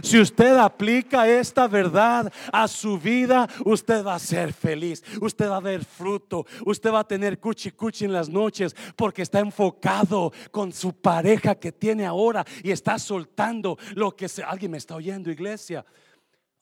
Si 0.02 0.20
usted 0.20 0.58
aplica 0.58 1.28
esta 1.28 1.68
verdad 1.68 2.32
a 2.52 2.68
su 2.68 2.76
su 2.78 2.97
vida, 2.97 3.47
usted 3.65 4.05
va 4.05 4.15
a 4.15 4.19
ser 4.19 4.53
feliz. 4.53 5.03
Usted 5.19 5.49
va 5.49 5.57
a 5.57 5.61
ver 5.61 5.84
fruto. 5.84 6.45
Usted 6.65 6.91
va 6.91 6.99
a 6.99 7.07
tener 7.07 7.39
cuchi 7.39 7.71
cuchi 7.71 8.05
en 8.05 8.13
las 8.13 8.30
noches 8.30 8.75
porque 8.95 9.23
está 9.23 9.39
enfocado 9.39 10.32
con 10.51 10.71
su 10.71 10.93
pareja 10.93 11.55
que 11.55 11.71
tiene 11.71 12.05
ahora 12.05 12.45
y 12.63 12.71
está 12.71 12.99
soltando 12.99 13.78
lo 13.95 14.15
que 14.15 14.30
se, 14.30 14.43
alguien 14.43 14.71
me 14.71 14.78
está 14.78 14.95
oyendo, 14.95 15.32
iglesia. 15.32 15.86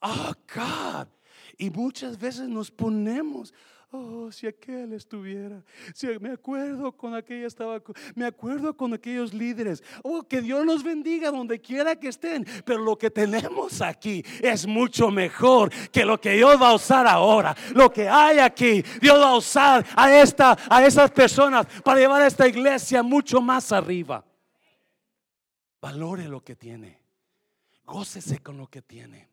Oh, 0.00 0.32
God. 0.54 1.08
Y 1.58 1.70
muchas 1.70 2.18
veces 2.18 2.48
nos 2.48 2.70
ponemos, 2.70 3.52
Oh, 3.96 4.30
si 4.30 4.46
aquel 4.46 4.92
estuviera, 4.92 5.62
si 5.94 6.06
me 6.20 6.30
acuerdo 6.30 6.92
con 6.92 7.14
aquella 7.14 7.48
me 8.14 8.26
acuerdo 8.26 8.76
con 8.76 8.92
aquellos 8.92 9.32
líderes. 9.32 9.82
Oh, 10.02 10.22
que 10.22 10.42
Dios 10.42 10.66
los 10.66 10.82
bendiga 10.82 11.30
donde 11.30 11.60
quiera 11.60 11.96
que 11.96 12.08
estén. 12.08 12.46
Pero 12.64 12.80
lo 12.80 12.98
que 12.98 13.10
tenemos 13.10 13.80
aquí 13.80 14.22
es 14.42 14.66
mucho 14.66 15.10
mejor 15.10 15.70
que 15.90 16.04
lo 16.04 16.20
que 16.20 16.32
Dios 16.32 16.60
va 16.60 16.70
a 16.70 16.74
usar 16.74 17.06
ahora. 17.06 17.56
Lo 17.74 17.90
que 17.92 18.08
hay 18.08 18.38
aquí, 18.38 18.82
Dios 19.00 19.18
va 19.18 19.30
a 19.30 19.36
usar 19.36 19.86
a 19.96 20.20
esta, 20.20 20.56
a 20.68 20.84
esas 20.84 21.10
personas 21.10 21.66
para 21.82 22.00
llevar 22.00 22.22
a 22.22 22.26
esta 22.26 22.46
iglesia 22.46 23.02
mucho 23.02 23.40
más 23.40 23.72
arriba. 23.72 24.24
Valore 25.80 26.28
lo 26.28 26.42
que 26.44 26.56
tiene. 26.56 27.00
Gócese 27.84 28.40
con 28.40 28.58
lo 28.58 28.66
que 28.66 28.82
tiene. 28.82 29.28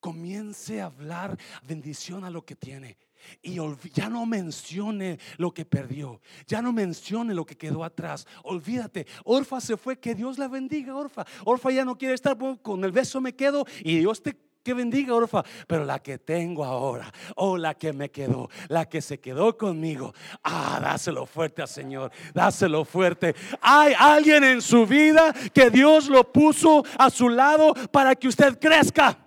Comience 0.00 0.80
a 0.80 0.86
hablar 0.86 1.38
bendición 1.62 2.24
a 2.24 2.30
lo 2.30 2.44
que 2.44 2.56
tiene. 2.56 2.96
Y 3.42 3.58
ya 3.92 4.08
no 4.08 4.26
mencione 4.26 5.18
lo 5.36 5.52
que 5.52 5.64
perdió. 5.64 6.20
Ya 6.46 6.62
no 6.62 6.72
mencione 6.72 7.34
lo 7.34 7.44
que 7.44 7.56
quedó 7.56 7.84
atrás. 7.84 8.26
Olvídate. 8.42 9.06
Orfa 9.24 9.60
se 9.60 9.76
fue. 9.76 9.98
Que 9.98 10.14
Dios 10.14 10.38
la 10.38 10.48
bendiga, 10.48 10.96
Orfa. 10.96 11.24
Orfa 11.44 11.70
ya 11.70 11.84
no 11.84 11.96
quiere 11.96 12.14
estar 12.14 12.36
con 12.62 12.84
el 12.84 12.92
beso 12.92 13.20
me 13.20 13.34
quedo. 13.34 13.64
Y 13.82 13.98
Dios 13.98 14.22
te 14.22 14.36
que 14.64 14.74
bendiga, 14.74 15.14
Orfa. 15.14 15.44
Pero 15.68 15.84
la 15.84 16.00
que 16.00 16.18
tengo 16.18 16.64
ahora, 16.64 17.12
o 17.36 17.50
oh, 17.50 17.56
la 17.58 17.74
que 17.74 17.92
me 17.92 18.10
quedó, 18.10 18.48
la 18.68 18.88
que 18.88 19.02
se 19.02 19.20
quedó 19.20 19.56
conmigo. 19.56 20.14
Ah, 20.42 20.80
dáselo 20.82 21.26
fuerte 21.26 21.62
al 21.62 21.68
Señor. 21.68 22.10
Dáselo 22.32 22.84
fuerte. 22.84 23.34
Hay 23.60 23.92
alguien 23.96 24.42
en 24.42 24.62
su 24.62 24.86
vida 24.86 25.32
que 25.52 25.70
Dios 25.70 26.08
lo 26.08 26.32
puso 26.32 26.82
a 26.98 27.10
su 27.10 27.28
lado 27.28 27.74
para 27.92 28.16
que 28.16 28.26
usted 28.26 28.58
crezca 28.58 29.23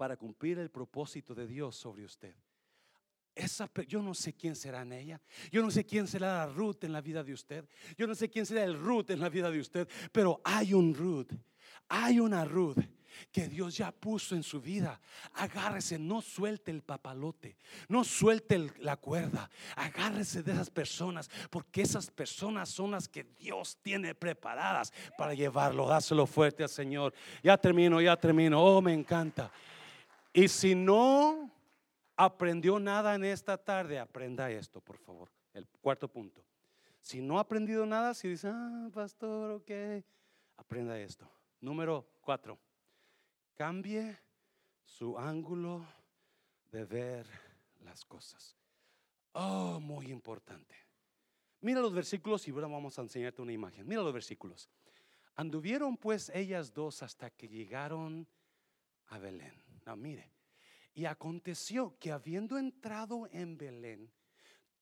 para 0.00 0.16
cumplir 0.16 0.58
el 0.58 0.70
propósito 0.70 1.34
de 1.34 1.46
Dios 1.46 1.76
sobre 1.76 2.06
usted. 2.06 2.34
Esa, 3.34 3.70
yo 3.86 4.00
no 4.00 4.14
sé 4.14 4.32
quién 4.32 4.56
será 4.56 4.80
en 4.80 4.94
ella. 4.94 5.20
Yo 5.52 5.60
no 5.60 5.70
sé 5.70 5.84
quién 5.84 6.06
será 6.06 6.38
la 6.38 6.46
Ruth 6.46 6.84
en 6.84 6.94
la 6.94 7.02
vida 7.02 7.22
de 7.22 7.34
usted. 7.34 7.68
Yo 7.98 8.06
no 8.06 8.14
sé 8.14 8.30
quién 8.30 8.46
será 8.46 8.64
el 8.64 8.80
Ruth 8.80 9.10
en 9.10 9.20
la 9.20 9.28
vida 9.28 9.50
de 9.50 9.60
usted. 9.60 9.86
Pero 10.10 10.40
hay 10.42 10.72
un 10.72 10.94
Ruth. 10.94 11.30
Hay 11.90 12.18
una 12.18 12.46
Ruth 12.46 12.78
que 13.30 13.46
Dios 13.46 13.76
ya 13.76 13.92
puso 13.92 14.34
en 14.34 14.42
su 14.42 14.58
vida. 14.62 14.98
Agárrese, 15.34 15.98
no 15.98 16.22
suelte 16.22 16.70
el 16.70 16.80
papalote, 16.80 17.58
no 17.88 18.02
suelte 18.02 18.70
la 18.78 18.96
cuerda. 18.96 19.50
Agárrese 19.76 20.42
de 20.42 20.52
esas 20.52 20.70
personas, 20.70 21.28
porque 21.50 21.82
esas 21.82 22.10
personas 22.10 22.70
son 22.70 22.92
las 22.92 23.06
que 23.06 23.24
Dios 23.38 23.76
tiene 23.82 24.14
preparadas 24.14 24.94
para 25.18 25.34
llevarlo. 25.34 25.86
Dáselo 25.86 26.26
fuerte 26.26 26.62
al 26.62 26.70
Señor. 26.70 27.12
Ya 27.42 27.58
termino, 27.58 28.00
ya 28.00 28.16
termino. 28.16 28.64
Oh, 28.64 28.80
me 28.80 28.94
encanta. 28.94 29.52
Y 30.32 30.48
si 30.48 30.74
no 30.74 31.50
aprendió 32.16 32.78
nada 32.78 33.14
en 33.14 33.24
esta 33.24 33.56
tarde, 33.58 33.98
aprenda 33.98 34.50
esto, 34.50 34.80
por 34.80 34.98
favor. 34.98 35.30
El 35.52 35.66
cuarto 35.80 36.06
punto. 36.08 36.44
Si 37.00 37.20
no 37.20 37.38
ha 37.38 37.42
aprendido 37.42 37.86
nada, 37.86 38.14
si 38.14 38.28
dice, 38.28 38.48
ah, 38.52 38.90
pastor, 38.92 39.50
ok, 39.52 39.70
aprenda 40.58 40.98
esto. 40.98 41.28
Número 41.60 42.06
cuatro. 42.20 42.58
Cambie 43.54 44.18
su 44.84 45.18
ángulo 45.18 45.84
de 46.70 46.84
ver 46.84 47.26
las 47.80 48.04
cosas. 48.04 48.56
Oh, 49.32 49.80
muy 49.80 50.10
importante. 50.10 50.74
Mira 51.62 51.80
los 51.80 51.92
versículos 51.92 52.46
y 52.46 52.50
ahora 52.52 52.68
vamos 52.68 52.98
a 52.98 53.02
enseñarte 53.02 53.42
una 53.42 53.52
imagen. 53.52 53.86
Mira 53.86 54.02
los 54.02 54.12
versículos. 54.12 54.70
Anduvieron 55.34 55.96
pues 55.96 56.30
ellas 56.34 56.72
dos 56.72 57.02
hasta 57.02 57.30
que 57.30 57.48
llegaron 57.48 58.26
a 59.08 59.18
Belén 59.18 59.69
mire, 59.96 60.30
y 60.94 61.04
aconteció 61.04 61.96
que 61.98 62.12
habiendo 62.12 62.58
entrado 62.58 63.28
en 63.32 63.56
Belén, 63.56 64.10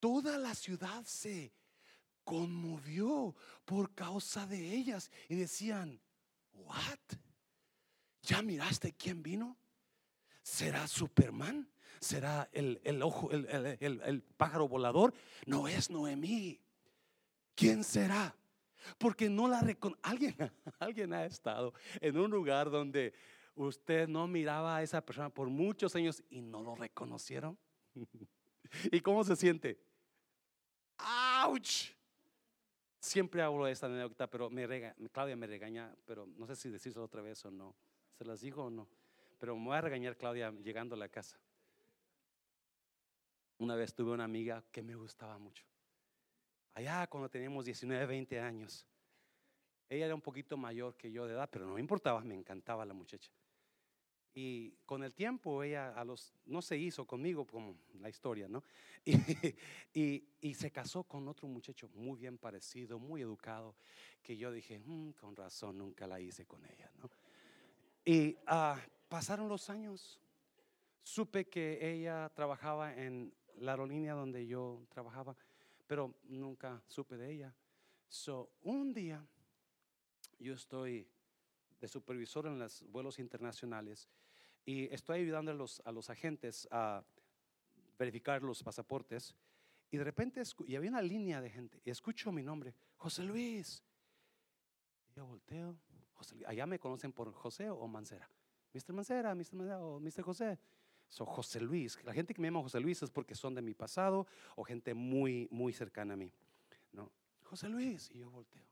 toda 0.01 0.38
la 0.38 0.55
ciudad 0.55 1.05
se 1.05 1.53
conmovió 2.24 3.34
por 3.64 3.94
causa 3.94 4.46
de 4.46 4.74
ellas 4.74 5.11
y 5.28 5.36
decían, 5.36 6.01
¿what? 6.53 6.99
¿Ya 8.22 8.42
miraste 8.42 8.92
quién 8.92 9.22
vino? 9.22 9.57
¿Será 10.42 10.86
Superman? 10.86 11.68
¿Será 12.01 12.49
el, 12.53 13.03
ojo, 13.03 13.30
el, 13.30 13.46
el, 13.80 14.22
pájaro 14.36 14.68
volador? 14.68 15.14
No 15.46 15.68
es 15.68 15.90
Noemí. 15.90 16.61
¿Quién 17.55 17.82
será? 17.82 18.36
Porque 18.99 19.28
no 19.28 19.49
la 19.49 19.61
reconoce. 19.61 20.01
¿Alguien, 20.03 20.36
alguien 20.78 21.12
ha 21.12 21.24
estado 21.24 21.74
en 22.01 22.18
un 22.18 22.30
lugar 22.30 22.70
donde 22.70 23.14
usted 23.66 24.09
no 24.09 24.26
miraba 24.26 24.76
a 24.76 24.82
esa 24.82 25.04
persona 25.04 25.30
por 25.30 25.48
muchos 25.48 25.94
años 25.96 26.22
y 26.30 26.40
no 26.40 26.62
lo 26.62 26.74
reconocieron. 26.74 27.59
¿Y 28.92 29.00
cómo 29.00 29.24
se 29.24 29.36
siente? 29.36 29.78
¡Auch! 30.98 31.94
Siempre 33.00 33.42
hablo 33.42 33.64
de 33.64 33.72
esta 33.72 33.86
anécdota, 33.86 34.28
pero 34.28 34.50
me 34.50 34.66
Claudia 35.12 35.36
me 35.36 35.46
regaña, 35.46 35.94
pero 36.04 36.26
no 36.26 36.46
sé 36.46 36.56
si 36.56 36.68
decírselo 36.68 37.04
otra 37.04 37.22
vez 37.22 37.44
o 37.44 37.50
no. 37.50 37.74
¿Se 38.16 38.24
las 38.24 38.40
digo 38.40 38.64
o 38.64 38.70
no? 38.70 38.88
Pero 39.38 39.56
me 39.56 39.66
voy 39.66 39.76
a 39.76 39.80
regañar 39.80 40.16
Claudia 40.16 40.50
llegando 40.50 40.94
a 40.94 40.98
la 40.98 41.09
casa. 41.09 41.38
Una 43.59 43.74
vez 43.76 43.94
tuve 43.94 44.12
una 44.12 44.24
amiga 44.24 44.64
que 44.70 44.82
me 44.82 44.94
gustaba 44.94 45.38
mucho. 45.38 45.64
Allá 46.74 47.06
cuando 47.06 47.28
teníamos 47.28 47.64
19, 47.64 48.06
20 48.06 48.40
años. 48.40 48.86
Ella 49.88 50.06
era 50.06 50.14
un 50.14 50.20
poquito 50.20 50.56
mayor 50.56 50.96
que 50.96 51.11
yo 51.11 51.26
de 51.26 51.34
edad, 51.34 51.48
pero 51.50 51.66
no 51.66 51.74
me 51.74 51.80
importaba, 51.80 52.20
me 52.20 52.34
encantaba 52.34 52.84
la 52.84 52.94
muchacha. 52.94 53.30
Y 54.34 54.72
con 54.86 55.02
el 55.02 55.14
tiempo 55.14 55.62
ella 55.62 55.90
a 55.94 56.04
los, 56.04 56.32
no 56.46 56.62
se 56.62 56.76
hizo 56.76 57.06
conmigo 57.06 57.46
como 57.46 57.76
la 58.00 58.08
historia, 58.08 58.48
¿no? 58.48 58.62
Y, 59.94 60.22
y, 60.40 60.54
se 60.54 60.70
casó 60.70 61.02
con 61.02 61.26
otro 61.28 61.48
muchacho 61.48 61.88
muy 61.94 62.18
bien 62.18 62.38
parecido, 62.38 62.98
muy 62.98 63.22
educado, 63.22 63.74
que 64.22 64.36
yo 64.36 64.52
dije, 64.52 64.78
mm, 64.78 65.12
con 65.12 65.34
razón, 65.34 65.78
nunca 65.78 66.06
la 66.06 66.20
hice 66.20 66.46
con 66.46 66.64
ella, 66.66 66.90
¿no? 66.98 67.10
Y 68.04 68.36
ah, 68.46 68.80
pasaron 69.08 69.48
los 69.48 69.70
años, 69.70 70.20
supe 71.02 71.48
que 71.48 71.78
ella 71.92 72.30
trabajaba 72.34 72.94
en 72.94 73.32
la 73.56 73.72
aerolínea 73.72 74.14
donde 74.14 74.46
yo 74.46 74.86
trabajaba, 74.88 75.36
pero 75.86 76.14
nunca 76.24 76.82
supe 76.86 77.16
de 77.16 77.32
ella. 77.32 77.54
So, 78.08 78.50
un 78.62 78.92
día 78.92 79.26
yo 80.38 80.54
estoy 80.54 81.06
de 81.80 81.88
supervisor 81.88 82.46
en 82.46 82.58
los 82.58 82.82
vuelos 82.90 83.18
internacionales 83.18 84.08
y 84.64 84.92
estoy 84.92 85.20
ayudando 85.20 85.50
a 85.50 85.54
los, 85.54 85.80
a 85.84 85.92
los 85.92 86.10
agentes 86.10 86.68
a 86.70 87.02
verificar 87.98 88.42
los 88.42 88.62
pasaportes. 88.62 89.34
Y 89.90 89.96
de 89.96 90.04
repente, 90.04 90.42
y 90.66 90.76
había 90.76 90.90
una 90.90 91.00
línea 91.00 91.40
de 91.40 91.48
gente, 91.48 91.80
y 91.84 91.90
escucho 91.90 92.30
mi 92.30 92.42
nombre, 92.42 92.74
José 92.96 93.22
Luis. 93.22 93.82
Y 95.08 95.14
yo 95.14 95.24
volteo, 95.24 95.74
allá 96.46 96.66
me 96.66 96.78
conocen 96.78 97.12
por 97.12 97.32
José 97.32 97.70
o 97.70 97.86
Mancera. 97.88 98.28
Mr. 98.74 98.92
Mancera, 98.92 99.34
Mr. 99.34 99.54
Mancera 99.54 99.80
o 99.80 99.98
Mr. 99.98 100.22
José. 100.22 100.58
So, 101.08 101.24
José 101.24 101.60
Luis. 101.60 101.98
La 102.04 102.12
gente 102.12 102.34
que 102.34 102.42
me 102.42 102.48
llama 102.48 102.60
José 102.60 102.80
Luis 102.80 103.02
es 103.02 103.10
porque 103.10 103.34
son 103.34 103.54
de 103.54 103.62
mi 103.62 103.72
pasado 103.72 104.26
o 104.56 104.64
gente 104.64 104.92
muy, 104.92 105.48
muy 105.50 105.72
cercana 105.72 106.12
a 106.12 106.16
mí. 106.18 106.30
¿no? 106.92 107.10
José 107.44 107.70
Luis. 107.70 108.10
Y 108.10 108.18
yo 108.18 108.30
volteo. 108.30 108.67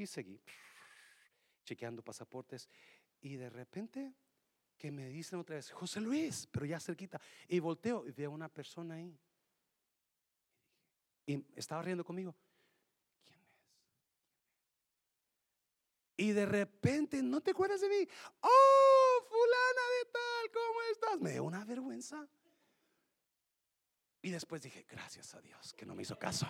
Y 0.00 0.06
seguí 0.06 0.40
chequeando 1.62 2.02
pasaportes. 2.02 2.70
Y 3.20 3.36
de 3.36 3.50
repente 3.50 4.14
que 4.78 4.90
me 4.90 5.10
dicen 5.10 5.38
otra 5.38 5.56
vez, 5.56 5.70
José 5.70 6.00
Luis, 6.00 6.48
pero 6.50 6.64
ya 6.64 6.80
cerquita. 6.80 7.20
Y 7.46 7.58
volteo 7.58 8.06
y 8.06 8.12
veo 8.12 8.30
una 8.30 8.48
persona 8.48 8.94
ahí. 8.94 9.14
Y 11.26 11.44
estaba 11.54 11.82
riendo 11.82 12.02
conmigo. 12.02 12.34
¿Quién 13.26 13.40
es? 13.40 13.60
Y 16.16 16.32
de 16.32 16.46
repente, 16.46 17.22
¿no 17.22 17.42
te 17.42 17.50
acuerdas 17.50 17.82
de 17.82 17.90
mí? 17.90 18.08
Oh, 18.40 19.26
fulana 19.28 19.82
de 19.98 20.10
tal, 20.10 20.50
¿cómo 20.50 20.80
estás? 20.92 21.20
Me 21.20 21.32
dio 21.32 21.44
una 21.44 21.62
vergüenza. 21.66 22.26
Y 24.22 24.30
después 24.30 24.62
dije, 24.62 24.86
gracias 24.88 25.34
a 25.34 25.42
Dios 25.42 25.74
que 25.74 25.84
no 25.84 25.94
me 25.94 26.02
hizo 26.02 26.18
caso. 26.18 26.46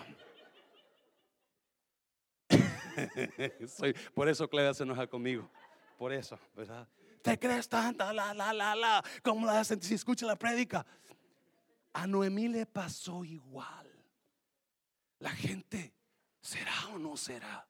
por 4.13 4.29
eso 4.29 4.49
Clea 4.49 4.73
se 4.73 4.83
enoja 4.83 5.07
conmigo 5.07 5.49
por 6.01 6.11
eso, 6.11 6.39
¿verdad? 6.55 6.87
Te 7.21 7.37
crees 7.37 7.69
tanta, 7.69 8.11
la, 8.11 8.33
la, 8.33 8.51
la, 8.51 8.75
la, 8.75 9.03
como 9.21 9.45
la 9.45 9.59
hacen 9.59 9.79
si 9.83 9.93
escucha 9.93 10.25
la 10.25 10.35
prédica. 10.35 10.83
A 11.93 12.07
Noemí 12.07 12.47
le 12.47 12.65
pasó 12.65 13.23
igual. 13.23 13.87
La 15.19 15.29
gente, 15.29 15.93
¿será 16.41 16.87
o 16.91 16.97
no 16.97 17.15
será? 17.15 17.67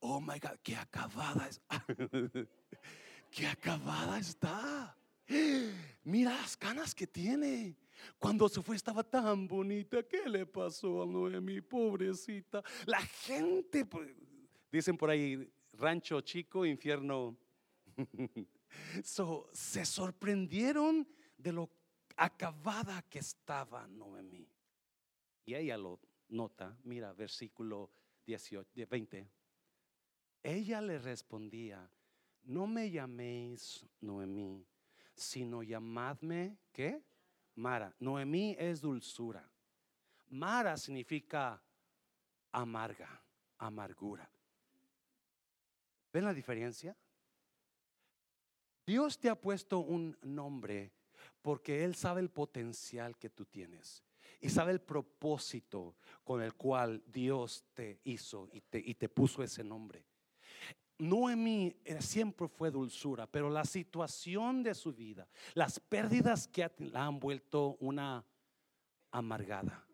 Oh 0.00 0.18
my 0.18 0.38
God, 0.38 0.60
qué 0.62 0.76
acabada 0.76 1.46
es. 1.46 1.60
qué 3.30 3.46
acabada 3.46 4.18
está. 4.18 4.96
Mira 6.04 6.30
las 6.30 6.56
canas 6.56 6.94
que 6.94 7.06
tiene. 7.06 7.76
Cuando 8.18 8.48
se 8.48 8.62
fue 8.62 8.76
estaba 8.76 9.04
tan 9.04 9.46
bonita. 9.46 10.02
¿Qué 10.04 10.26
le 10.26 10.46
pasó 10.46 11.02
a 11.02 11.06
Noemi, 11.06 11.60
pobrecita? 11.60 12.62
La 12.86 13.02
gente, 13.02 13.84
pues, 13.84 14.08
dicen 14.72 14.96
por 14.96 15.10
ahí, 15.10 15.52
rancho 15.74 16.20
chico, 16.22 16.64
infierno. 16.64 17.36
so, 19.04 19.48
se 19.52 19.84
sorprendieron 19.84 21.06
de 21.36 21.52
lo 21.52 21.70
acabada 22.16 23.02
que 23.02 23.18
estaba 23.18 23.86
Noemi. 23.86 24.48
Y 25.44 25.54
ella 25.54 25.76
lo 25.76 26.00
nota, 26.28 26.76
mira, 26.84 27.12
versículo 27.12 27.90
18, 28.26 28.86
20. 28.88 29.28
Ella 30.42 30.80
le 30.80 30.98
respondía, 30.98 31.88
no 32.44 32.66
me 32.66 32.90
llaméis 32.90 33.86
Noemí, 34.00 34.66
sino 35.14 35.62
llamadme, 35.62 36.58
¿qué? 36.72 37.02
Mara. 37.54 37.94
Noemí 38.00 38.56
es 38.58 38.80
dulzura. 38.80 39.48
Mara 40.30 40.76
significa 40.76 41.62
amarga, 42.50 43.22
amargura. 43.58 44.31
¿Ven 46.12 46.24
la 46.24 46.34
diferencia? 46.34 46.96
Dios 48.86 49.18
te 49.18 49.28
ha 49.28 49.40
puesto 49.40 49.78
un 49.78 50.16
nombre 50.22 50.92
porque 51.40 51.84
Él 51.84 51.94
sabe 51.94 52.20
el 52.20 52.30
potencial 52.30 53.16
que 53.16 53.30
tú 53.30 53.46
tienes 53.46 54.02
y 54.40 54.50
sabe 54.50 54.72
el 54.72 54.80
propósito 54.80 55.96
con 56.24 56.42
el 56.42 56.54
cual 56.54 57.02
Dios 57.06 57.64
te 57.74 58.00
hizo 58.04 58.48
y 58.52 58.60
te, 58.60 58.78
y 58.78 58.94
te 58.94 59.08
puso 59.08 59.42
ese 59.42 59.62
nombre. 59.62 60.04
Noemí 60.98 61.76
siempre 62.00 62.48
fue 62.48 62.70
dulzura, 62.70 63.26
pero 63.26 63.48
la 63.48 63.64
situación 63.64 64.62
de 64.62 64.74
su 64.74 64.92
vida, 64.92 65.28
las 65.54 65.80
pérdidas 65.80 66.46
que 66.46 66.70
la 66.78 67.06
han 67.06 67.18
vuelto 67.18 67.76
una 67.80 68.24
amargada. 69.10 69.86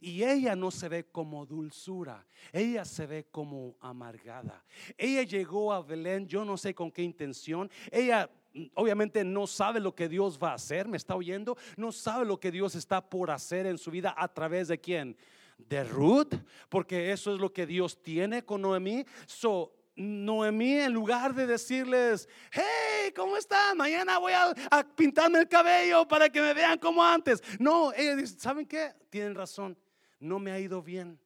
Y 0.00 0.22
ella 0.22 0.56
no 0.56 0.70
se 0.70 0.88
ve 0.88 1.04
como 1.04 1.46
dulzura, 1.46 2.26
ella 2.52 2.84
se 2.84 3.06
ve 3.06 3.26
como 3.30 3.76
amargada. 3.80 4.64
Ella 4.96 5.22
llegó 5.22 5.72
a 5.72 5.82
Belén, 5.82 6.26
yo 6.26 6.44
no 6.44 6.56
sé 6.56 6.74
con 6.74 6.90
qué 6.90 7.02
intención. 7.02 7.70
Ella 7.90 8.30
mm, 8.52 8.66
obviamente 8.74 9.24
no 9.24 9.46
sabe 9.46 9.80
lo 9.80 9.94
que 9.94 10.08
Dios 10.08 10.38
va 10.42 10.52
a 10.52 10.54
hacer, 10.54 10.88
me 10.88 10.96
está 10.96 11.16
oyendo, 11.16 11.56
no 11.76 11.92
sabe 11.92 12.24
lo 12.24 12.38
que 12.38 12.50
Dios 12.50 12.74
está 12.74 13.08
por 13.08 13.30
hacer 13.30 13.66
en 13.66 13.78
su 13.78 13.90
vida 13.90 14.14
a 14.16 14.28
través 14.28 14.68
de 14.68 14.78
quién? 14.78 15.16
De 15.58 15.84
Ruth, 15.84 16.34
porque 16.68 17.12
eso 17.12 17.34
es 17.34 17.40
lo 17.40 17.52
que 17.52 17.66
Dios 17.66 18.02
tiene 18.02 18.44
con 18.44 18.62
Noemí. 18.62 19.04
So, 19.26 19.72
Noemí, 19.96 20.72
en 20.80 20.92
lugar 20.92 21.34
de 21.34 21.46
decirles, 21.46 22.28
hey, 22.50 23.12
¿cómo 23.14 23.36
están? 23.36 23.76
Mañana 23.76 24.18
voy 24.18 24.32
a, 24.32 24.54
pintarme 24.96 25.38
el 25.38 25.48
cabello 25.48 26.06
para 26.08 26.28
que 26.28 26.40
me 26.40 26.52
vean 26.52 26.78
como 26.78 27.04
antes. 27.04 27.42
No, 27.60 27.92
ella 27.92 28.16
dice, 28.16 28.38
¿saben 28.38 28.66
qué? 28.66 28.92
Tienen 29.08 29.34
razón, 29.34 29.78
no 30.18 30.38
me 30.38 30.50
ha 30.50 30.58
ido 30.58 30.82
bien. 30.82 31.20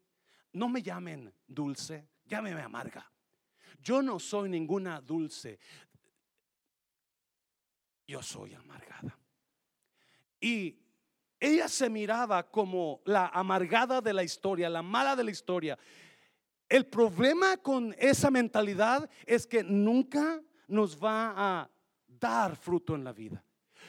No 0.52 0.68
me 0.68 0.82
llamen 0.82 1.32
dulce, 1.46 2.08
llámeme 2.26 2.62
amarga. 2.62 3.10
Yo 3.80 4.02
no 4.02 4.18
soy 4.18 4.48
ninguna 4.48 5.00
dulce, 5.00 5.58
yo 8.06 8.22
soy 8.22 8.54
amargada. 8.54 9.18
Y 10.40 10.78
ella 11.40 11.68
se 11.68 11.88
miraba 11.88 12.50
como 12.50 13.00
la 13.04 13.28
amargada 13.28 14.00
de 14.00 14.12
la 14.12 14.24
historia, 14.24 14.68
la 14.68 14.82
mala 14.82 15.14
de 15.14 15.24
la 15.24 15.30
historia. 15.30 15.78
El 16.68 16.86
problema 16.86 17.56
con 17.56 17.94
esa 17.98 18.30
mentalidad 18.30 19.08
es 19.24 19.46
que 19.46 19.62
nunca 19.62 20.42
nos 20.66 21.02
va 21.02 21.32
a 21.36 21.70
dar 22.06 22.56
fruto 22.56 22.94
en 22.94 23.04
la 23.04 23.12
vida. 23.12 23.42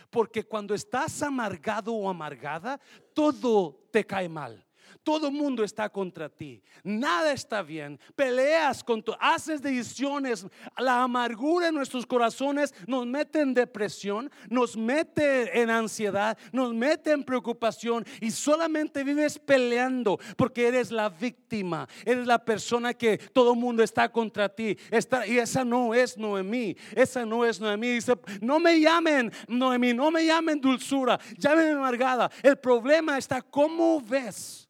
Porque 0.10 0.46
cuando 0.46 0.74
estás 0.74 1.22
amargado 1.22 1.94
o 1.94 2.10
amargada, 2.10 2.80
todo 3.14 3.88
te 3.92 4.06
cae 4.06 4.30
mal. 4.30 4.66
Todo 5.10 5.32
mundo 5.32 5.64
está 5.64 5.90
contra 5.90 6.30
ti. 6.30 6.62
Nada 6.84 7.34
está 7.34 7.64
bien. 7.64 8.00
Peleas 8.16 8.84
con 8.84 9.02
tu, 9.02 9.12
haces 9.20 9.60
decisiones. 9.60 10.46
La 10.78 11.02
amargura 11.02 11.70
en 11.70 11.74
nuestros 11.74 12.06
corazones 12.06 12.76
nos 12.86 13.08
mete 13.08 13.42
en 13.42 13.56
depresión, 13.56 14.30
nos 14.52 14.78
mete 14.78 15.60
en 15.60 15.72
ansiedad, 15.72 16.38
nos 16.52 16.76
mete 16.76 17.10
en 17.10 17.24
preocupación 17.24 18.06
y 18.22 18.30
solamente 18.30 19.04
vives 19.04 19.40
peleando 19.40 20.20
porque 20.38 20.68
eres 20.68 20.92
la 20.92 21.10
víctima. 21.10 21.88
Eres 22.06 22.28
la 22.28 22.46
persona 22.46 22.94
que 22.94 23.18
todo 23.18 23.56
mundo 23.56 23.82
está 23.82 24.12
contra 24.12 24.48
ti. 24.48 24.78
y 25.26 25.38
esa 25.40 25.66
no 25.66 25.96
es 25.96 26.20
Noemí. 26.20 26.78
Esa 26.96 27.26
no 27.26 27.44
es 27.46 27.60
Noemí. 27.60 27.94
Dice, 27.96 28.14
no 28.42 28.60
me 28.60 28.80
llamen 28.80 29.32
Noemí, 29.48 29.92
no 29.92 30.12
me 30.12 30.24
llamen 30.24 30.62
dulzura, 30.62 31.20
llámenme 31.36 31.72
amargada. 31.72 32.30
El 32.44 32.60
problema 32.60 33.18
está 33.18 33.42
cómo 33.42 34.00
ves 34.02 34.69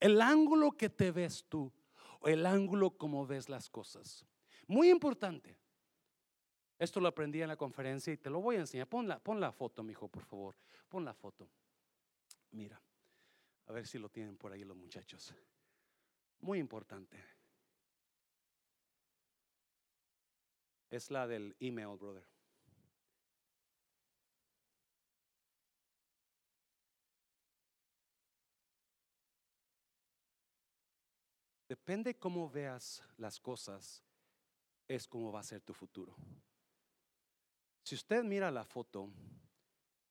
el 0.00 0.20
ángulo 0.20 0.72
que 0.72 0.88
te 0.88 1.12
ves 1.12 1.44
tú 1.48 1.70
o 2.20 2.28
el 2.28 2.46
ángulo 2.46 2.96
como 2.96 3.26
ves 3.26 3.48
las 3.48 3.68
cosas. 3.68 4.26
Muy 4.66 4.90
importante. 4.90 5.56
Esto 6.78 6.98
lo 6.98 7.08
aprendí 7.08 7.42
en 7.42 7.48
la 7.48 7.56
conferencia 7.56 8.12
y 8.12 8.16
te 8.16 8.30
lo 8.30 8.40
voy 8.40 8.56
a 8.56 8.60
enseñar. 8.60 8.88
Pon 8.88 9.06
la, 9.06 9.52
foto, 9.52 9.82
mi 9.82 9.92
hijo, 9.92 10.08
por 10.08 10.24
favor. 10.24 10.56
Pon 10.88 11.04
la 11.04 11.12
foto. 11.12 11.48
Mira, 12.52 12.80
a 13.66 13.72
ver 13.72 13.86
si 13.86 13.98
lo 13.98 14.08
tienen 14.08 14.36
por 14.36 14.52
ahí 14.52 14.64
los 14.64 14.76
muchachos. 14.76 15.34
Muy 16.40 16.58
importante. 16.58 17.22
Es 20.88 21.10
la 21.10 21.26
del 21.26 21.54
email, 21.60 21.98
brother. 21.98 22.24
Depende 31.70 32.18
cómo 32.18 32.50
veas 32.50 33.00
las 33.16 33.38
cosas, 33.38 34.02
es 34.88 35.06
cómo 35.06 35.30
va 35.30 35.38
a 35.38 35.44
ser 35.44 35.60
tu 35.60 35.72
futuro. 35.72 36.16
Si 37.84 37.94
usted 37.94 38.24
mira 38.24 38.50
la 38.50 38.64
foto, 38.64 39.08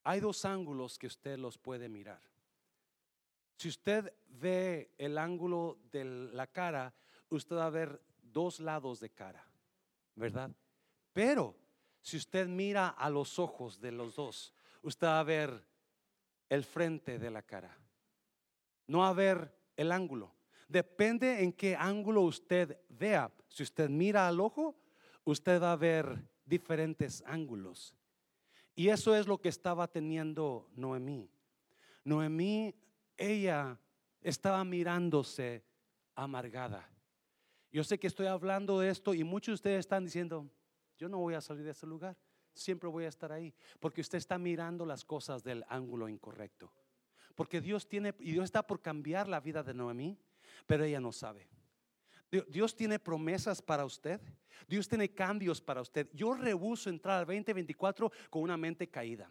hay 0.03 0.21
dos 0.21 0.45
ángulos 0.45 0.97
que 0.97 1.07
usted 1.07 1.37
los 1.37 1.57
puede 1.57 1.89
mirar. 1.89 2.21
Si 3.57 3.67
usted 3.67 4.13
ve 4.29 4.93
el 4.97 5.17
ángulo 5.17 5.79
de 5.91 6.05
la 6.05 6.47
cara, 6.47 6.95
usted 7.27 7.57
va 7.57 7.65
a 7.65 7.71
ver 7.71 8.01
dos 8.21 8.61
lados 8.61 9.01
de 9.01 9.09
cara, 9.09 9.45
¿verdad? 10.15 10.51
Pero 11.11 11.57
si 11.99 12.15
usted 12.15 12.47
mira 12.47 12.87
a 12.87 13.09
los 13.09 13.37
ojos 13.37 13.81
de 13.81 13.91
los 13.91 14.15
dos, 14.15 14.53
usted 14.81 15.07
va 15.07 15.19
a 15.19 15.23
ver 15.23 15.67
el 16.47 16.63
frente 16.63 17.19
de 17.19 17.29
la 17.29 17.41
cara. 17.41 17.77
No 18.87 18.99
va 18.99 19.09
a 19.09 19.13
ver 19.13 19.53
el 19.75 19.91
ángulo. 19.91 20.38
Depende 20.69 21.41
en 21.41 21.51
qué 21.51 21.75
ángulo 21.75 22.21
usted 22.21 22.77
vea. 22.89 23.31
Si 23.49 23.63
usted 23.63 23.89
mira 23.89 24.27
al 24.27 24.39
ojo, 24.39 24.75
usted 25.23 25.59
va 25.59 25.71
a 25.71 25.75
ver 25.75 26.23
diferentes 26.45 27.23
ángulos. 27.25 27.95
Y 28.75 28.89
eso 28.89 29.15
es 29.15 29.27
lo 29.27 29.41
que 29.41 29.49
estaba 29.49 29.87
teniendo 29.87 30.69
Noemí. 30.75 31.27
Noemí, 32.03 32.75
ella 33.17 33.79
estaba 34.21 34.63
mirándose 34.63 35.65
amargada. 36.13 36.87
Yo 37.71 37.83
sé 37.83 37.99
que 37.99 38.07
estoy 38.07 38.27
hablando 38.27 38.79
de 38.79 38.89
esto 38.89 39.15
y 39.15 39.23
muchos 39.23 39.53
de 39.53 39.55
ustedes 39.55 39.79
están 39.79 40.05
diciendo, 40.05 40.51
yo 40.99 41.09
no 41.09 41.17
voy 41.17 41.33
a 41.33 41.41
salir 41.41 41.63
de 41.63 41.71
ese 41.71 41.87
lugar, 41.87 42.15
siempre 42.53 42.87
voy 42.89 43.05
a 43.05 43.09
estar 43.09 43.31
ahí, 43.31 43.53
porque 43.79 44.01
usted 44.01 44.19
está 44.19 44.37
mirando 44.37 44.85
las 44.85 45.03
cosas 45.03 45.43
del 45.43 45.65
ángulo 45.67 46.07
incorrecto. 46.07 46.71
Porque 47.33 47.59
Dios 47.59 47.87
tiene, 47.87 48.13
y 48.19 48.33
Dios 48.33 48.45
está 48.45 48.65
por 48.65 48.81
cambiar 48.81 49.27
la 49.27 49.39
vida 49.39 49.63
de 49.63 49.73
Noemí 49.73 50.19
pero 50.65 50.83
ella 50.83 50.99
no 50.99 51.11
sabe. 51.11 51.47
Dios 52.47 52.75
tiene 52.75 52.99
promesas 52.99 53.61
para 53.61 53.85
usted. 53.85 54.21
Dios 54.67 54.87
tiene 54.87 55.09
cambios 55.09 55.61
para 55.61 55.81
usted. 55.81 56.07
Yo 56.13 56.33
rehuso 56.33 56.89
entrar 56.89 57.19
al 57.19 57.25
2024 57.25 58.11
con 58.29 58.43
una 58.43 58.57
mente 58.57 58.87
caída. 58.87 59.29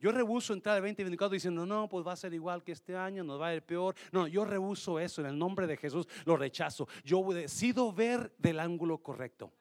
Yo 0.00 0.12
rehuso 0.12 0.52
entrar 0.52 0.76
al 0.76 0.82
2024 0.82 1.34
diciendo, 1.34 1.66
no, 1.66 1.88
pues 1.88 2.06
va 2.06 2.12
a 2.12 2.16
ser 2.16 2.32
igual 2.32 2.62
que 2.62 2.70
este 2.70 2.94
año, 2.94 3.24
nos 3.24 3.40
va 3.40 3.48
a 3.48 3.54
ir 3.54 3.62
peor. 3.62 3.96
No, 4.12 4.28
yo 4.28 4.44
rehuso 4.44 5.00
eso 5.00 5.20
en 5.20 5.26
el 5.26 5.38
nombre 5.38 5.66
de 5.66 5.76
Jesús, 5.76 6.06
lo 6.24 6.36
rechazo. 6.36 6.86
Yo 7.02 7.22
decido 7.32 7.92
ver 7.92 8.32
del 8.38 8.60
ángulo 8.60 8.98
correcto. 8.98 9.52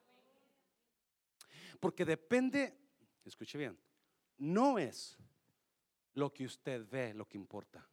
Porque 1.79 2.05
depende, 2.05 2.77
escuche 3.25 3.57
bien, 3.57 3.77
no 4.37 4.77
es 4.77 5.17
lo 6.13 6.31
que 6.31 6.45
usted 6.45 6.87
ve 6.87 7.13
lo 7.13 7.27
que 7.27 7.37
importa, 7.37 7.87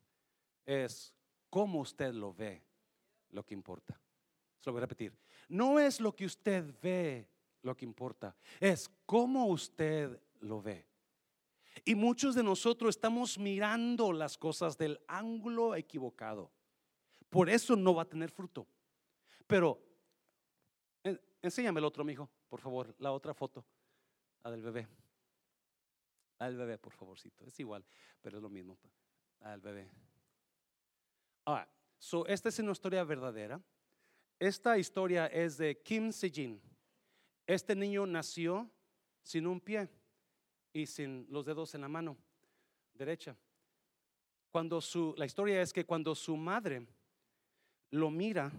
es 0.64 1.14
cómo 1.50 1.80
usted 1.80 2.12
lo 2.12 2.32
ve 2.32 2.62
lo 3.34 3.44
que 3.44 3.54
importa. 3.54 4.00
Se 4.60 4.70
lo 4.70 4.72
voy 4.72 4.80
a 4.80 4.86
repetir. 4.86 5.12
No 5.48 5.78
es 5.78 6.00
lo 6.00 6.14
que 6.14 6.24
usted 6.24 6.74
ve 6.80 7.28
lo 7.62 7.76
que 7.76 7.84
importa, 7.84 8.36
es 8.60 8.90
cómo 9.06 9.46
usted 9.46 10.20
lo 10.40 10.60
ve. 10.60 10.86
Y 11.84 11.94
muchos 11.94 12.34
de 12.34 12.42
nosotros 12.42 12.94
estamos 12.94 13.38
mirando 13.38 14.12
las 14.12 14.38
cosas 14.38 14.78
del 14.78 15.00
ángulo 15.08 15.74
equivocado. 15.74 16.52
Por 17.30 17.48
eso 17.48 17.74
no 17.74 17.94
va 17.94 18.02
a 18.02 18.08
tener 18.08 18.30
fruto. 18.30 18.66
Pero 19.46 19.82
enséñame 21.42 21.80
el 21.80 21.84
otro, 21.84 22.04
mijo, 22.04 22.30
por 22.48 22.60
favor, 22.60 22.94
la 22.98 23.12
otra 23.12 23.34
foto. 23.34 23.64
La 24.44 24.50
del 24.50 24.62
bebé. 24.62 24.86
La 26.38 26.46
del 26.46 26.56
bebé, 26.56 26.78
por 26.78 26.92
favorcito. 26.92 27.44
Es 27.44 27.58
igual, 27.58 27.84
pero 28.20 28.36
es 28.36 28.42
lo 28.42 28.50
mismo. 28.50 28.78
La 29.40 29.50
del 29.50 29.60
bebé. 29.60 29.90
Ahora, 31.46 31.68
so, 32.04 32.26
esta 32.26 32.50
es 32.50 32.58
una 32.58 32.72
historia 32.72 33.02
verdadera. 33.02 33.60
Esta 34.38 34.76
historia 34.76 35.26
es 35.26 35.56
de 35.56 35.80
Kim 35.80 36.12
Sejin. 36.12 36.60
Este 37.46 37.74
niño 37.74 38.06
nació 38.06 38.70
sin 39.22 39.46
un 39.46 39.58
pie 39.58 39.88
y 40.72 40.84
sin 40.84 41.26
los 41.30 41.46
dedos 41.46 41.74
en 41.74 41.80
la 41.80 41.88
mano 41.88 42.18
derecha. 42.92 43.34
Cuando 44.50 44.82
su, 44.82 45.14
la 45.16 45.24
historia 45.24 45.62
es 45.62 45.72
que 45.72 45.86
cuando 45.86 46.14
su 46.14 46.36
madre 46.36 46.86
lo 47.90 48.10
mira, 48.10 48.52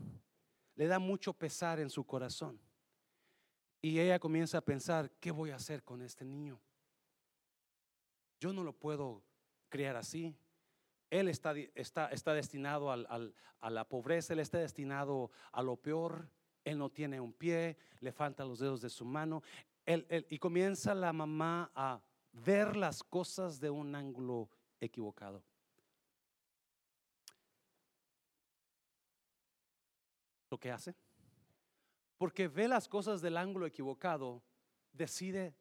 le 0.75 0.87
da 0.87 0.97
mucho 0.97 1.31
pesar 1.31 1.79
en 1.79 1.91
su 1.91 2.03
corazón. 2.03 2.59
Y 3.79 3.99
ella 3.99 4.19
comienza 4.19 4.57
a 4.57 4.65
pensar, 4.65 5.11
¿qué 5.19 5.29
voy 5.29 5.51
a 5.51 5.57
hacer 5.57 5.83
con 5.83 6.01
este 6.01 6.25
niño? 6.25 6.59
Yo 8.39 8.51
no 8.51 8.63
lo 8.63 8.73
puedo 8.73 9.21
criar 9.69 9.95
así. 9.95 10.35
Él 11.09 11.27
está, 11.29 11.53
destinado 12.33 12.91
a 12.91 13.69
la 13.69 13.87
pobreza, 13.87 14.33
él 14.33 14.39
está 14.39 14.57
destinado 14.57 15.31
a 15.51 15.61
lo 15.61 15.77
peor. 15.77 16.29
Él 16.63 16.79
no 16.79 16.89
tiene 16.89 17.19
un 17.19 17.31
pie, 17.31 17.77
le 17.99 18.11
faltan 18.11 18.47
los 18.47 18.59
dedos 18.59 18.81
de 18.81 18.89
su 18.89 19.05
mano. 19.05 19.43
y 20.29 20.39
comienza 20.39 20.95
la 20.95 21.13
mamá 21.13 21.71
a 21.75 22.01
ver 22.31 22.75
las 22.75 23.03
cosas 23.03 23.59
de 23.59 23.69
un 23.69 23.95
ángulo 23.95 24.49
equivocado. 24.79 25.43
Lo 30.49 30.59
que 30.59 30.71
hace, 30.71 30.95
porque 32.17 32.47
ve 32.47 32.67
las 32.67 32.87
cosas 32.87 33.21
del 33.21 33.37
ángulo 33.37 33.65
equivocado, 33.65 34.41
decide 34.93 35.53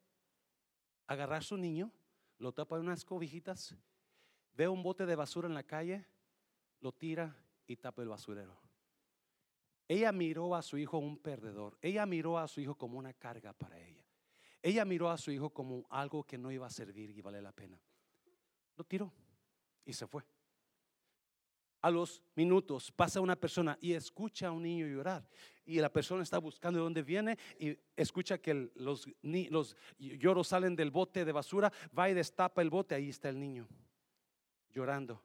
agarrar 1.07 1.42
su 1.42 1.57
niño, 1.57 1.90
lo 2.38 2.53
tapa 2.53 2.76
en 2.76 2.82
unas 2.82 3.05
cobijitas, 3.05 3.76
ve 4.55 4.68
un 4.68 4.82
bote 4.82 5.07
de 5.07 5.16
basura 5.16 5.48
en 5.48 5.55
la 5.55 5.64
calle, 5.64 6.05
lo 6.80 6.92
tira 6.92 7.36
y 7.66 7.76
tapa 7.76 8.02
el 8.02 8.09
basurero. 8.09 8.61
Ella 9.86 10.12
miró 10.12 10.55
a 10.55 10.62
su 10.62 10.78
hijo 10.78 10.98
un 10.98 11.18
perdedor. 11.18 11.76
Ella 11.82 12.07
miró 12.07 12.38
a 12.38 12.48
su 12.48 12.61
hijo 12.61 12.74
como 12.74 12.98
una 12.98 13.12
carga 13.12 13.52
para 13.52 13.78
ella. 13.78 14.05
Ella 14.62 14.84
miró 14.84 15.11
a 15.11 15.18
su 15.18 15.30
hijo 15.30 15.50
como 15.50 15.86
algo 15.90 16.24
que 16.24 16.38
no 16.38 16.50
iba 16.50 16.66
a 16.66 16.70
servir 16.70 17.11
y 17.11 17.20
vale 17.20 17.42
la 17.42 17.52
pena. 17.52 17.78
Lo 18.76 18.84
tiró 18.84 19.12
y 19.84 19.92
se 19.92 20.07
fue. 20.07 20.22
A 21.82 21.90
los 21.90 22.22
minutos 22.34 22.90
pasa 22.90 23.20
una 23.20 23.36
persona 23.36 23.76
y 23.78 23.92
escucha 23.92 24.48
a 24.48 24.52
un 24.52 24.62
niño 24.62 24.86
llorar. 24.86 25.28
Y 25.66 25.80
la 25.80 25.92
persona 25.92 26.22
está 26.22 26.38
buscando 26.38 26.78
de 26.78 26.84
dónde 26.84 27.02
viene 27.02 27.36
y 27.59 27.78
escucha 27.94 28.38
que 28.38 28.70
los, 28.74 29.07
los 29.22 29.76
lloros 29.98 30.48
salen 30.48 30.76
del 30.76 30.90
bote 30.90 31.26
de 31.26 31.32
basura. 31.32 31.70
Va 31.96 32.09
y 32.09 32.14
destapa 32.14 32.62
el 32.62 32.70
bote. 32.70 32.94
Ahí 32.94 33.11
está 33.11 33.28
el 33.28 33.38
niño 33.38 33.68
llorando. 34.74 35.22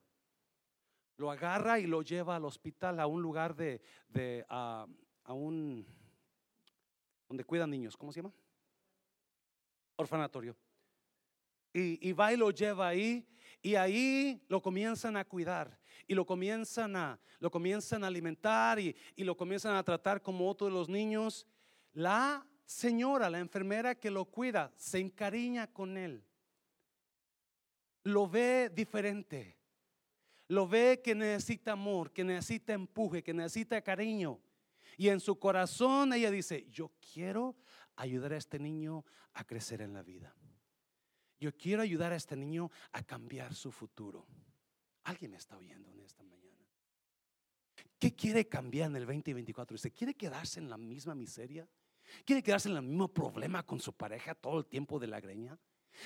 Lo 1.17 1.31
agarra 1.31 1.79
y 1.79 1.87
lo 1.87 2.01
lleva 2.01 2.37
al 2.37 2.45
hospital, 2.45 2.99
a 2.99 3.07
un 3.07 3.21
lugar 3.21 3.55
de, 3.55 3.81
a, 4.47 4.85
un, 5.27 5.85
donde 7.27 7.43
cuidan 7.43 7.69
niños. 7.69 7.97
¿Cómo 7.97 8.13
se 8.13 8.21
llama? 8.21 8.33
orfanatorio. 9.97 10.55
Y, 11.73 12.13
va 12.13 12.33
y 12.33 12.37
lo 12.37 12.49
lleva 12.51 12.87
ahí 12.87 13.27
y 13.61 13.75
ahí 13.75 14.41
lo 14.47 14.61
comienzan 14.61 15.17
a 15.17 15.25
cuidar 15.25 15.77
y 16.07 16.15
lo 16.15 16.25
comienzan 16.25 16.95
a, 16.95 17.19
lo 17.39 17.51
comienzan 17.51 18.03
a 18.03 18.07
alimentar 18.07 18.79
y, 18.79 18.95
y 19.15 19.23
lo 19.23 19.37
comienzan 19.37 19.75
a 19.75 19.83
tratar 19.83 20.21
como 20.21 20.49
otro 20.49 20.67
de 20.67 20.73
los 20.73 20.89
niños. 20.89 21.45
La 21.91 22.45
señora, 22.65 23.29
la 23.29 23.39
enfermera 23.39 23.93
que 23.93 24.09
lo 24.09 24.25
cuida, 24.25 24.71
se 24.75 24.99
encariña 24.99 25.67
con 25.67 25.97
él. 25.97 26.23
Lo 28.03 28.27
ve 28.27 28.69
diferente. 28.69 29.57
Lo 30.47 30.67
ve 30.67 31.01
que 31.03 31.13
necesita 31.13 31.73
amor, 31.73 32.11
que 32.11 32.23
necesita 32.23 32.73
empuje, 32.73 33.23
que 33.23 33.33
necesita 33.33 33.81
cariño. 33.81 34.39
Y 34.97 35.09
en 35.09 35.19
su 35.19 35.37
corazón 35.37 36.11
ella 36.13 36.31
dice, 36.31 36.65
yo 36.71 36.91
quiero 37.13 37.55
ayudar 37.95 38.33
a 38.33 38.37
este 38.37 38.59
niño 38.59 39.05
a 39.33 39.43
crecer 39.43 39.81
en 39.81 39.93
la 39.93 40.01
vida. 40.01 40.35
Yo 41.39 41.55
quiero 41.55 41.83
ayudar 41.83 42.11
a 42.11 42.15
este 42.15 42.35
niño 42.35 42.69
a 42.91 43.03
cambiar 43.03 43.53
su 43.53 43.71
futuro. 43.71 44.27
¿Alguien 45.03 45.31
me 45.31 45.37
está 45.37 45.57
oyendo 45.57 45.89
en 45.91 46.01
esta 46.01 46.23
mañana? 46.23 46.65
¿Qué 47.97 48.15
quiere 48.15 48.47
cambiar 48.47 48.89
en 48.89 48.97
el 48.97 49.05
2024? 49.05 49.77
¿Se 49.77 49.91
quiere 49.91 50.15
quedarse 50.15 50.59
en 50.59 50.69
la 50.69 50.77
misma 50.77 51.15
miseria? 51.15 51.67
¿Quiere 52.25 52.41
quedarse 52.41 52.69
en 52.69 52.75
el 52.77 52.81
mismo 52.81 53.07
problema 53.07 53.65
con 53.65 53.79
su 53.79 53.93
pareja 53.93 54.35
todo 54.35 54.59
el 54.59 54.65
tiempo 54.65 54.99
de 54.99 55.07
la 55.07 55.19
greña? 55.19 55.57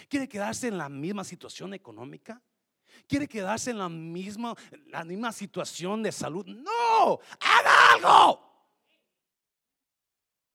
¿Quiere 0.08 0.28
quedarse 0.28 0.68
en 0.68 0.78
la 0.78 0.90
misma 0.90 1.24
situación 1.24 1.74
económica? 1.74 2.42
¿Quiere 3.08 3.28
quedarse 3.28 3.72
en 3.72 3.80
la 3.80 3.90
misma, 3.90 4.56
la 4.88 5.04
misma 5.04 5.32
situación 5.32 6.04
de 6.04 6.12
salud? 6.12 6.46
No, 6.46 7.20
haga 7.40 7.94
algo. 7.96 8.54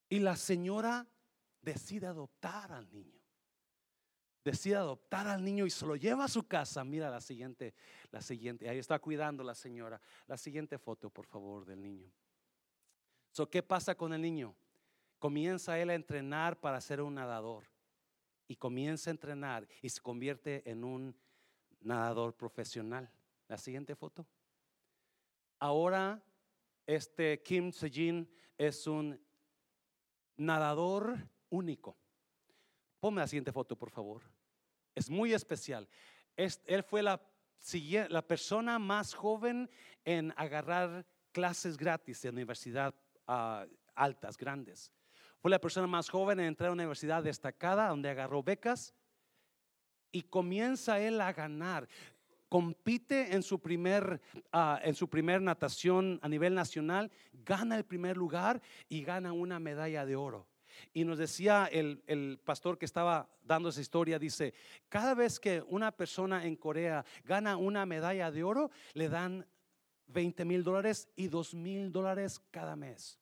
Y 0.09 0.21
la 0.21 0.37
señora 0.37 1.07
decide 1.61 2.07
adoptar 2.07 2.73
al 2.73 2.91
niño. 2.93 3.19
Decide 4.45 4.77
adoptar 4.77 5.27
al 5.27 5.45
niño 5.45 5.67
y 5.67 5.71
se 5.71 5.85
lo 5.85 5.97
lleva 5.97 6.25
a 6.25 6.29
su 6.29 6.47
casa. 6.47 6.83
Mira 6.85 7.11
la 7.11 7.21
siguiente, 7.21 7.75
la 8.11 8.23
siguiente. 8.23 8.69
Ahí 8.69 8.79
está 8.79 8.99
cuidando 8.99 9.45
la 9.45 9.55
señora. 9.55 10.01
La 10.27 10.39
siguiente 10.39 10.79
foto, 10.79 11.11
por 11.11 11.27
favor, 11.27 11.67
del 11.67 11.83
niño. 11.83 12.11
So, 13.33 13.51
¿Qué 13.51 13.63
pasa 13.63 13.95
con 13.95 14.15
el 14.15 14.23
niño? 14.23 14.57
Comienza 15.19 15.79
él 15.79 15.91
a 15.91 15.95
entrenar 15.95 16.59
para 16.59 16.81
ser 16.81 17.03
un 17.03 17.17
nadador. 17.17 17.65
Y 18.49 18.57
comienza 18.57 19.11
a 19.11 19.13
entrenar 19.13 19.69
y 19.83 19.89
se 19.89 20.01
convierte 20.01 20.69
en 20.69 20.83
un 20.83 21.15
nadador 21.81 22.35
profesional. 22.35 23.11
La 23.47 23.59
siguiente 23.59 23.95
foto. 23.95 24.27
Ahora, 25.61 26.23
este 26.87 27.43
Kim 27.43 27.73
Sejin 27.73 28.29
es 28.57 28.87
un 28.87 29.21
nadador 30.37 31.17
único. 31.51 31.97
Ponme 33.01 33.21
la 33.21 33.27
siguiente 33.27 33.53
foto, 33.53 33.77
por 33.77 33.91
favor. 33.91 34.23
Es 34.95 35.09
muy 35.09 35.33
especial. 35.33 35.89
él 36.37 36.83
fue 36.83 37.03
la, 37.03 37.21
la 38.09 38.27
persona 38.27 38.79
más 38.79 39.15
joven 39.15 39.71
en 40.05 40.33
agarrar 40.37 41.07
clases 41.33 41.77
gratis 41.77 42.25
en 42.25 42.35
universidad 42.35 42.95
ah, 43.27 43.67
altas, 43.95 44.37
grandes. 44.37 44.93
Fue 45.41 45.51
la 45.51 45.61
persona 45.61 45.87
más 45.87 46.09
joven 46.09 46.41
en 46.41 46.47
entrar 46.47 46.71
a 46.71 46.73
una 46.73 46.83
universidad 46.83 47.23
destacada 47.23 47.89
donde 47.89 48.11
agarró 48.11 48.43
becas 48.43 48.95
y 50.11 50.23
comienza 50.23 51.01
él 51.01 51.21
a 51.21 51.33
ganar. 51.33 51.89
Compite 52.49 53.35
en 53.35 53.43
su 53.43 53.61
primer 53.61 54.21
ah, 54.53 54.81
en 54.83 54.95
su 54.95 55.09
primer 55.09 55.43
natación 55.43 56.19
a 56.23 56.29
nivel 56.29 56.55
nacional, 56.55 57.11
gana 57.33 57.77
el 57.77 57.85
primer 57.85 58.17
lugar 58.17 58.63
y 58.89 59.03
gana 59.03 59.33
una 59.33 59.59
medalla 59.61 60.07
de 60.07 60.17
oro. 60.17 60.49
Y 60.93 61.05
nos 61.05 61.19
decía 61.19 61.69
el, 61.71 62.41
pastor 62.45 62.79
que 62.79 62.85
estaba 62.85 63.29
dando 63.43 63.69
esa 63.69 63.81
historia, 63.81 64.19
dice, 64.19 64.55
cada 64.89 65.15
vez 65.15 65.41
que 65.41 65.63
una 65.67 65.93
persona 65.93 66.45
en 66.47 66.57
Corea 66.57 67.05
gana 67.25 67.57
una 67.57 67.87
medalla 67.87 68.31
de 68.31 68.43
oro, 68.45 68.71
le 68.95 69.09
dan 69.09 69.47
20 70.07 70.45
mil 70.45 70.65
dólares 70.65 71.09
y 71.17 71.29
2 71.29 71.55
mil 71.55 71.93
dólares 71.93 72.41
cada 72.51 72.77
mes. 72.77 73.19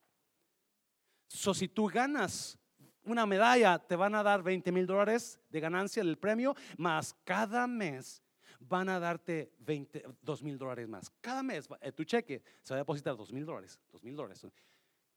So, 1.27 1.55
si 1.55 1.69
tú 1.69 1.87
ganas 1.87 2.59
una 3.05 3.27
medalla, 3.27 3.79
te 3.79 3.97
van 3.97 4.15
a 4.15 4.23
dar 4.23 4.43
20 4.43 4.73
mil 4.73 4.87
dólares 4.87 5.41
de 5.51 5.61
ganancia 5.61 6.03
del 6.03 6.19
premio, 6.19 6.55
más 6.77 7.15
cada 7.25 7.67
mes 7.67 8.23
van 8.61 8.89
a 8.89 8.99
darte 8.99 9.53
20, 9.59 10.05
2 10.23 10.43
mil 10.43 10.59
dólares 10.59 10.89
más. 10.89 11.11
Cada 11.21 11.43
mes, 11.43 11.69
eh, 11.81 11.93
tu 11.93 12.05
cheque 12.05 12.43
se 12.63 12.75
va 12.75 12.79
a 12.79 12.79
depositar 12.79 13.17
2 13.17 13.33
mil 13.33 13.45
dólares, 13.45 13.79
2 13.93 14.03
mil 14.03 14.17
dólares. 14.17 14.47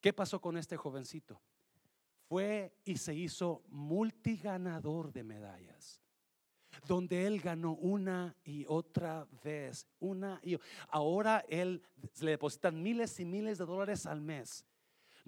¿Qué 0.01 0.14
pasó 0.14 0.39
con 0.39 0.57
este 0.57 0.78
jovencito? 0.78 1.41
fue 2.30 2.72
y 2.86 2.97
se 2.97 3.16
hizo 3.16 3.64
multiganador 3.70 5.12
de 5.12 5.24
medallas. 5.24 5.99
Donde 6.88 7.26
él 7.26 7.41
ganó 7.41 7.74
una 7.74 8.36
y 8.45 8.66
otra 8.68 9.28
vez, 9.43 9.88
una 9.99 10.39
y 10.43 10.57
ahora 10.89 11.43
él 11.49 11.82
le 12.22 12.32
depositan 12.32 12.82
miles 12.82 13.20
y 13.20 13.26
miles 13.26 13.57
de 13.57 13.66
dólares 13.66 14.05
al 14.05 14.22
mes. 14.22 14.64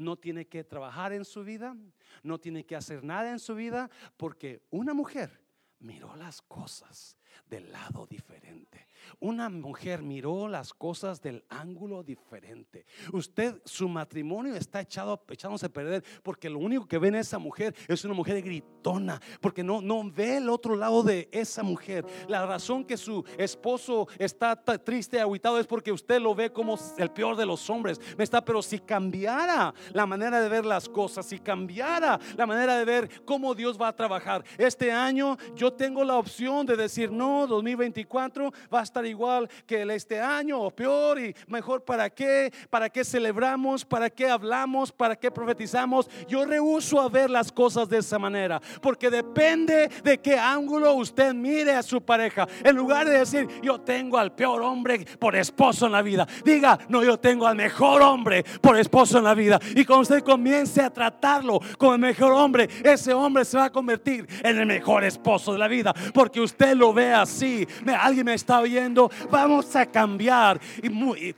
No 0.01 0.17
tiene 0.17 0.47
que 0.47 0.63
trabajar 0.63 1.13
en 1.13 1.25
su 1.25 1.43
vida, 1.43 1.75
no 2.23 2.39
tiene 2.39 2.65
que 2.65 2.75
hacer 2.75 3.03
nada 3.03 3.31
en 3.31 3.39
su 3.39 3.55
vida, 3.55 3.89
porque 4.17 4.63
una 4.71 4.93
mujer 4.93 5.41
miró 5.79 6.15
las 6.15 6.41
cosas 6.41 7.17
del 7.47 7.71
lado 7.71 8.07
diferente. 8.07 8.87
Una 9.19 9.49
mujer 9.49 10.01
miró 10.01 10.47
las 10.47 10.73
cosas 10.73 11.21
del 11.21 11.43
ángulo 11.49 12.03
diferente. 12.03 12.85
Usted, 13.11 13.61
su 13.65 13.87
matrimonio 13.87 14.55
está 14.55 14.81
echado, 14.81 15.21
echándose 15.29 15.67
a 15.67 15.69
perder 15.69 16.03
porque 16.23 16.49
lo 16.49 16.59
único 16.59 16.87
que 16.87 16.97
ve 16.97 17.09
en 17.09 17.15
esa 17.15 17.39
mujer 17.39 17.75
es 17.87 18.03
una 18.05 18.13
mujer 18.13 18.41
gritona, 18.41 19.21
porque 19.39 19.63
no, 19.63 19.81
no 19.81 20.09
ve 20.09 20.37
el 20.37 20.49
otro 20.49 20.75
lado 20.75 21.03
de 21.03 21.29
esa 21.31 21.63
mujer. 21.63 22.05
La 22.27 22.45
razón 22.45 22.83
que 22.85 22.97
su 22.97 23.23
esposo 23.37 24.07
está 24.17 24.55
triste 24.55 25.17
y 25.17 25.19
aguitado 25.19 25.59
es 25.59 25.67
porque 25.67 25.91
usted 25.91 26.19
lo 26.19 26.35
ve 26.35 26.51
como 26.51 26.77
el 26.97 27.11
peor 27.11 27.35
de 27.35 27.45
los 27.45 27.69
hombres. 27.69 27.99
¿Me 28.17 28.23
está? 28.23 28.43
Pero 28.43 28.61
si 28.61 28.79
cambiara 28.79 29.73
la 29.93 30.05
manera 30.05 30.41
de 30.41 30.49
ver 30.49 30.65
las 30.65 30.87
cosas, 30.87 31.25
si 31.25 31.39
cambiara 31.39 32.19
la 32.35 32.45
manera 32.45 32.77
de 32.77 32.85
ver 32.85 33.25
cómo 33.25 33.53
Dios 33.55 33.79
va 33.79 33.89
a 33.89 33.95
trabajar, 33.95 34.43
este 34.57 34.91
año 34.91 35.37
yo 35.55 35.71
tengo 35.73 36.03
la 36.03 36.17
opción 36.17 36.65
de 36.65 36.75
decir, 36.75 37.11
no, 37.11 37.47
2024 37.47 38.51
va 38.73 38.79
a 38.79 38.83
estar 38.91 39.05
igual 39.05 39.49
que 39.65 39.83
el 39.83 39.91
este 39.91 40.19
año 40.19 40.59
o 40.59 40.69
peor 40.69 41.17
y 41.17 41.33
mejor 41.47 41.85
para 41.85 42.09
qué, 42.09 42.51
para 42.69 42.89
qué 42.89 43.05
celebramos, 43.05 43.85
para 43.85 44.09
qué 44.09 44.29
hablamos, 44.29 44.91
para 44.91 45.15
qué 45.15 45.31
profetizamos. 45.31 46.09
Yo 46.27 46.45
rehuso 46.45 46.99
a 46.99 47.07
ver 47.07 47.29
las 47.29 47.53
cosas 47.53 47.87
de 47.87 47.99
esa 47.99 48.19
manera, 48.19 48.61
porque 48.81 49.09
depende 49.09 49.89
de 50.03 50.17
qué 50.19 50.37
ángulo 50.37 50.93
usted 50.95 51.33
mire 51.33 51.71
a 51.71 51.83
su 51.83 52.01
pareja. 52.01 52.45
En 52.65 52.75
lugar 52.75 53.07
de 53.07 53.19
decir, 53.19 53.47
yo 53.61 53.79
tengo 53.79 54.17
al 54.17 54.35
peor 54.35 54.61
hombre 54.61 55.05
por 55.17 55.37
esposo 55.37 55.85
en 55.85 55.93
la 55.93 56.01
vida, 56.01 56.27
diga, 56.43 56.77
no, 56.89 57.01
yo 57.01 57.17
tengo 57.17 57.47
al 57.47 57.55
mejor 57.55 58.01
hombre 58.01 58.43
por 58.59 58.77
esposo 58.77 59.19
en 59.19 59.23
la 59.23 59.33
vida. 59.33 59.57
Y 59.73 59.85
cuando 59.85 60.01
usted 60.01 60.21
comience 60.21 60.81
a 60.81 60.89
tratarlo 60.89 61.61
como 61.77 61.93
el 61.93 61.99
mejor 61.99 62.33
hombre, 62.33 62.67
ese 62.83 63.13
hombre 63.13 63.45
se 63.45 63.57
va 63.57 63.65
a 63.65 63.71
convertir 63.71 64.27
en 64.43 64.59
el 64.59 64.65
mejor 64.65 65.05
esposo 65.05 65.53
de 65.53 65.59
la 65.59 65.69
vida, 65.69 65.93
porque 66.13 66.41
usted 66.41 66.75
lo 66.75 66.91
ve 66.91 67.13
así. 67.13 67.65
Alguien 67.97 68.25
me 68.25 68.33
está 68.33 68.59
oyendo, 68.59 68.80
vamos 69.29 69.75
a 69.75 69.85
cambiar. 69.85 70.59
Y 70.81 70.89
muy, 70.89 71.35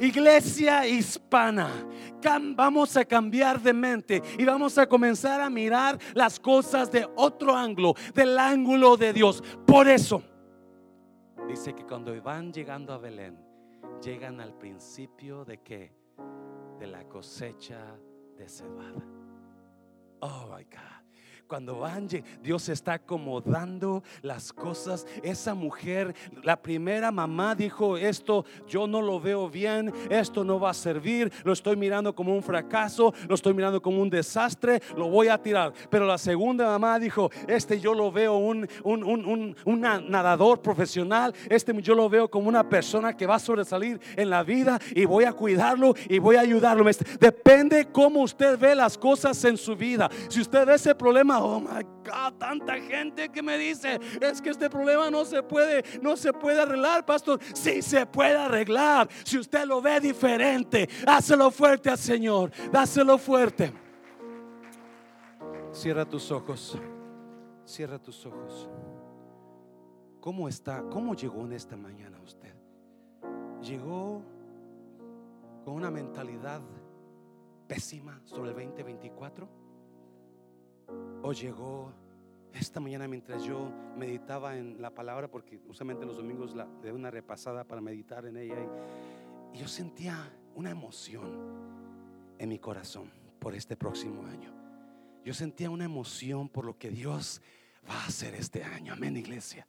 iglesia 0.00 0.86
hispana, 0.86 1.70
vamos 2.54 2.96
a 2.96 3.04
cambiar 3.04 3.60
de 3.60 3.72
mente 3.72 4.22
y 4.38 4.44
vamos 4.44 4.78
a 4.78 4.86
comenzar 4.86 5.40
a 5.40 5.50
mirar 5.50 5.98
las 6.14 6.38
cosas 6.38 6.90
de 6.90 7.08
otro 7.16 7.54
ángulo, 7.54 7.94
del 8.14 8.38
ángulo 8.38 8.96
de 8.96 9.12
Dios. 9.12 9.42
Por 9.66 9.88
eso, 9.88 10.22
dice 11.48 11.74
que 11.74 11.84
cuando 11.84 12.20
van 12.22 12.52
llegando 12.52 12.92
a 12.92 12.98
Belén, 12.98 13.38
llegan 14.02 14.40
al 14.40 14.54
principio 14.54 15.44
de 15.44 15.58
qué? 15.58 15.92
De 16.78 16.86
la 16.86 17.04
cosecha 17.04 17.96
de 18.36 18.48
cebada. 18.48 19.04
Oh 20.20 20.46
my 20.54 20.64
God. 20.64 20.97
Cuando 21.48 21.78
van, 21.78 22.06
Dios 22.42 22.68
está 22.68 22.92
acomodando 22.92 24.02
las 24.20 24.52
cosas. 24.52 25.06
Esa 25.22 25.54
mujer, 25.54 26.14
la 26.42 26.60
primera 26.60 27.10
mamá 27.10 27.54
dijo, 27.54 27.96
esto 27.96 28.44
yo 28.68 28.86
no 28.86 29.00
lo 29.00 29.18
veo 29.18 29.48
bien, 29.48 29.90
esto 30.10 30.44
no 30.44 30.60
va 30.60 30.70
a 30.70 30.74
servir, 30.74 31.32
lo 31.44 31.54
estoy 31.54 31.74
mirando 31.74 32.14
como 32.14 32.34
un 32.34 32.42
fracaso, 32.42 33.14
lo 33.26 33.34
estoy 33.34 33.54
mirando 33.54 33.80
como 33.80 34.02
un 34.02 34.10
desastre, 34.10 34.82
lo 34.94 35.08
voy 35.08 35.28
a 35.28 35.38
tirar. 35.42 35.72
Pero 35.88 36.04
la 36.04 36.18
segunda 36.18 36.66
mamá 36.66 36.98
dijo, 36.98 37.30
este 37.46 37.80
yo 37.80 37.94
lo 37.94 38.12
veo 38.12 38.36
un, 38.36 38.68
un, 38.84 39.56
un, 39.64 39.80
nadador 39.80 40.60
profesional, 40.60 41.34
este 41.48 41.72
yo 41.80 41.94
lo 41.94 42.10
veo 42.10 42.30
como 42.30 42.50
una 42.50 42.68
persona 42.68 43.16
que 43.16 43.26
va 43.26 43.36
a 43.36 43.38
sobresalir 43.38 43.98
en 44.16 44.28
la 44.28 44.42
vida 44.42 44.78
y 44.94 45.06
voy 45.06 45.24
a 45.24 45.32
cuidarlo 45.32 45.94
y 46.10 46.18
voy 46.18 46.36
a 46.36 46.40
ayudarlo. 46.40 46.84
Depende 47.18 47.88
cómo 47.90 48.20
usted 48.20 48.58
ve 48.58 48.74
las 48.74 48.98
cosas 48.98 49.42
en 49.44 49.56
su 49.56 49.74
vida. 49.74 50.10
Si 50.28 50.42
usted 50.42 50.66
ve 50.66 50.74
ese 50.74 50.94
problema, 50.94 51.37
oh 51.42 51.60
my 51.60 51.82
God, 52.04 52.34
tanta 52.38 52.74
gente 52.80 53.28
que 53.28 53.42
me 53.42 53.58
dice, 53.58 53.98
es 54.20 54.40
que 54.40 54.50
este 54.50 54.68
problema 54.68 55.10
no 55.10 55.24
se 55.24 55.42
puede, 55.42 55.84
no 56.00 56.16
se 56.16 56.32
puede 56.32 56.60
arreglar, 56.60 57.04
pastor. 57.04 57.40
Sí 57.54 57.82
se 57.82 58.06
puede 58.06 58.36
arreglar. 58.36 59.08
Si 59.24 59.38
usted 59.38 59.64
lo 59.64 59.80
ve 59.80 60.00
diferente, 60.00 60.88
hácelo 61.06 61.50
fuerte 61.50 61.90
al 61.90 61.98
Señor, 61.98 62.50
dáselo 62.70 63.18
fuerte. 63.18 63.72
Cierra 65.72 66.04
tus 66.04 66.30
ojos. 66.30 66.78
Cierra 67.64 67.98
tus 67.98 68.24
ojos. 68.24 68.68
¿Cómo 70.20 70.48
está? 70.48 70.82
¿Cómo 70.90 71.14
llegó 71.14 71.44
en 71.44 71.52
esta 71.52 71.76
mañana 71.76 72.18
usted? 72.20 72.54
Llegó 73.62 74.22
con 75.64 75.74
una 75.74 75.90
mentalidad 75.90 76.62
pésima 77.66 78.20
sobre 78.24 78.50
el 78.50 78.56
2024 78.56 79.57
o 81.22 81.32
llegó 81.32 81.92
esta 82.52 82.80
mañana 82.80 83.06
mientras 83.06 83.44
yo 83.44 83.70
meditaba 83.96 84.56
en 84.56 84.80
la 84.80 84.90
palabra, 84.90 85.30
porque 85.30 85.60
usualmente 85.68 86.06
los 86.06 86.16
domingos 86.16 86.54
la, 86.54 86.66
de 86.82 86.92
una 86.92 87.10
repasada 87.10 87.64
para 87.64 87.80
meditar 87.80 88.26
en 88.26 88.36
ella, 88.36 88.56
y, 89.54 89.58
yo 89.58 89.66
sentía 89.66 90.30
una 90.54 90.70
emoción 90.70 92.36
en 92.38 92.48
mi 92.48 92.58
corazón 92.58 93.10
por 93.38 93.54
este 93.54 93.76
próximo 93.76 94.26
año. 94.26 94.52
Yo 95.24 95.34
sentía 95.34 95.70
una 95.70 95.84
emoción 95.84 96.48
por 96.48 96.64
lo 96.64 96.78
que 96.78 96.90
Dios 96.90 97.40
va 97.88 97.94
a 97.94 98.06
hacer 98.06 98.34
este 98.34 98.62
año. 98.62 98.92
Amén, 98.92 99.16
iglesia. 99.16 99.66